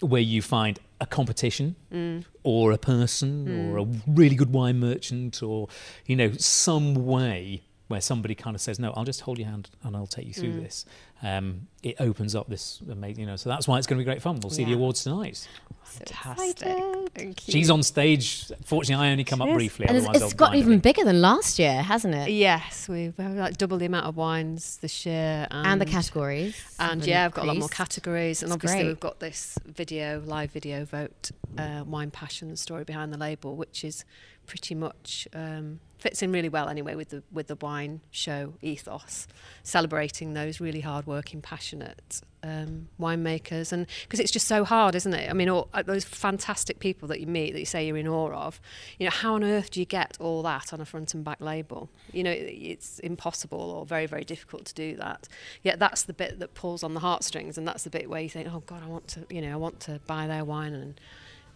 where 0.00 0.20
you 0.20 0.42
find 0.42 0.78
a 1.00 1.06
competition 1.06 1.76
mm. 1.92 2.24
or 2.42 2.72
a 2.72 2.78
person 2.78 3.46
mm. 3.46 3.72
or 3.72 3.78
a 3.78 3.86
really 4.06 4.36
good 4.36 4.52
wine 4.52 4.78
merchant 4.78 5.42
or 5.42 5.68
you 6.06 6.16
know 6.16 6.32
some 6.32 6.94
way 6.94 7.62
where 7.88 8.00
somebody 8.00 8.34
kind 8.34 8.54
of 8.54 8.60
says 8.60 8.78
no 8.78 8.92
i'll 8.96 9.04
just 9.04 9.22
hold 9.22 9.38
your 9.38 9.48
hand 9.48 9.70
and 9.82 9.96
i'll 9.96 10.06
take 10.06 10.26
you 10.26 10.32
through 10.32 10.52
this 10.60 10.84
um, 11.24 11.68
it 11.82 11.96
opens 12.00 12.34
up 12.34 12.48
this 12.48 12.82
amazing, 12.90 13.20
you 13.22 13.26
know. 13.26 13.36
So 13.36 13.48
that's 13.48 13.66
why 13.66 13.78
it's 13.78 13.86
going 13.86 13.98
to 13.98 14.00
be 14.00 14.04
great 14.04 14.20
fun. 14.20 14.40
We'll 14.40 14.50
see 14.50 14.64
the 14.64 14.74
awards 14.74 15.04
tonight. 15.04 15.48
Fantastic. 15.82 16.76
Thank 17.14 17.48
you. 17.48 17.52
She's 17.52 17.70
on 17.70 17.82
stage. 17.82 18.50
Fortunately, 18.64 19.06
I 19.06 19.10
only 19.10 19.24
come 19.24 19.40
up 19.40 19.48
is. 19.48 19.54
briefly. 19.54 19.86
And 19.86 19.96
it's, 19.96 20.06
otherwise 20.06 20.22
it's 20.22 20.32
I'll 20.34 20.36
got 20.36 20.54
even 20.54 20.74
everything. 20.74 20.80
bigger 20.80 21.04
than 21.04 21.22
last 21.22 21.58
year, 21.58 21.82
hasn't 21.82 22.14
it? 22.14 22.30
Yes, 22.30 22.88
we've 22.90 23.18
like 23.18 23.56
double 23.56 23.78
the 23.78 23.86
amount 23.86 24.06
of 24.06 24.16
wines 24.16 24.76
this 24.78 25.06
year, 25.06 25.46
and, 25.50 25.66
And 25.66 25.80
the 25.80 25.86
categories. 25.86 26.56
And 26.78 27.00
have 27.00 27.08
yeah, 27.08 27.24
I've 27.24 27.32
got 27.32 27.44
a 27.44 27.48
lot 27.48 27.56
more 27.56 27.68
categories, 27.68 28.42
and 28.42 28.50
That's 28.50 28.56
obviously 28.56 28.80
great. 28.80 28.88
we've 28.88 29.00
got 29.00 29.20
this 29.20 29.58
video, 29.64 30.20
live 30.26 30.50
video 30.50 30.84
vote, 30.84 31.30
uh, 31.56 31.84
wine 31.86 32.10
passion, 32.10 32.50
the 32.50 32.56
story 32.58 32.84
behind 32.84 33.14
the 33.14 33.18
label, 33.18 33.56
which 33.56 33.82
is 33.82 34.04
pretty 34.46 34.74
much 34.74 35.26
um, 35.32 35.80
fits 36.04 36.22
in 36.22 36.30
really 36.32 36.50
well 36.50 36.68
anyway 36.68 36.94
with 36.94 37.08
the 37.08 37.22
with 37.32 37.46
the 37.46 37.56
wine 37.56 38.00
show 38.10 38.52
ethos, 38.60 39.26
celebrating 39.62 40.34
those 40.34 40.60
really 40.60 40.80
hard-working, 40.80 41.40
passionate 41.40 42.20
um, 42.42 42.88
winemakers, 43.00 43.72
and 43.72 43.86
because 44.02 44.20
it's 44.20 44.30
just 44.30 44.46
so 44.46 44.64
hard, 44.64 44.94
isn't 44.94 45.14
it? 45.14 45.30
I 45.30 45.32
mean, 45.32 45.48
all, 45.48 45.68
uh, 45.72 45.82
those 45.82 46.04
fantastic 46.04 46.78
people 46.78 47.08
that 47.08 47.20
you 47.20 47.26
meet 47.26 47.52
that 47.54 47.58
you 47.60 47.64
say 47.64 47.86
you're 47.86 47.96
in 47.96 48.06
awe 48.06 48.32
of, 48.46 48.60
you 48.98 49.06
know, 49.06 49.10
how 49.10 49.34
on 49.34 49.42
earth 49.42 49.70
do 49.70 49.80
you 49.80 49.86
get 49.86 50.16
all 50.20 50.42
that 50.42 50.72
on 50.74 50.80
a 50.80 50.84
front 50.84 51.14
and 51.14 51.24
back 51.24 51.40
label? 51.40 51.88
You 52.12 52.22
know, 52.24 52.30
it- 52.30 52.52
it's 52.74 52.98
impossible 52.98 53.58
or 53.58 53.86
very, 53.86 54.04
very 54.06 54.24
difficult 54.24 54.66
to 54.66 54.74
do 54.74 54.94
that. 54.96 55.26
Yet 55.62 55.78
that's 55.78 56.02
the 56.02 56.12
bit 56.12 56.38
that 56.38 56.52
pulls 56.52 56.82
on 56.84 56.92
the 56.92 57.00
heartstrings, 57.00 57.56
and 57.56 57.66
that's 57.66 57.84
the 57.84 57.90
bit 57.90 58.10
where 58.10 58.20
you 58.20 58.28
think, 58.28 58.46
oh 58.52 58.62
God, 58.66 58.82
I 58.84 58.88
want 58.88 59.08
to, 59.08 59.24
you 59.30 59.40
know, 59.40 59.52
I 59.52 59.56
want 59.56 59.80
to 59.88 60.00
buy 60.06 60.26
their 60.26 60.44
wine 60.44 60.74
and 60.74 61.00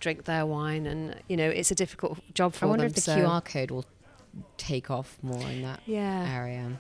drink 0.01 0.25
their 0.25 0.47
wine, 0.47 0.87
and 0.87 1.17
you 1.29 1.37
know, 1.37 1.51
it's 1.51 1.71
a 1.71 1.75
difficult 1.75 2.19
job 2.33 2.55
for 2.55 2.61
them. 2.61 2.69
I 2.69 2.71
wonder 2.71 2.85
them. 2.85 2.91
if 2.91 2.95
the 2.95 3.01
so- 3.03 3.17
QR 3.19 3.41
code 3.45 3.71
will 3.71 3.85
take 4.57 4.91
off 4.91 5.19
more 5.23 5.41
in 5.43 5.63
that 5.63 5.81
yeah, 5.87 6.29
area. 6.35 6.71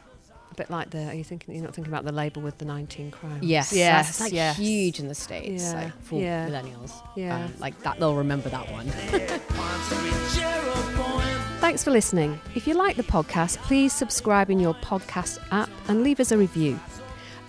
a 0.50 0.54
bit 0.54 0.70
like 0.70 0.90
the. 0.90 1.08
Are 1.08 1.14
you 1.14 1.24
thinking? 1.24 1.54
You're 1.54 1.64
not 1.64 1.74
thinking 1.74 1.92
about 1.92 2.04
the 2.04 2.12
label 2.12 2.42
with 2.42 2.58
the 2.58 2.64
19 2.64 3.10
crimes? 3.10 3.44
Yes, 3.44 3.72
yes, 3.72 4.06
that's 4.06 4.20
like 4.20 4.32
yes. 4.32 4.56
huge 4.56 5.00
in 5.00 5.08
the 5.08 5.14
states, 5.14 5.64
Yeah, 5.64 5.72
like 5.84 6.02
for 6.02 6.20
yeah. 6.20 6.48
millennials. 6.48 6.92
Yeah. 7.16 7.44
Um, 7.44 7.54
like 7.58 7.78
that, 7.82 7.98
they'll 7.98 8.16
remember 8.16 8.48
that 8.48 8.70
one. 8.70 8.86
Thanks 11.60 11.82
for 11.82 11.90
listening. 11.90 12.38
If 12.54 12.66
you 12.66 12.74
like 12.74 12.96
the 12.96 13.02
podcast, 13.02 13.58
please 13.58 13.92
subscribe 13.92 14.50
in 14.50 14.60
your 14.60 14.74
podcast 14.74 15.38
app 15.50 15.70
and 15.88 16.02
leave 16.02 16.20
us 16.20 16.32
a 16.32 16.38
review. 16.38 16.78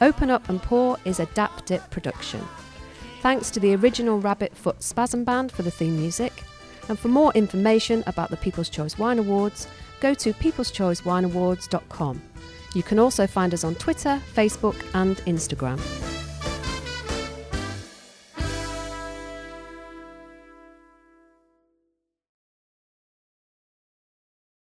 Open 0.01 0.29
Up 0.29 0.49
and 0.49 0.61
Pour 0.61 0.97
is 1.05 1.19
a 1.19 1.25
Dap 1.27 1.65
Dip 1.65 1.89
production. 1.91 2.41
Thanks 3.21 3.51
to 3.51 3.59
the 3.59 3.75
original 3.75 4.19
Rabbit 4.19 4.55
Foot 4.55 4.81
Spasm 4.81 5.23
Band 5.25 5.51
for 5.51 5.61
the 5.61 5.71
theme 5.71 5.97
music. 5.97 6.43
And 6.87 6.97
for 6.97 7.09
more 7.09 7.31
information 7.33 8.03
about 8.07 8.29
the 8.29 8.37
People's 8.37 8.69
Choice 8.69 8.97
Wine 8.97 9.19
Awards, 9.19 9.67
go 9.99 10.13
to 10.13 10.33
peopleschoicewineawards.com. 10.33 12.21
You 12.75 12.83
can 12.83 12.99
also 12.99 13.25
find 13.25 13.53
us 13.53 13.63
on 13.63 13.75
Twitter, 13.75 14.21
Facebook, 14.33 14.75
and 14.93 15.17
Instagram. 15.25 15.79